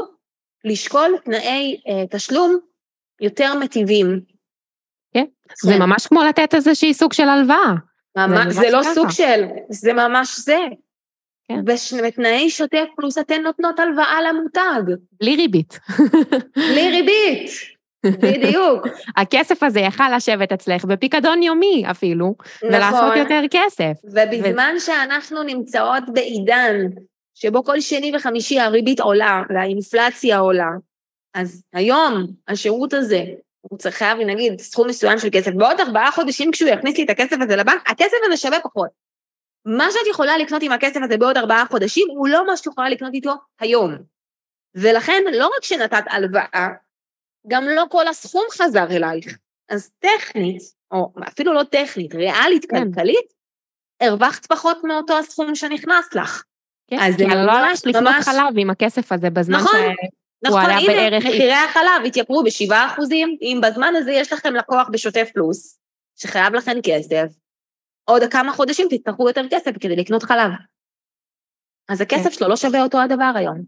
לשקול 0.65 1.17
תנאי 1.25 1.81
אה, 1.89 2.07
תשלום 2.11 2.59
יותר 3.21 3.55
מטיבים. 3.55 4.21
כן, 5.15 5.25
זה. 5.63 5.79
ממש 5.79 6.07
כמו 6.07 6.23
לתת 6.23 6.55
איזושהי 6.55 6.95
סוג 6.95 7.13
של 7.13 7.29
הלוואה. 7.29 7.75
ממש, 8.17 8.55
זה, 8.55 8.61
זה 8.61 8.71
לא 8.71 8.83
סוג 8.95 9.11
של, 9.11 9.45
זה 9.69 9.93
ממש 9.93 10.39
זה. 10.39 10.59
כן. 11.49 11.65
בתנאי 12.03 12.51
שוטף 12.51 12.85
פלוס 12.97 13.19
אתן 13.19 13.43
נותנות 13.43 13.79
הלוואה 13.79 14.23
למותג. 14.29 14.83
בלי 15.21 15.37
ריבית. 15.37 15.81
בלי 16.57 16.91
ריבית, 16.91 17.51
בדיוק. 18.07 18.87
הכסף 19.17 19.63
הזה 19.63 19.81
יכל 19.81 20.17
לשבת 20.17 20.53
אצלך 20.53 20.85
בפיקדון 20.85 21.43
יומי 21.43 21.85
אפילו, 21.91 22.35
נכון. 22.39 22.69
ולעשות 22.69 23.17
יותר 23.17 23.41
כסף. 23.51 23.93
ובזמן 24.05 24.75
ו... 24.77 24.81
שאנחנו 24.81 25.43
נמצאות 25.43 26.03
בעידן 26.13 26.77
שבו 27.43 27.65
כל 27.65 27.81
שני 27.81 28.13
וחמישי 28.17 28.61
הריבית 28.61 29.01
עולה 29.01 29.43
והאינפלציה 29.49 30.39
עולה, 30.39 30.71
אז 31.35 31.63
היום 31.73 32.27
השירות 32.49 32.93
הזה, 32.93 33.25
הוא 33.61 33.79
צריך 33.79 33.97
חייב 33.97 34.19
לי 34.19 34.25
נגיד 34.25 34.61
סכום 34.61 34.89
מסוים 34.89 35.19
של 35.19 35.29
כסף, 35.33 35.51
בעוד 35.51 35.81
ארבעה 35.81 36.13
חודשים 36.13 36.51
כשהוא 36.53 36.71
יכניס 36.71 36.99
לי 36.99 37.05
את 37.05 37.11
הכסף 37.11 37.37
הזה 37.43 37.57
לבנק, 37.57 37.91
הכסף 37.91 38.17
הזה 38.27 38.37
שווה 38.37 38.61
פחות. 38.61 38.91
מה 39.65 39.87
שאת 39.91 40.07
יכולה 40.11 40.39
לקנות 40.39 40.63
עם 40.63 40.73
הכסף 40.73 41.01
הזה 41.05 41.17
בעוד 41.17 41.37
ארבעה 41.37 41.65
חודשים, 41.71 42.07
הוא 42.11 42.29
לא 42.29 42.47
מה 42.47 42.57
שאת 42.57 42.67
יכולה 42.67 42.89
לקנות 42.89 43.15
איתו 43.15 43.35
היום. 43.61 43.95
ולכן, 44.75 45.23
לא 45.33 45.47
רק 45.47 45.65
שנתת 45.65 46.05
הלוואה, 46.07 46.69
גם 47.49 47.65
לא 47.65 47.85
כל 47.91 48.09
הסכום 48.09 48.45
חזר 48.51 48.87
אלייך. 48.91 49.39
אז 49.69 49.93
טכנית, 49.99 50.63
או 50.91 51.13
אפילו 51.29 51.53
לא 51.53 51.63
טכנית, 51.63 52.15
ריאלית, 52.15 52.71
כן. 52.71 52.93
כלכלית, 52.93 53.33
הרווחת 54.01 54.47
פחות 54.47 54.85
מאותו 54.85 55.19
הסכום 55.19 55.55
שנכנס 55.55 56.15
לך. 56.15 56.45
כן, 56.91 56.99
אז 57.01 57.17
כי 57.17 57.25
אני 57.25 57.47
לא 57.47 57.53
הלכת 57.53 57.87
לקנות. 57.87 58.15
חלב 58.21 58.55
עם 58.57 58.71
הכסף 58.71 59.13
הזה 59.13 59.31
בזמן 59.31 59.59
נכון, 59.59 59.81
שהוא 59.81 59.95
נכון, 60.45 60.61
עלה 60.61 60.75
הנה, 60.75 60.87
בערך... 60.87 61.25
נכון, 61.25 61.33
הנה, 61.33 61.37
מחירי 61.37 61.53
החלב 61.53 62.07
התייקרו 62.07 62.43
בשבעה 62.45 62.87
אחוזים, 62.87 63.37
אם 63.43 63.61
בזמן 63.63 63.93
הזה 63.97 64.13
יש 64.13 64.33
לכם 64.33 64.55
לקוח 64.55 64.89
בשוטף 64.93 65.31
פלוס, 65.35 65.79
שחייב 66.17 66.55
לכם 66.55 66.77
כסף, 66.83 67.27
עוד 68.05 68.23
כמה 68.31 68.53
חודשים 68.53 68.87
תצטרכו 68.91 69.29
יותר 69.29 69.43
כסף 69.51 69.71
כדי 69.81 69.97
לקנות 69.97 70.23
חלב. 70.23 70.51
אז 71.89 72.01
הכסף 72.01 72.25
כן. 72.25 72.33
שלו 72.33 72.49
לא 72.49 72.57
שווה 72.57 72.83
אותו 72.83 73.01
הדבר 73.01 73.33
היום. 73.35 73.63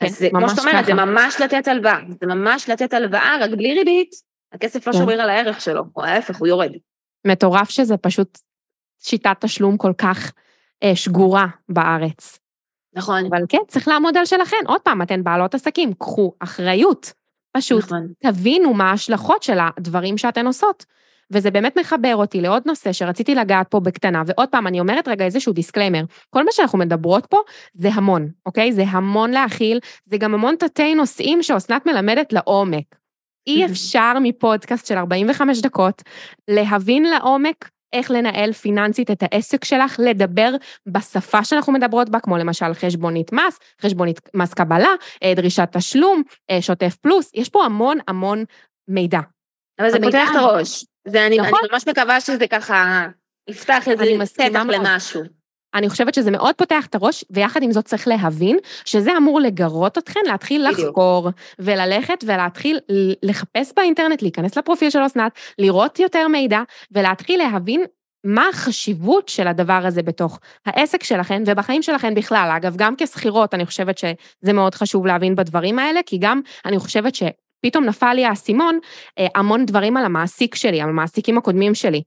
כן, 0.00 0.06
אז 0.06 0.18
זה, 0.18 0.28
כמו 0.30 0.48
שאת 0.48 0.58
אומרת, 0.58 0.84
זה 0.84 0.94
ממש 0.94 1.40
לתת 1.40 1.68
הלוואה, 1.68 1.98
זה 2.20 2.26
ממש 2.26 2.68
לתת 2.68 2.92
הלוואה, 2.92 3.36
רק 3.40 3.50
בלי 3.50 3.78
ריבית, 3.78 4.10
הכסף 4.52 4.86
לא 4.86 4.92
כן. 4.92 4.98
שומר 4.98 5.20
על 5.20 5.30
הערך 5.30 5.60
שלו, 5.60 5.84
או 5.96 6.04
ההפך, 6.04 6.36
הוא 6.36 6.48
יורד. 6.48 6.72
מטורף 7.26 7.70
שזה 7.70 7.96
פשוט 7.96 8.38
שיטת 8.98 9.36
תשלום 9.40 9.76
כל 9.76 9.92
כך 9.98 10.32
אה, 10.82 10.96
שגורה 10.96 11.46
בארץ. 11.68 12.38
נכון. 12.94 13.26
אבל 13.26 13.42
כן, 13.48 13.58
צריך 13.68 13.88
לעמוד 13.88 14.16
על 14.16 14.24
שלכן. 14.24 14.56
עוד 14.66 14.80
פעם, 14.80 15.02
אתן 15.02 15.24
בעלות 15.24 15.54
עסקים, 15.54 15.92
קחו 15.92 16.32
אחריות. 16.40 17.12
פשוט 17.56 17.84
נכון. 17.84 18.06
תבינו 18.22 18.74
מה 18.74 18.90
ההשלכות 18.90 19.42
של 19.42 19.58
הדברים 19.60 20.18
שאתן 20.18 20.46
עושות. 20.46 20.84
וזה 21.30 21.50
באמת 21.50 21.78
מחבר 21.78 22.16
אותי 22.16 22.40
לעוד 22.40 22.62
נושא 22.66 22.92
שרציתי 22.92 23.34
לגעת 23.34 23.70
פה 23.70 23.80
בקטנה, 23.80 24.22
ועוד 24.26 24.48
פעם, 24.48 24.66
אני 24.66 24.80
אומרת 24.80 25.08
רגע 25.08 25.24
איזשהו 25.24 25.52
disclaimer, 25.52 26.02
כל 26.30 26.44
מה 26.44 26.52
שאנחנו 26.52 26.78
מדברות 26.78 27.26
פה 27.26 27.36
זה 27.74 27.88
המון, 27.92 28.28
אוקיי? 28.46 28.72
זה 28.72 28.84
המון 28.88 29.30
להכיל, 29.30 29.78
זה 30.06 30.16
גם 30.16 30.34
המון 30.34 30.54
תתי 30.58 30.94
נושאים 30.94 31.42
שאסנת 31.42 31.86
מלמדת 31.86 32.32
לעומק. 32.32 32.84
אי 33.46 33.66
אפשר 33.66 34.12
מפודקאסט 34.20 34.86
של 34.86 34.98
45 34.98 35.60
דקות 35.60 36.02
להבין 36.48 37.04
לעומק 37.04 37.68
איך 37.92 38.10
לנהל 38.10 38.52
פיננסית 38.52 39.10
את 39.10 39.22
העסק 39.22 39.64
שלך, 39.64 40.00
לדבר 40.04 40.50
בשפה 40.86 41.44
שאנחנו 41.44 41.72
מדברות 41.72 42.10
בה, 42.10 42.20
כמו 42.20 42.38
למשל 42.38 42.74
חשבונית 42.74 43.32
מס, 43.32 43.58
חשבונית 43.82 44.20
מס 44.34 44.54
קבלה, 44.54 44.94
אה, 45.22 45.32
דרישת 45.36 45.68
תשלום, 45.72 46.22
אה, 46.50 46.62
שוטף 46.62 46.96
פלוס, 47.00 47.30
יש 47.34 47.48
פה 47.48 47.64
המון 47.64 47.98
המון 48.08 48.44
מידע. 48.88 49.20
אבל 49.80 49.90
זה 49.90 49.98
פותח 50.02 50.28
את 50.30 50.36
הראש. 50.36 50.84
ואני 51.06 51.38
נכון? 51.38 51.58
ממש 51.72 51.88
מקווה 51.88 52.20
שזה 52.20 52.46
ככה 52.46 53.06
יפתח 53.48 53.88
איזה 53.88 54.04
פתח 54.34 54.62
למשהו. 54.68 55.37
אני 55.74 55.88
חושבת 55.88 56.14
שזה 56.14 56.30
מאוד 56.30 56.54
פותח 56.54 56.86
את 56.86 56.94
הראש, 56.94 57.24
ויחד 57.30 57.62
עם 57.62 57.72
זאת 57.72 57.84
צריך 57.84 58.08
להבין 58.08 58.58
שזה 58.84 59.16
אמור 59.16 59.40
לגרות 59.40 59.98
אתכן 59.98 60.20
להתחיל 60.26 60.66
בדיוק. 60.72 60.88
לחקור, 60.88 61.28
וללכת 61.58 62.24
ולהתחיל 62.26 62.78
לחפש 63.22 63.72
באינטרנט, 63.76 64.22
להיכנס 64.22 64.58
לפרופיל 64.58 64.90
של 64.90 65.06
אסנת, 65.06 65.32
לראות 65.58 65.98
יותר 65.98 66.28
מידע, 66.28 66.62
ולהתחיל 66.92 67.38
להבין 67.38 67.84
מה 68.24 68.48
החשיבות 68.48 69.28
של 69.28 69.48
הדבר 69.48 69.80
הזה 69.84 70.02
בתוך 70.02 70.38
העסק 70.66 71.02
שלכן 71.02 71.42
ובחיים 71.46 71.82
שלכן 71.82 72.14
בכלל. 72.14 72.50
אגב, 72.56 72.76
גם 72.76 72.94
כשכירות, 72.98 73.54
אני 73.54 73.66
חושבת 73.66 73.98
שזה 73.98 74.52
מאוד 74.52 74.74
חשוב 74.74 75.06
להבין 75.06 75.36
בדברים 75.36 75.78
האלה, 75.78 76.00
כי 76.06 76.18
גם 76.18 76.40
אני 76.64 76.78
חושבת 76.78 77.14
ש... 77.14 77.22
פתאום 77.62 77.84
נפל 77.84 78.12
לי 78.12 78.24
האסימון 78.24 78.78
אה, 79.18 79.26
המון 79.34 79.66
דברים 79.66 79.96
על 79.96 80.04
המעסיק 80.04 80.54
שלי, 80.54 80.80
על 80.80 80.88
המעסיקים 80.88 81.38
הקודמים 81.38 81.74
שלי, 81.74 82.02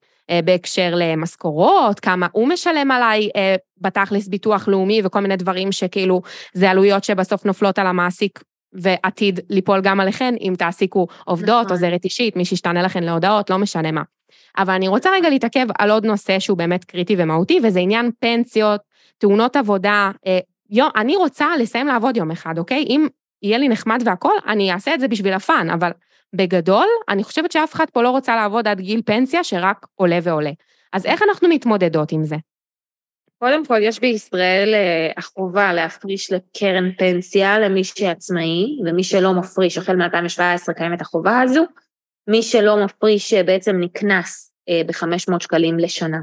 בהקשר 0.46 0.94
למשכורות, 0.96 2.00
כמה 2.00 2.28
הוא 2.32 2.48
משלם 2.48 2.92
עליי 2.92 3.30
אה, 3.36 3.56
בתכלס 3.82 4.28
ביטוח 4.28 4.68
לאומי 4.68 5.02
וכל 5.04 5.20
מיני 5.20 5.36
דברים 5.36 5.72
שכאילו 5.72 6.22
זה 6.54 6.72
עלויות 6.72 7.04
שבסוף 7.04 7.46
נופלות 7.46 7.80
על 7.80 7.88
המעסיק 7.88 8.44
ועתיד 8.74 9.40
ליפול 9.50 9.82
גם 9.82 10.00
עליכן, 10.00 10.34
אם 10.42 10.54
תעסיקו 10.58 11.08
עובדות, 11.26 11.66
נכון. 11.66 11.72
עוזרת 11.72 12.04
אישית, 12.04 12.36
מי 12.36 12.46
שישתנה 12.46 12.82
לכן 12.82 13.04
להודעות, 13.04 13.50
לא 13.50 13.58
משנה 13.58 13.92
מה. 13.92 14.02
אבל 14.58 14.74
אני 14.74 14.88
רוצה 14.88 15.10
רגע 15.14 15.30
להתעכב 15.30 15.68
על 15.80 15.92
עוד 15.92 16.06
נושא 16.06 16.40
שהוא 16.40 16.58
באמת 16.58 16.84
קריטי 16.84 17.16
ומהותי, 17.18 17.60
וזה 17.64 17.80
עניין 17.80 18.12
פנסיות, 18.20 18.82
תאונות 19.18 19.56
עבודה. 19.56 20.12
יום, 20.70 20.90
אני 20.96 21.16
רוצה 21.16 21.48
לסיים 21.60 21.88
לעבוד 21.88 22.18
יום 22.18 22.32
אחד, 22.32 22.58
אוקיי? 22.58 22.84
אם 22.84 23.08
יהיה 23.44 23.58
לי 23.58 23.70
נחמד 23.70 24.02
והכול, 24.06 24.36
אני 24.48 24.72
אעשה 24.72 24.94
את 24.94 25.00
זה 25.00 25.08
בשביל 25.08 25.34
הפאן, 25.34 25.70
אבל 25.70 25.92
בגדול, 26.34 26.88
אני 27.10 27.24
חושבת 27.24 27.52
שאף 27.52 27.74
אחד 27.74 27.86
פה 27.94 28.04
לא 28.04 28.10
רוצה 28.10 28.36
לעבוד 28.36 28.68
עד 28.68 28.82
גיל 28.82 29.02
פנסיה 29.06 29.44
שרק 29.44 29.86
עולה 29.96 30.20
ועולה. 30.24 30.52
אז 30.94 31.06
איך 31.06 31.22
אנחנו 31.22 31.50
מתמודדות 31.50 32.12
עם 32.12 32.24
זה? 32.24 32.36
קודם 33.40 33.66
כל, 33.66 33.80
יש 33.82 34.00
בישראל 34.00 34.74
אה, 34.74 35.12
החובה 35.18 35.74
להפריש 35.74 36.32
לקרן 36.32 36.92
פנסיה 36.98 37.60
למי 37.60 37.84
שעצמאי, 37.84 38.66
ומי 38.86 39.04
שלא 39.04 39.34
מפריש, 39.34 39.78
החל 39.78 39.96
מ-2017 39.96 40.74
קיימת 40.78 41.02
החובה 41.02 41.40
הזו, 41.40 41.64
מי 42.28 42.44
שלא 42.44 42.86
מפריש 42.86 43.34
אה, 43.34 43.44
בעצם 43.44 43.76
נקנס 43.80 44.54
אה, 44.70 44.82
ב-500 44.86 45.40
שקלים 45.40 45.80
לשנה. 45.80 46.18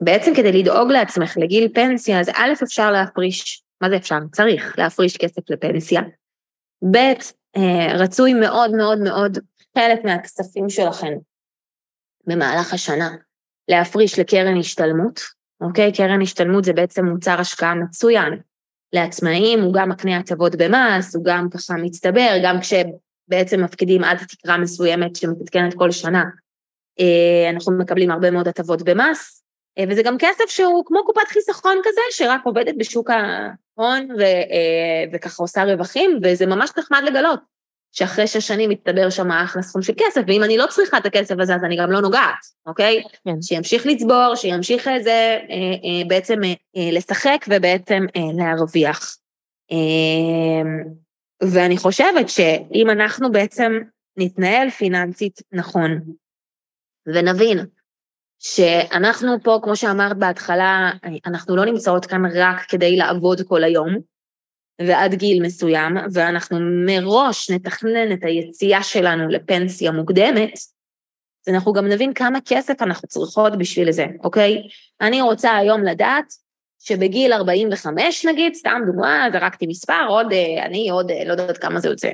בעצם 0.00 0.32
כדי 0.36 0.52
לדאוג 0.52 0.90
לעצמך 0.90 1.36
לגיל 1.36 1.68
פנסיה, 1.74 2.20
אז 2.20 2.28
א', 2.28 2.52
אפשר 2.62 2.90
להפריש 2.90 3.64
מה 3.80 3.90
זה 3.90 3.96
אפשר? 3.96 4.18
צריך 4.32 4.78
להפריש 4.78 5.16
כסף 5.16 5.50
לפנסיה. 5.50 6.00
ב', 6.90 6.98
רצוי 7.94 8.34
מאוד 8.34 8.70
מאוד 8.70 8.98
מאוד 8.98 9.38
חלק 9.78 10.04
מהכספים 10.04 10.68
שלכם 10.68 11.12
במהלך 12.26 12.74
השנה 12.74 13.10
להפריש 13.68 14.18
לקרן 14.18 14.58
השתלמות, 14.58 15.20
אוקיי? 15.60 15.92
קרן 15.92 16.22
השתלמות 16.22 16.64
זה 16.64 16.72
בעצם 16.72 17.04
מוצר 17.04 17.40
השקעה 17.40 17.74
מצוין 17.74 18.40
לעצמאים, 18.92 19.60
הוא 19.60 19.74
גם 19.74 19.88
מקנה 19.88 20.16
הטבות 20.16 20.54
במס, 20.54 21.16
הוא 21.16 21.24
גם 21.24 21.48
ככה 21.50 21.74
מצטבר, 21.74 22.30
גם 22.44 22.56
כשבעצם 22.60 23.64
מפקידים 23.64 24.04
עד 24.04 24.18
תקרה 24.18 24.58
מסוימת 24.58 25.16
שמתעדכנת 25.16 25.74
כל 25.74 25.90
שנה, 25.90 26.24
אה, 27.00 27.50
אנחנו 27.50 27.78
מקבלים 27.78 28.10
הרבה 28.10 28.30
מאוד 28.30 28.48
הטבות 28.48 28.82
במס, 28.82 29.44
אה, 29.78 29.84
וזה 29.90 30.02
גם 30.02 30.16
כסף 30.18 30.44
שהוא 30.48 30.84
כמו 30.86 31.04
קופת 31.04 31.28
חיסכון 31.28 31.78
כזה, 31.84 32.00
שרק 32.10 32.40
עובדת 32.44 32.74
בשוק 32.78 33.10
ההון 33.78 34.08
ו, 34.18 34.20
אה, 34.22 35.04
וככה 35.12 35.42
עושה 35.42 35.64
רווחים, 35.64 36.20
וזה 36.22 36.46
ממש 36.46 36.70
נחמד 36.78 37.02
לגלות 37.06 37.40
שאחרי 37.92 38.26
שש 38.26 38.48
שנים 38.48 38.70
מתדבר 38.70 39.10
שם 39.10 39.30
אחלה 39.30 39.62
סכום 39.62 39.82
של 39.82 39.92
כסף, 39.96 40.20
ואם 40.26 40.42
אני 40.42 40.56
לא 40.56 40.66
צריכה 40.66 40.98
את 40.98 41.06
הכסף 41.06 41.34
הזה 41.40 41.54
אז 41.54 41.64
אני 41.64 41.76
גם 41.76 41.90
לא 41.90 42.00
נוגעת, 42.00 42.38
אוקיי? 42.66 43.02
כן. 43.24 43.42
שימשיך 43.42 43.86
לצבור, 43.86 44.32
שימשיך 44.34 44.88
איזה 44.88 45.38
אה, 45.50 46.08
בעצם 46.08 46.40
לשחק 46.92 47.44
ובעצם 47.48 48.06
להרוויח. 48.36 49.16
ואני 51.42 51.76
חושבת 51.76 52.28
שאם 52.28 52.90
אנחנו 52.90 53.32
בעצם 53.32 53.72
נתנהל 54.16 54.70
פיננסית 54.70 55.40
נכון, 55.52 56.00
ונבין 57.06 57.58
שאנחנו 58.46 59.42
פה, 59.42 59.58
כמו 59.62 59.76
שאמרת 59.76 60.16
בהתחלה, 60.16 60.90
אנחנו 61.26 61.56
לא 61.56 61.64
נמצאות 61.64 62.06
כאן 62.06 62.22
רק 62.34 62.60
כדי 62.68 62.96
לעבוד 62.96 63.40
כל 63.48 63.64
היום 63.64 63.94
ועד 64.86 65.14
גיל 65.14 65.42
מסוים, 65.42 65.96
ואנחנו 66.12 66.58
מראש 66.86 67.50
נתכנן 67.50 68.12
את 68.12 68.18
היציאה 68.22 68.82
שלנו 68.82 69.28
לפנסיה 69.28 69.90
מוקדמת, 69.90 70.52
אז 71.46 71.54
אנחנו 71.54 71.72
גם 71.72 71.86
נבין 71.86 72.14
כמה 72.14 72.38
כסף 72.46 72.82
אנחנו 72.82 73.08
צריכות 73.08 73.58
בשביל 73.58 73.92
זה, 73.92 74.06
אוקיי? 74.24 74.62
אני 75.00 75.22
רוצה 75.22 75.56
היום 75.56 75.84
לדעת 75.84 76.32
שבגיל 76.78 77.32
45 77.32 78.26
נגיד, 78.26 78.54
סתם 78.54 78.80
דוגמה, 78.86 79.26
זרקתי 79.32 79.66
מספר, 79.66 80.06
עוד, 80.08 80.32
אה, 80.32 80.64
אני 80.64 80.90
עוד, 80.90 81.10
אה, 81.10 81.24
לא 81.24 81.32
יודעת 81.32 81.58
כמה 81.58 81.80
זה 81.80 81.88
יוצא, 81.88 82.10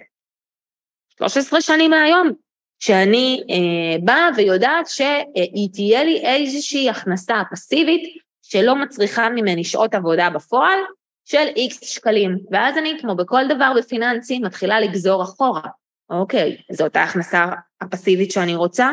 13 1.19 1.61
שנים 1.61 1.91
מהיום, 1.91 2.33
שאני 2.81 3.43
אה, 3.51 3.99
באה 4.05 4.29
ויודעת 4.37 4.87
שהיא 4.89 5.69
תהיה 5.73 6.05
לי 6.05 6.21
איזושהי 6.21 6.91
הכנסה 6.91 7.43
פסיבית 7.51 8.03
שלא 8.43 8.77
מצריכה 8.77 9.29
ממני 9.29 9.65
שעות 9.65 9.95
עבודה 9.95 10.31
בפועל 10.31 10.79
של 11.25 11.47
איקס 11.57 11.81
שקלים, 11.85 12.39
ואז 12.51 12.79
אני, 12.79 12.97
כמו 13.01 13.17
בכל 13.17 13.43
דבר 13.49 13.73
בפיננסי, 13.79 14.39
מתחילה 14.39 14.81
לגזור 14.81 15.23
אחורה. 15.23 15.63
אוקיי, 16.11 16.57
זאת 16.73 16.97
ההכנסה 16.97 17.47
הפסיבית 17.81 18.31
שאני 18.31 18.55
רוצה? 18.55 18.91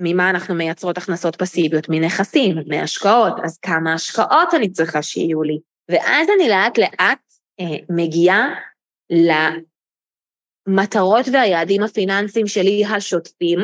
ממה 0.00 0.30
אנחנו 0.30 0.54
מייצרות 0.54 0.98
הכנסות 0.98 1.36
פסיביות? 1.36 1.88
מנכסים, 1.88 2.56
מהשקעות, 2.66 3.32
אז 3.44 3.58
כמה 3.58 3.94
השקעות 3.94 4.54
אני 4.54 4.70
צריכה 4.70 5.02
שיהיו 5.02 5.42
לי? 5.42 5.58
ואז 5.88 6.28
אני 6.36 6.48
לאט 6.48 6.78
לאט 6.78 7.18
אה, 7.60 7.76
מגיעה 7.90 8.54
למטרות 10.66 11.26
והיעדים 11.32 11.82
הפיננסיים 11.82 12.46
שלי 12.46 12.84
השוטפים, 12.84 13.58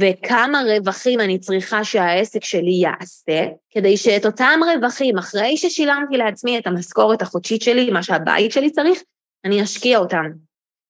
וכמה 0.00 0.62
רווחים 0.76 1.20
אני 1.20 1.38
צריכה 1.38 1.84
שהעסק 1.84 2.44
שלי 2.44 2.80
יעשה, 2.82 3.46
כדי 3.70 3.96
שאת 3.96 4.26
אותם 4.26 4.60
רווחים, 4.74 5.18
אחרי 5.18 5.56
ששילמתי 5.56 6.16
לעצמי 6.16 6.58
את 6.58 6.66
המשכורת 6.66 7.22
החודשית 7.22 7.62
שלי, 7.62 7.90
מה 7.90 8.02
שהבית 8.02 8.52
שלי 8.52 8.70
צריך, 8.70 9.02
אני 9.44 9.62
אשקיע 9.62 9.98
אותם. 9.98 10.24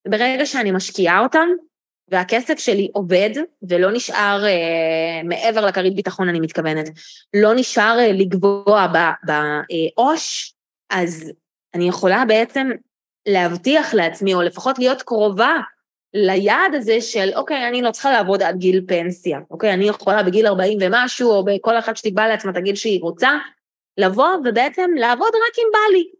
וברגע 0.09 0.47
שאני 0.47 0.71
משקיעה 0.71 1.21
אותם, 1.21 1.49
והכסף 2.11 2.59
שלי 2.59 2.89
עובד, 2.93 3.31
ולא 3.69 3.93
נשאר, 3.93 4.45
אה, 4.45 5.23
מעבר 5.25 5.67
לכרית 5.67 5.95
ביטחון 5.95 6.29
אני 6.29 6.41
מתכוונת, 6.41 6.89
לא 7.35 7.55
נשאר 7.55 7.97
אה, 7.99 8.13
לגבוה 8.13 8.87
בעו"ש, 9.27 10.55
אז 10.91 11.33
אני 11.75 11.89
יכולה 11.89 12.25
בעצם 12.25 12.71
להבטיח 13.29 13.95
לעצמי, 13.95 14.35
או 14.35 14.43
לפחות 14.43 14.79
להיות 14.79 15.03
קרובה 15.03 15.57
ליעד 16.15 16.75
הזה 16.75 17.01
של, 17.01 17.31
אוקיי, 17.37 17.69
אני 17.69 17.83
לא 17.83 17.91
צריכה 17.91 18.11
לעבוד 18.11 18.43
עד 18.43 18.57
גיל 18.57 18.85
פנסיה, 18.89 19.41
אוקיי, 19.51 19.73
אני 19.73 19.85
יכולה 19.85 20.23
בגיל 20.23 20.47
40 20.47 20.79
ומשהו, 20.81 21.31
או 21.31 21.45
בכל 21.45 21.79
אחת 21.79 21.97
שתקבע 21.97 22.29
לעצמה 22.29 22.51
את 22.51 22.57
הגיל 22.57 22.75
שהיא 22.75 23.01
רוצה, 23.03 23.31
לבוא 23.99 24.29
ובעצם 24.45 24.91
לעבוד 24.97 25.29
רק 25.29 25.59
אם 25.59 25.69
בא 25.73 25.97
לי, 25.97 26.11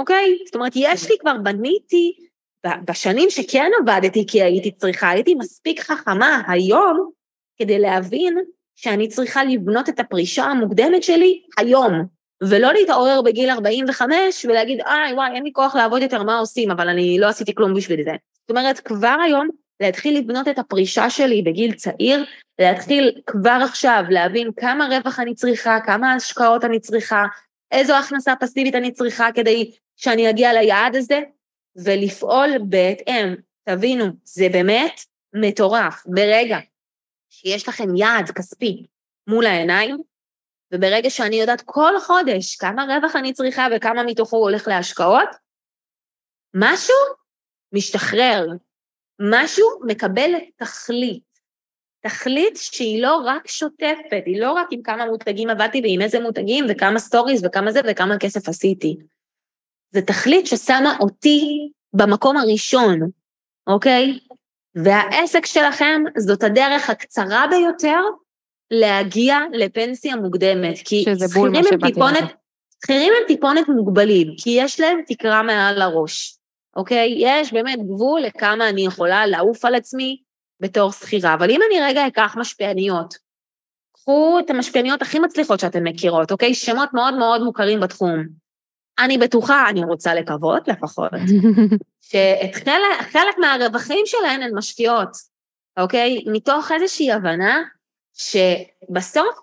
אוקיי? 0.00 0.38
זאת 0.46 0.54
אומרת, 0.54 0.72
יש 0.76 1.10
לי 1.10 1.16
כבר, 1.20 1.36
בניתי, 1.42 2.12
בשנים 2.84 3.30
שכן 3.30 3.70
עבדתי 3.80 4.26
כי 4.26 4.42
הייתי 4.42 4.70
צריכה, 4.70 5.08
הייתי 5.08 5.34
מספיק 5.34 5.80
חכמה 5.80 6.42
היום 6.48 7.10
כדי 7.58 7.78
להבין 7.78 8.38
שאני 8.76 9.08
צריכה 9.08 9.44
לבנות 9.44 9.88
את 9.88 10.00
הפרישה 10.00 10.44
המוקדמת 10.44 11.02
שלי 11.02 11.42
היום, 11.58 12.17
ולא 12.42 12.72
להתעורר 12.72 13.22
בגיל 13.22 13.50
45 13.50 14.44
ולהגיד, 14.44 14.80
איי, 14.80 15.12
וואי, 15.12 15.30
אין 15.34 15.44
לי 15.44 15.50
כוח 15.52 15.74
לעבוד 15.74 16.02
יותר, 16.02 16.22
מה 16.22 16.38
עושים? 16.38 16.70
אבל 16.70 16.88
אני 16.88 17.18
לא 17.18 17.26
עשיתי 17.26 17.54
כלום 17.54 17.74
בשביל 17.74 18.04
זה. 18.04 18.12
זאת 18.40 18.50
אומרת, 18.50 18.80
כבר 18.80 19.16
היום 19.24 19.48
להתחיל 19.80 20.18
לבנות 20.18 20.48
את 20.48 20.58
הפרישה 20.58 21.10
שלי 21.10 21.42
בגיל 21.42 21.74
צעיר, 21.74 22.24
להתחיל 22.58 23.20
כבר 23.26 23.58
עכשיו 23.64 24.04
להבין 24.08 24.50
כמה 24.56 24.86
רווח 24.86 25.20
אני 25.20 25.34
צריכה, 25.34 25.78
כמה 25.86 26.12
השקעות 26.12 26.64
אני 26.64 26.80
צריכה, 26.80 27.24
איזו 27.72 27.94
הכנסה 27.96 28.32
פסיבית 28.40 28.74
אני 28.74 28.92
צריכה 28.92 29.28
כדי 29.34 29.70
שאני 29.96 30.30
אגיע 30.30 30.52
ליעד 30.52 30.96
הזה, 30.96 31.20
ולפעול 31.76 32.50
בהתאם. 32.62 33.34
תבינו, 33.68 34.06
זה 34.24 34.48
באמת 34.52 35.00
מטורף. 35.34 36.02
ברגע 36.06 36.58
שיש 37.30 37.68
לכם 37.68 37.96
יעד 37.96 38.30
כספי 38.30 38.84
מול 39.28 39.46
העיניים, 39.46 39.96
וברגע 40.72 41.10
שאני 41.10 41.36
יודעת 41.36 41.62
כל 41.64 42.00
חודש 42.00 42.56
כמה 42.56 42.84
רווח 42.84 43.16
אני 43.16 43.32
צריכה 43.32 43.66
וכמה 43.76 44.02
מתוכו 44.02 44.36
הולך 44.36 44.68
להשקעות, 44.68 45.28
משהו 46.54 46.94
משתחרר, 47.72 48.46
משהו 49.20 49.66
מקבל 49.86 50.30
תכלית. 50.56 51.28
תכלית 52.00 52.56
שהיא 52.56 53.02
לא 53.02 53.16
רק 53.24 53.48
שוטפת, 53.48 54.22
היא 54.26 54.40
לא 54.40 54.52
רק 54.52 54.66
עם 54.70 54.82
כמה 54.82 55.06
מותגים 55.06 55.50
עבדתי 55.50 55.80
ועם 55.80 56.00
איזה 56.00 56.20
מותגים 56.20 56.64
וכמה 56.68 56.98
סטוריז 56.98 57.44
וכמה 57.44 57.72
זה 57.72 57.80
וכמה 57.90 58.18
כסף 58.20 58.48
עשיתי. 58.48 58.96
זה 59.90 60.02
תכלית 60.02 60.46
ששמה 60.46 60.96
אותי 61.00 61.70
במקום 61.92 62.36
הראשון, 62.36 63.10
אוקיי? 63.66 64.18
והעסק 64.74 65.46
שלכם 65.46 66.02
זאת 66.18 66.42
הדרך 66.42 66.90
הקצרה 66.90 67.46
ביותר 67.50 68.00
להגיע 68.70 69.38
לפנסיה 69.52 70.16
מוקדמת. 70.16 70.78
כי 70.84 71.04
שכירים 71.28 71.64
הם 71.72 71.88
טיפונת, 71.88 72.24
שכירים 72.84 73.12
הם 73.20 73.26
טיפונת 73.26 73.68
מוגבלים, 73.68 74.28
כי 74.38 74.50
יש 74.50 74.80
להם 74.80 75.00
תקרה 75.06 75.42
מעל 75.42 75.82
הראש, 75.82 76.38
אוקיי? 76.76 77.14
יש 77.18 77.52
באמת 77.52 77.78
גבול 77.78 78.20
לכמה 78.20 78.68
אני 78.68 78.86
יכולה 78.86 79.26
לעוף 79.26 79.64
על 79.64 79.74
עצמי 79.74 80.22
בתור 80.60 80.92
שכירה. 80.92 81.34
אבל 81.34 81.50
אם 81.50 81.60
אני 81.70 81.80
רגע 81.80 82.06
אקח 82.06 82.34
משפיעניות, 82.38 83.14
קחו 83.94 84.38
את 84.44 84.50
המשפיעניות 84.50 85.02
הכי 85.02 85.18
מצליחות 85.18 85.60
שאתן 85.60 85.82
מכירות, 85.82 86.32
אוקיי? 86.32 86.54
שמות 86.54 86.88
מאוד 86.94 87.14
מאוד 87.14 87.42
מוכרים 87.42 87.80
בתחום. 87.80 88.24
אני 88.98 89.18
בטוחה, 89.18 89.68
אני 89.68 89.84
רוצה 89.84 90.14
לקוות 90.14 90.68
לפחות, 90.68 91.10
שאת 92.08 92.54
חלק, 92.54 93.12
חלק 93.12 93.38
מהרווחים 93.38 94.06
שלהן 94.06 94.42
הן 94.42 94.50
משקיעות, 94.54 95.08
אוקיי? 95.78 96.24
מתוך 96.26 96.72
איזושהי 96.72 97.12
הבנה 97.12 97.62
שבסוף 98.20 99.38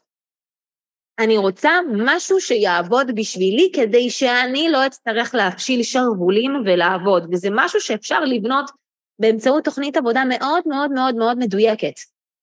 אני 1.19 1.37
רוצה 1.37 1.71
משהו 1.93 2.41
שיעבוד 2.41 3.11
בשבילי 3.15 3.71
כדי 3.73 4.09
שאני 4.09 4.69
לא 4.69 4.85
אצטרך 4.85 5.35
להפשיל 5.35 5.83
שרוולים 5.83 6.51
ולעבוד, 6.65 7.27
וזה 7.31 7.49
משהו 7.51 7.81
שאפשר 7.81 8.19
לבנות 8.19 8.71
באמצעות 9.19 9.63
תוכנית 9.63 9.97
עבודה 9.97 10.23
מאוד 10.29 10.63
מאוד 10.65 10.91
מאוד 10.91 11.15
מאוד 11.15 11.37
מדויקת, 11.37 11.93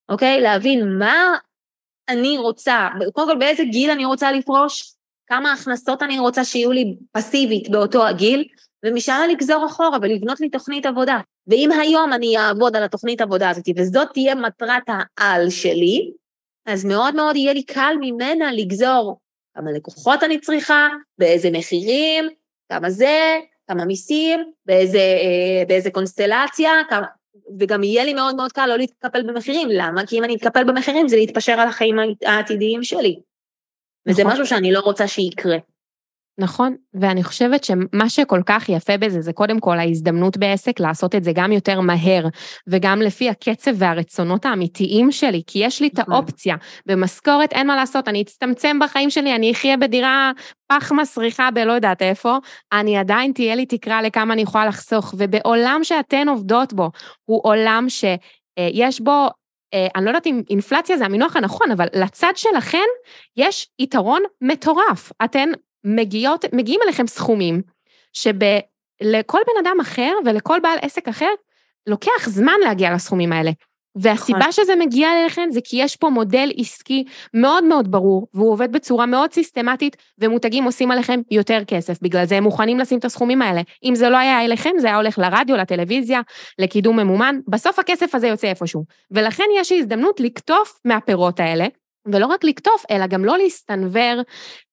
אוקיי? 0.09 0.41
להבין 0.41 0.99
מה 0.99 1.37
אני 2.09 2.39
רוצה, 2.39 2.89
קודם 3.13 3.29
כל 3.29 3.39
באיזה 3.39 3.65
גיל 3.65 3.91
אני 3.91 4.05
רוצה 4.05 4.33
לפרוש, 4.33 4.95
כמה 5.27 5.53
הכנסות 5.53 6.03
אני 6.03 6.19
רוצה 6.19 6.45
שיהיו 6.45 6.73
לי 6.73 6.97
פסיבית 7.13 7.71
באותו 7.71 8.07
הגיל, 8.07 8.45
ומשם 8.85 9.21
לגזור 9.31 9.67
אחורה 9.67 9.99
ולבנות 10.03 10.41
לי 10.41 10.51
תוכנית 10.51 10.87
עבודה. 10.87 11.19
ואם 11.47 11.71
היום 11.73 12.13
אני 12.13 12.39
אעבוד 12.39 12.77
על 12.77 12.83
התוכנית 12.83 13.21
עבודה 13.21 13.51
הזאת, 13.51 13.65
וזאת 13.77 14.09
תהיה 14.13 14.35
מטרת 14.35 14.83
העל 14.89 15.51
שלי, 15.51 16.13
אז 16.67 16.85
מאוד 16.85 17.15
מאוד 17.15 17.37
יהיה 17.37 17.53
לי 17.53 17.63
קל 17.63 17.95
ממנה 18.01 18.53
לגזור 18.53 19.19
כמה 19.55 19.73
לקוחות 19.73 20.23
אני 20.23 20.41
צריכה, 20.41 20.89
באיזה 21.19 21.51
מחירים, 21.51 22.29
כמה 22.69 22.91
זה, 22.91 23.39
כמה 23.67 23.85
מיסים, 23.85 24.53
באיזה, 24.67 24.99
אה, 24.99 25.65
באיזה 25.69 25.91
קונסטלציה, 25.91 26.71
כמה, 26.89 27.07
וגם 27.59 27.83
יהיה 27.83 28.05
לי 28.05 28.15
מאוד 28.15 28.37
מאוד 28.37 28.53
קל 28.53 28.67
לא 28.67 28.77
להתקפל 28.77 29.23
במחירים. 29.23 29.69
למה? 29.71 30.07
כי 30.07 30.19
אם 30.19 30.25
אני 30.25 30.37
אתקפל 30.37 30.65
במחירים 30.65 31.09
זה 31.09 31.17
להתפשר 31.17 31.53
על 31.53 31.69
החיים 31.69 31.97
העתידיים 32.25 32.83
שלי. 32.83 33.21
וזה 34.09 34.23
נכון. 34.23 34.33
משהו 34.33 34.47
שאני 34.47 34.73
לא 34.73 34.81
רוצה 34.81 35.09
שיקרה. 35.09 35.57
נכון, 36.39 36.77
ואני 36.95 37.25
חושבת 37.25 37.65
שמה 37.65 38.09
שכל 38.09 38.41
כך 38.47 38.69
יפה 38.69 38.97
בזה, 38.97 39.21
זה 39.21 39.33
קודם 39.33 39.61
כל 39.61 39.79
ההזדמנות 39.79 40.37
בעסק 40.37 40.81
לעשות 40.81 41.15
את 41.15 41.25
זה 41.25 41.33
גם 41.35 41.53
יותר 41.53 41.81
מהר, 41.81 42.27
וגם 42.67 43.03
לפי 43.03 43.29
הקצב 43.29 43.71
והרצונות 43.75 44.45
האמיתיים 44.45 45.13
שלי, 45.13 45.43
כי 45.47 45.59
יש 45.59 45.81
לי 45.81 45.89
את 45.89 45.99
נכון. 45.99 46.15
האופציה, 46.15 46.57
במשכורת 46.87 47.53
אין 47.53 47.67
מה 47.67 47.77
לעשות, 47.77 48.09
אני 48.09 48.23
אצטמצם 48.23 48.79
בחיים 48.81 49.11
שלי, 49.11 49.35
אני 49.35 49.53
אחיה 49.53 49.77
בדירה 49.77 50.33
פח 50.67 50.93
מסריחה 50.93 51.51
בלא 51.51 51.73
יודעת 51.73 52.03
איפה, 52.03 52.39
אני 52.73 52.97
עדיין 52.97 53.33
תהיה 53.33 53.55
לי 53.55 53.67
תקרה 53.67 54.03
לכמה 54.03 54.35
אני 54.35 54.43
יכולה 54.43 54.67
לחסוך, 54.67 55.15
ובעולם 55.19 55.81
שאתן 55.83 56.29
עובדות 56.29 56.73
בו, 56.73 56.91
הוא 57.25 57.41
עולם 57.45 57.87
שיש 57.89 59.01
בו 59.01 59.29
אה, 59.75 59.87
אני 59.97 60.05
לא 60.05 60.11
יודעת 60.11 60.27
אם 60.27 60.43
אינפלציה 60.51 60.97
זה 60.97 61.05
המינוח 61.05 61.37
הנכון, 61.37 61.71
אבל 61.71 61.87
לצד 61.95 62.33
שלכן 62.37 62.79
יש 63.37 63.69
יתרון 63.79 64.23
מטורף. 64.41 65.13
אתן 65.25 65.49
מגיעות, 65.85 66.45
מגיעים 66.53 66.81
אליכם 66.85 67.07
סכומים 67.07 67.63
שלכל 68.13 69.39
בן 69.47 69.67
אדם 69.67 69.77
אחר 69.81 70.13
ולכל 70.25 70.59
בעל 70.63 70.79
עסק 70.83 71.09
אחר 71.09 71.31
לוקח 71.87 72.29
זמן 72.29 72.57
להגיע 72.65 72.95
לסכומים 72.95 73.33
האלה. 73.33 73.51
והסיבה 73.97 74.39
נכון. 74.39 74.53
שזה 74.53 74.77
מגיע 74.77 75.09
אליכם 75.21 75.49
זה 75.51 75.61
כי 75.65 75.77
יש 75.83 75.97
פה 75.97 76.11
מודל 76.11 76.51
עסקי 76.57 77.05
מאוד 77.35 77.65
מאוד 77.65 77.91
ברור, 77.91 78.27
והוא 78.35 78.53
עובד 78.53 78.73
בצורה 78.73 79.07
מאוד 79.07 79.33
סיסטמטית, 79.33 79.97
ומותגים 80.19 80.65
עושים 80.65 80.91
עליכם 80.91 81.21
יותר 81.31 81.65
כסף, 81.67 82.03
בגלל 82.03 82.25
זה 82.25 82.37
הם 82.37 82.45
מוכנים 82.45 82.79
לשים 82.79 82.99
את 82.99 83.05
הסכומים 83.05 83.43
האלה. 83.43 83.61
אם 83.85 83.95
זה 83.95 84.09
לא 84.09 84.17
היה 84.17 84.45
אליכם, 84.45 84.71
זה 84.79 84.87
היה 84.87 84.97
הולך 84.97 85.19
לרדיו, 85.19 85.57
לטלוויזיה, 85.57 86.21
לקידום 86.59 87.01
ממומן, 87.01 87.39
בסוף 87.49 87.79
הכסף 87.79 88.15
הזה 88.15 88.29
יוצא 88.29 88.47
איפשהו. 88.47 88.85
ולכן 89.11 89.45
יש 89.57 89.73
הזדמנות 89.73 90.21
לקטוף 90.21 90.81
מהפירות 90.85 91.41
האלה, 91.41 91.67
ולא 92.07 92.27
רק 92.27 92.45
לקטוף, 92.45 92.85
אלא 92.91 93.07
גם 93.07 93.25
לא 93.25 93.39
להסתנוור 93.39 94.23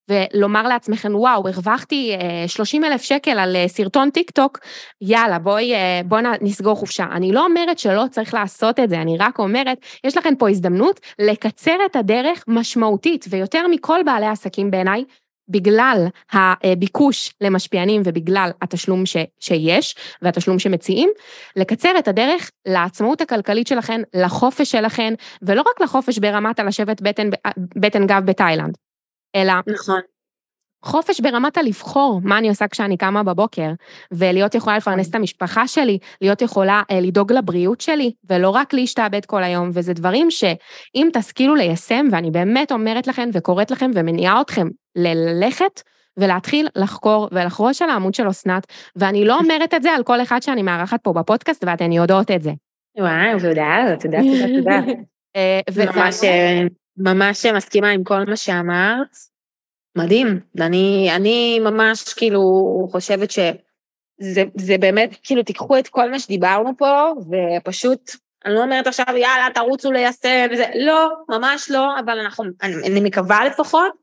ולומר 0.10 0.68
לעצמכם, 0.68 1.16
וואו, 1.16 1.48
הרווחתי 1.48 2.16
30 2.48 2.84
אה, 2.84 2.90
אלף 2.90 3.02
שקל 3.02 3.40
על 3.40 3.56
אה, 3.56 3.68
סרטון 3.68 4.10
טיק 4.10 4.32
טוק, 4.32 4.60
יאללה, 5.02 5.40
בואי, 5.40 5.74
אה, 5.74 6.02
בואי 6.06 6.22
נסגור 6.42 6.76
חופשה. 6.76 7.06
אני 7.12 7.32
לא 7.32 7.46
אומרת 7.46 7.80
שלא 7.80 8.04
צריך 8.12 8.34
לעשות 8.34 8.80
את 8.80 8.90
זה, 8.90 9.02
אני 9.02 9.18
רק 9.18 9.40
אומרת, 9.40 9.78
יש 10.04 10.18
לכם 10.18 10.36
פה 10.36 10.50
הזדמנות 10.50 11.00
לקצר 11.20 11.76
את 11.86 11.96
הדרך 11.96 12.44
משמעותית, 12.48 13.26
ויותר 13.30 13.68
מכל 13.68 14.00
בעלי 14.06 14.28
עסקים 14.28 14.72
בעיניי, 14.72 15.04
בגלל 15.50 16.08
הביקוש 16.32 17.34
למשפיענים 17.42 18.02
ובגלל 18.06 18.50
התשלום 18.62 19.06
ש, 19.06 19.18
שיש 19.40 19.96
והתשלום 20.22 20.60
שמציעים, 20.60 21.10
לקצר 21.56 22.00
את 22.00 22.08
הדרך 22.08 22.52
לעצמאות 22.66 23.22
הכלכלית 23.22 23.68
שלכן, 23.68 24.02
לחופש 24.14 24.72
שלכן, 24.72 25.14
ולא 25.42 25.62
רק 25.62 25.82
לחופש 25.82 26.18
ברמת 26.18 26.60
הלשבת 26.60 27.02
בטן, 27.02 27.30
בטן 27.76 28.08
גב 28.08 28.26
בתאילנד, 28.26 28.78
אלא 29.36 29.54
נכון. 29.68 30.00
חופש 30.86 31.20
ברמת 31.20 31.58
הלבחור 31.58 32.22
מה 32.24 32.38
אני 32.38 32.50
עושה 32.50 32.68
כשאני 32.68 32.98
קמה 32.98 33.24
בבוקר, 33.24 33.72
ולהיות 34.12 34.56
יכולה 34.56 34.78
לפרנס 34.78 35.10
את 35.10 35.16
המשפחה 35.16 35.68
שלי, 35.68 35.98
להיות 36.22 36.42
יכולה 36.42 36.82
אה, 36.92 37.00
לדאוג 37.00 37.34
לבריאות 37.34 37.82
שלי, 37.82 38.12
ולא 38.30 38.50
רק 38.50 38.74
להשתעבד 38.74 39.26
כל 39.26 39.44
היום, 39.44 39.70
וזה 39.74 39.94
דברים 39.94 40.32
שאם 40.32 41.10
תשכילו 41.14 41.56
ליישם, 41.56 42.06
ואני 42.12 42.32
באמת 42.32 42.72
אומרת 42.72 43.08
לכם 43.08 43.30
וקוראת 43.34 43.72
לכם 43.72 43.92
ומניעה 43.96 44.42
אתכם 44.42 44.68
ללכת 44.96 45.82
ולהתחיל 46.18 46.68
לחקור 46.76 47.30
ולחרוש 47.32 47.82
על 47.82 47.90
העמוד 47.90 48.14
של 48.14 48.30
אסנת, 48.30 48.68
ואני 48.96 49.26
לא 49.26 49.38
אומרת 49.38 49.74
את 49.74 49.84
זה 49.84 49.92
על 49.92 50.04
כל 50.04 50.22
אחד 50.22 50.42
שאני 50.42 50.64
מארחת 50.64 51.00
פה 51.04 51.14
בפודקאסט, 51.14 51.64
ואתן 51.68 51.92
יודעות 51.92 52.32
את 52.32 52.44
זה. 52.44 52.52
וואו, 52.98 53.40
תודה, 53.40 53.96
תודה, 54.00 54.18
תודה, 54.18 54.48
תודה. 54.58 54.80
אה, 55.36 55.60
ממש, 55.96 56.24
אה, 56.24 56.62
ממש 57.00 57.46
מסכימה 57.46 57.90
עם 57.90 58.04
כל 58.04 58.24
מה 58.28 58.36
שאמרת. 58.36 59.18
מדהים, 59.98 60.40
אני, 60.62 61.10
אני 61.16 61.60
ממש 61.60 62.14
כאילו 62.14 62.42
חושבת 62.92 63.32
שזה 63.32 64.78
באמת, 64.80 65.10
כאילו 65.24 65.44
תיקחו 65.44 65.80
את 65.80 65.88
כל 65.88 66.12
מה 66.12 66.20
שדיברנו 66.20 66.78
פה 66.78 67.14
ופשוט, 67.60 68.12
אני 68.46 68.54
לא 68.54 68.64
אומרת 68.64 68.88
עכשיו 68.88 69.06
יאללה 69.10 69.48
תרוצו 69.54 69.92
ליישם, 69.92 70.48
וזה, 70.52 70.66
לא, 70.76 71.10
ממש 71.30 71.72
לא, 71.72 72.00
אבל 72.00 72.20
אנחנו, 72.20 72.46
אני, 72.62 72.74
אני 72.88 73.00
מקווה 73.00 73.46
לפחות 73.46 73.94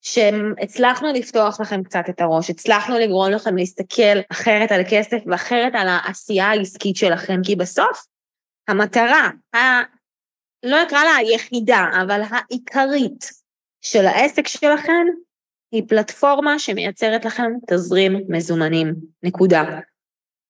שהצלחנו 0.00 1.12
לפתוח 1.12 1.60
לכם 1.60 1.82
קצת 1.82 2.04
את 2.08 2.20
הראש, 2.20 2.50
הצלחנו 2.50 2.98
לגרום 2.98 3.30
לכם 3.30 3.56
להסתכל 3.56 4.18
אחרת 4.32 4.72
על 4.72 4.82
כסף 4.90 5.18
ואחרת 5.26 5.72
על 5.74 5.88
העשייה 5.88 6.46
העסקית 6.46 6.96
שלכם, 6.96 7.40
כי 7.44 7.56
בסוף 7.56 8.06
המטרה. 8.68 9.30
לא 10.66 10.82
אקרא 10.82 11.04
לה 11.04 11.16
היחידה, 11.16 11.84
אבל 12.02 12.20
העיקרית 12.30 13.30
של 13.80 14.06
העסק 14.06 14.46
שלכם 14.46 15.06
היא 15.72 15.82
פלטפורמה 15.88 16.58
שמייצרת 16.58 17.24
לכם 17.24 17.52
תזרים 17.66 18.24
מזומנים, 18.28 18.94
נקודה. 19.22 19.64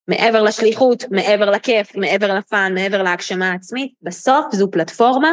מעבר 0.09 0.43
לשליחות, 0.43 1.05
מעבר 1.11 1.51
לכיף, 1.51 1.97
מעבר 1.97 2.35
לפאן, 2.35 2.75
מעבר 2.75 3.03
להגשמה 3.03 3.51
העצמית, 3.51 3.95
בסוף 4.03 4.45
זו 4.53 4.71
פלטפורמה 4.71 5.31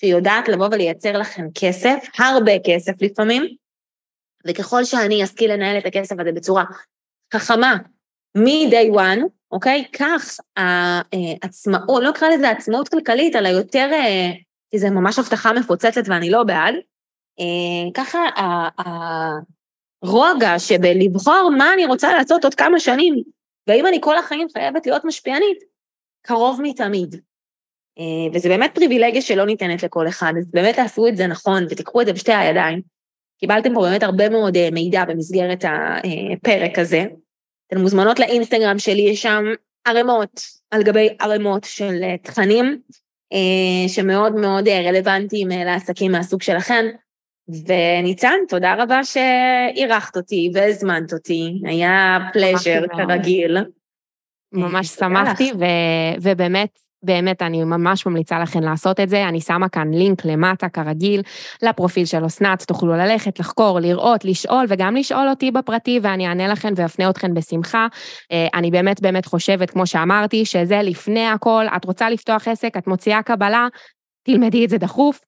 שיודעת 0.00 0.48
לבוא 0.48 0.68
ולייצר 0.72 1.18
לכם 1.18 1.46
כסף, 1.54 1.96
הרבה 2.18 2.52
כסף 2.66 3.02
לפעמים, 3.02 3.44
וככל 4.46 4.84
שאני 4.84 5.24
אשכיל 5.24 5.52
לנהל 5.52 5.78
את 5.78 5.86
הכסף 5.86 6.16
הזה 6.20 6.32
בצורה 6.32 6.64
חכמה 7.34 7.76
מ-day 8.36 8.94
one, 8.94 9.20
אוקיי? 9.52 9.84
כך 9.92 10.40
העצמאות, 10.56 12.02
לא 12.02 12.10
נקרא 12.10 12.28
לזה 12.28 12.50
עצמאות 12.50 12.88
כלכלית, 12.88 13.36
אלא 13.36 13.48
יותר, 13.48 13.88
אה, 13.92 14.30
כי 14.70 14.78
זה 14.78 14.90
ממש 14.90 15.18
הבטחה 15.18 15.52
מפוצצת 15.52 16.02
ואני 16.06 16.30
לא 16.30 16.42
בעד, 16.42 16.74
אה, 17.40 17.90
ככה 17.94 18.18
הרוגע 20.02 20.58
שבלבחור 20.58 21.50
מה 21.58 21.72
אני 21.74 21.86
רוצה 21.86 22.12
לעשות 22.12 22.44
עוד 22.44 22.54
כמה 22.54 22.80
שנים, 22.80 23.14
והאם 23.66 23.86
אני 23.86 23.98
כל 24.00 24.18
החיים 24.18 24.48
חייבת 24.52 24.86
להיות 24.86 25.04
משפיענית, 25.04 25.58
קרוב 26.22 26.60
מתמיד. 26.62 27.20
אה, 27.98 28.34
וזה 28.34 28.48
באמת 28.48 28.74
פריבילגיה 28.74 29.22
שלא 29.22 29.46
ניתנת 29.46 29.82
לכל 29.82 30.08
אחד, 30.08 30.32
אז 30.38 30.46
באמת 30.50 30.74
תעשו 30.74 31.08
את 31.08 31.16
זה 31.16 31.26
נכון 31.26 31.64
ותיקחו 31.70 32.00
את 32.00 32.06
זה 32.06 32.12
בשתי 32.12 32.32
הידיים. 32.32 32.80
קיבלתם 33.40 33.74
פה 33.74 33.80
באמת 33.80 34.02
הרבה 34.02 34.28
מאוד 34.28 34.56
אה, 34.56 34.68
מידע 34.72 35.04
במסגרת 35.04 35.64
הפרק 35.64 36.78
הזה. 36.78 37.04
אתן 37.68 37.80
מוזמנות 37.80 38.18
לאינסטגרם 38.18 38.78
שלי, 38.78 39.02
יש 39.02 39.22
שם 39.22 39.44
ערימות 39.84 40.40
על 40.70 40.82
גבי 40.82 41.08
ערימות 41.20 41.64
של 41.64 42.00
תכנים 42.22 42.80
שמאוד 43.88 44.34
מאוד 44.34 44.68
רלוונטיים 44.68 45.48
לעסקים 45.48 46.12
מהסוג 46.12 46.42
שלכם. 46.42 46.84
וניצן, 47.66 48.36
תודה 48.48 48.74
רבה 48.78 49.00
שאירחת 49.04 50.16
אותי 50.16 50.50
והזמנת 50.54 51.12
אותי, 51.12 51.60
היה 51.64 52.18
פלז'ר 52.32 52.82
כרגיל. 52.96 53.56
ממש 54.52 54.86
שמחתי, 54.86 55.52
ו- 55.58 56.22
ובאמת, 56.22 56.78
באמת 57.02 57.42
אני 57.42 57.64
ממש 57.64 58.06
ממליצה 58.06 58.38
לכם 58.38 58.60
לעשות 58.60 59.00
את 59.00 59.08
זה, 59.08 59.28
אני 59.28 59.40
שמה 59.40 59.68
כאן 59.68 59.90
לינק 59.94 60.24
למטה 60.24 60.68
כרגיל 60.68 61.22
לפרופיל 61.62 62.04
של 62.04 62.26
אסנת, 62.26 62.62
תוכלו 62.62 62.92
ללכת, 62.92 63.40
לחקור, 63.40 63.80
לראות, 63.80 64.24
לשאול 64.24 64.64
וגם 64.68 64.96
לשאול 64.96 65.28
אותי 65.28 65.50
בפרטי 65.50 66.00
ואני 66.02 66.28
אענה 66.28 66.48
לכם 66.48 66.72
ואפנה 66.76 67.10
אתכם 67.10 67.34
בשמחה. 67.34 67.86
אה, 68.32 68.46
אני 68.54 68.70
באמת 68.70 69.00
באמת 69.00 69.26
חושבת, 69.26 69.70
כמו 69.70 69.86
שאמרתי, 69.86 70.44
שזה 70.44 70.80
לפני 70.82 71.26
הכל, 71.26 71.64
את 71.76 71.84
רוצה 71.84 72.10
לפתוח 72.10 72.48
עסק, 72.48 72.76
את 72.76 72.86
מוציאה 72.86 73.22
קבלה, 73.22 73.68
תלמדי 74.22 74.64
את 74.64 74.70
זה 74.70 74.78
דחוף, 74.78 75.20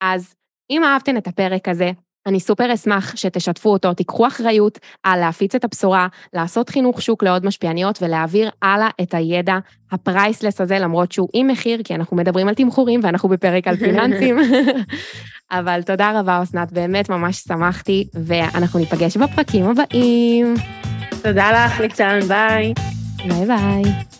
אז 0.00 0.34
אם 0.70 0.84
אהבתן 0.84 1.16
את 1.16 1.26
הפרק 1.26 1.68
הזה, 1.68 1.90
אני 2.28 2.40
סופר 2.40 2.74
אשמח 2.74 3.16
שתשתפו 3.16 3.70
אותו, 3.70 3.94
תיקחו 3.94 4.26
אחריות 4.26 4.78
על 5.02 5.20
להפיץ 5.20 5.54
את 5.54 5.64
הבשורה, 5.64 6.06
לעשות 6.34 6.68
חינוך 6.68 7.02
שוק 7.02 7.22
לעוד 7.22 7.46
משפיעניות 7.46 8.02
ולהעביר 8.02 8.50
הלאה 8.62 8.88
את 9.02 9.14
הידע 9.14 9.58
ה 9.92 9.99
priceless 9.99 10.60
הזה, 10.60 10.78
למרות 10.78 11.12
שהוא 11.12 11.28
עם 11.32 11.46
מחיר, 11.46 11.82
כי 11.84 11.94
אנחנו 11.94 12.16
מדברים 12.16 12.48
על 12.48 12.54
תמחורים 12.54 13.00
ואנחנו 13.02 13.28
בפרק 13.28 13.68
על 13.68 13.76
פיננסים. 13.76 14.38
אבל 15.50 15.82
תודה 15.82 16.20
רבה, 16.20 16.42
אסנת, 16.42 16.72
באמת 16.72 17.08
ממש 17.08 17.36
שמחתי, 17.36 18.08
ואנחנו 18.14 18.78
ניפגש 18.78 19.16
בפרקים 19.16 19.64
הבאים. 19.64 20.54
תודה 21.22 21.50
לך, 21.52 21.80
ליצן, 21.80 22.20
ביי. 22.28 22.74
ביי 23.28 23.46
ביי. 23.46 24.17